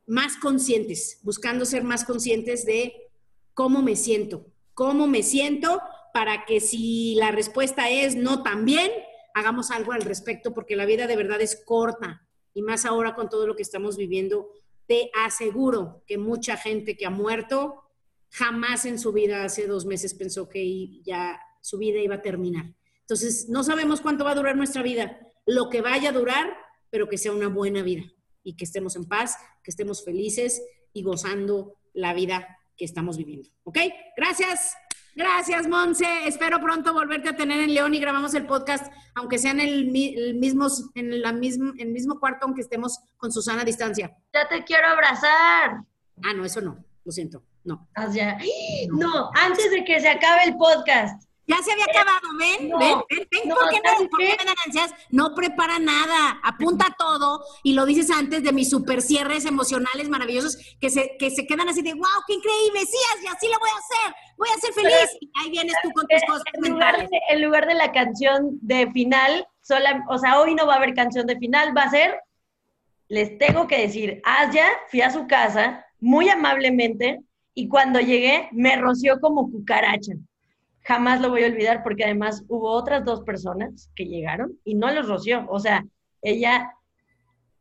más 0.06 0.36
conscientes, 0.36 1.18
buscando 1.22 1.64
ser 1.64 1.82
más 1.82 2.04
conscientes 2.04 2.64
de 2.64 2.94
cómo 3.54 3.82
me 3.82 3.96
siento, 3.96 4.46
cómo 4.74 5.06
me 5.06 5.22
siento 5.22 5.80
para 6.12 6.44
que 6.44 6.60
si 6.60 7.14
la 7.16 7.30
respuesta 7.30 7.90
es 7.90 8.14
no 8.14 8.42
también, 8.42 8.90
hagamos 9.34 9.70
algo 9.70 9.92
al 9.92 10.02
respecto, 10.02 10.54
porque 10.54 10.76
la 10.76 10.86
vida 10.86 11.06
de 11.06 11.16
verdad 11.16 11.40
es 11.40 11.56
corta 11.64 12.26
y 12.54 12.62
más 12.62 12.84
ahora 12.84 13.14
con 13.14 13.28
todo 13.28 13.46
lo 13.46 13.56
que 13.56 13.62
estamos 13.62 13.96
viviendo, 13.96 14.48
te 14.86 15.10
aseguro 15.24 16.04
que 16.06 16.18
mucha 16.18 16.56
gente 16.56 16.96
que 16.96 17.06
ha 17.06 17.10
muerto 17.10 17.82
jamás 18.30 18.84
en 18.84 18.98
su 18.98 19.12
vida 19.12 19.44
hace 19.44 19.66
dos 19.66 19.86
meses 19.86 20.14
pensó 20.14 20.48
que 20.48 21.02
ya 21.02 21.40
su 21.60 21.78
vida 21.78 21.98
iba 21.98 22.16
a 22.16 22.22
terminar. 22.22 22.74
Entonces, 23.00 23.48
no 23.48 23.64
sabemos 23.64 24.00
cuánto 24.00 24.24
va 24.24 24.32
a 24.32 24.36
durar 24.36 24.56
nuestra 24.56 24.82
vida, 24.82 25.18
lo 25.46 25.68
que 25.68 25.80
vaya 25.80 26.10
a 26.10 26.12
durar, 26.12 26.56
pero 26.90 27.08
que 27.08 27.18
sea 27.18 27.32
una 27.32 27.48
buena 27.48 27.82
vida 27.82 28.04
y 28.42 28.56
que 28.56 28.64
estemos 28.64 28.96
en 28.96 29.06
paz, 29.06 29.36
que 29.62 29.70
estemos 29.70 30.04
felices 30.04 30.62
y 30.92 31.02
gozando 31.02 31.76
la 31.92 32.14
vida 32.14 32.58
que 32.76 32.84
estamos 32.84 33.16
viviendo. 33.16 33.48
¿Ok? 33.64 33.78
Gracias. 34.16 34.76
Gracias, 35.16 35.68
Monse. 35.68 36.26
Espero 36.26 36.60
pronto 36.60 36.92
volverte 36.92 37.28
a 37.28 37.36
tener 37.36 37.60
en 37.60 37.72
León 37.72 37.94
y 37.94 38.00
grabamos 38.00 38.34
el 38.34 38.46
podcast, 38.46 38.92
aunque 39.14 39.38
sea 39.38 39.52
en 39.52 39.60
el, 39.60 39.86
mismo, 39.86 40.66
en 40.96 41.22
la 41.22 41.32
mismo, 41.32 41.72
en 41.74 41.88
el 41.88 41.92
mismo 41.92 42.18
cuarto, 42.18 42.46
aunque 42.46 42.62
estemos 42.62 42.98
con 43.16 43.30
Susana 43.30 43.62
a 43.62 43.64
distancia. 43.64 44.16
Ya 44.32 44.48
te 44.48 44.64
quiero 44.64 44.88
abrazar. 44.88 45.84
Ah, 46.22 46.32
no, 46.34 46.44
eso 46.44 46.60
no. 46.60 46.84
Lo 47.04 47.12
siento. 47.12 47.44
No. 47.64 47.88
Ah, 47.94 48.08
no, 48.90 49.30
antes 49.34 49.70
de 49.70 49.84
que 49.84 50.00
se 50.00 50.08
acabe 50.08 50.44
el 50.44 50.56
podcast. 50.56 51.22
Ya 51.46 51.58
se 51.62 51.72
había 51.72 51.84
acabado, 51.84 52.28
ven, 52.38 52.70
ven, 52.70 52.78
ven, 52.78 53.28
ven, 53.30 53.48
¿por 53.50 53.68
qué 53.68 53.80
no, 53.84 54.08
¿por 54.08 54.18
qué 54.18 54.36
me 54.38 54.44
dan 54.44 54.54
ansias? 54.64 54.94
No 55.10 55.34
prepara 55.34 55.78
nada, 55.78 56.40
apunta 56.42 56.86
todo 56.98 57.44
y 57.62 57.74
lo 57.74 57.84
dices 57.84 58.10
antes 58.10 58.42
de 58.42 58.52
mis 58.52 58.70
super 58.70 59.02
cierres 59.02 59.44
emocionales 59.44 60.08
maravillosos 60.08 60.56
que 60.80 60.88
se, 60.88 61.16
que 61.18 61.30
se 61.30 61.46
quedan 61.46 61.68
así 61.68 61.82
de, 61.82 61.92
wow, 61.92 62.06
qué 62.26 62.34
increíble, 62.34 62.80
sí, 62.80 62.96
así, 63.14 63.26
así 63.26 63.46
lo 63.48 63.58
voy 63.58 63.68
a 63.68 63.78
hacer, 63.78 64.14
voy 64.38 64.48
a 64.48 64.60
ser 64.60 64.72
feliz. 64.72 65.18
Y 65.20 65.30
ahí 65.34 65.50
vienes 65.50 65.74
tú 65.82 65.90
con 65.92 66.06
tus 66.06 66.22
cosas 66.26 66.44
en 66.54 66.72
lugar, 66.72 66.98
de, 66.98 67.20
en 67.28 67.42
lugar 67.42 67.66
de 67.66 67.74
la 67.74 67.92
canción 67.92 68.58
de 68.62 68.90
final, 68.92 69.46
sola, 69.60 70.02
o 70.08 70.16
sea, 70.16 70.40
hoy 70.40 70.54
no 70.54 70.66
va 70.66 70.74
a 70.74 70.76
haber 70.78 70.94
canción 70.94 71.26
de 71.26 71.36
final, 71.36 71.76
va 71.76 71.82
a 71.82 71.90
ser, 71.90 72.20
les 73.08 73.36
tengo 73.36 73.66
que 73.66 73.80
decir, 73.82 74.22
Asia, 74.24 74.66
fui 74.90 75.02
a 75.02 75.10
su 75.10 75.26
casa 75.26 75.84
muy 76.00 76.30
amablemente 76.30 77.20
y 77.52 77.68
cuando 77.68 78.00
llegué 78.00 78.48
me 78.52 78.76
roció 78.76 79.20
como 79.20 79.50
cucaracha 79.50 80.14
jamás 80.84 81.20
lo 81.20 81.30
voy 81.30 81.44
a 81.44 81.46
olvidar 81.46 81.82
porque 81.82 82.04
además 82.04 82.44
hubo 82.48 82.70
otras 82.70 83.04
dos 83.04 83.22
personas 83.22 83.90
que 83.96 84.04
llegaron 84.04 84.58
y 84.64 84.74
no 84.74 84.90
los 84.90 85.08
roció. 85.08 85.46
O 85.48 85.58
sea, 85.58 85.84
ella 86.22 86.72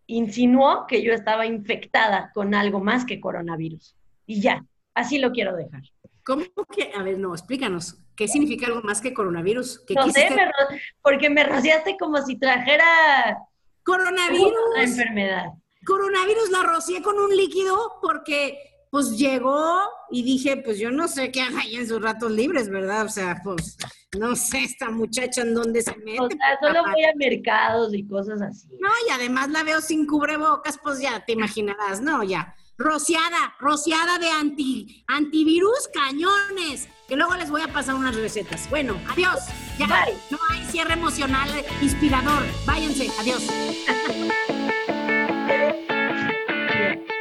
insinuó 0.07 0.85
que 0.87 1.01
yo 1.01 1.13
estaba 1.13 1.45
infectada 1.45 2.31
con 2.33 2.53
algo 2.53 2.79
más 2.79 3.05
que 3.05 3.21
coronavirus. 3.21 3.95
Y 4.25 4.41
ya, 4.41 4.65
así 4.93 5.19
lo 5.19 5.31
quiero 5.31 5.55
dejar. 5.55 5.81
¿Cómo 6.25 6.43
que? 6.71 6.91
A 6.95 7.03
ver, 7.03 7.17
no, 7.17 7.33
explícanos. 7.33 7.97
¿Qué 8.15 8.27
significa 8.27 8.67
algo 8.67 8.81
más 8.81 9.01
que 9.01 9.13
coronavirus? 9.13 9.83
no 9.95 10.09
sé, 10.09 10.29
porque 11.01 11.29
me 11.29 11.43
rociaste 11.43 11.97
como 11.97 12.21
si 12.21 12.37
trajera 12.37 13.37
coronavirus. 13.83 14.53
La 14.75 14.83
enfermedad. 14.83 15.45
Coronavirus 15.85 16.51
la 16.51 16.63
rocié 16.63 17.01
con 17.01 17.17
un 17.17 17.35
líquido 17.35 17.93
porque 18.01 18.72
pues 18.93 19.17
llegó 19.17 19.81
y 20.11 20.21
dije, 20.21 20.57
pues 20.57 20.77
yo 20.77 20.91
no 20.91 21.07
sé 21.07 21.31
qué 21.31 21.41
haga 21.41 21.61
ahí 21.61 21.77
en 21.77 21.87
sus 21.87 21.99
ratos 21.99 22.31
libres, 22.31 22.69
¿verdad? 22.69 23.07
O 23.07 23.09
sea, 23.09 23.41
pues 23.43 23.75
no 24.19 24.35
sé 24.35 24.65
esta 24.65 24.91
muchacha 24.91 25.41
en 25.41 25.55
dónde 25.55 25.81
se 25.81 25.97
mete. 25.97 26.19
O 26.21 26.27
sea, 26.27 26.59
solo 26.61 26.83
voy 26.83 27.03
a 27.03 27.15
mercados 27.15 27.91
y 27.95 28.05
cosas 28.05 28.39
así. 28.43 28.67
No, 28.79 28.89
y 29.07 29.11
además 29.11 29.49
la 29.49 29.63
veo 29.63 29.81
sin 29.81 30.05
cubrebocas, 30.05 30.77
pues 30.77 30.99
ya 30.99 31.25
te 31.25 31.31
imaginarás, 31.31 32.01
¿no? 32.01 32.21
Ya. 32.21 32.53
Rociada, 32.77 33.55
rociada 33.59 34.19
de 34.19 34.29
anti, 34.29 35.03
antivirus 35.07 35.89
cañones, 35.91 36.87
que 37.07 37.15
luego 37.15 37.33
les 37.33 37.49
voy 37.49 37.63
a 37.63 37.73
pasar 37.73 37.95
unas 37.95 38.15
recetas. 38.15 38.69
Bueno, 38.69 38.95
adiós. 39.09 39.39
Ya 39.79 39.87
no 40.29 40.37
hay 40.51 40.63
cierre 40.65 40.93
emocional 40.93 41.49
inspirador. 41.81 42.43
Váyanse, 42.67 43.09
adiós. 43.19 43.43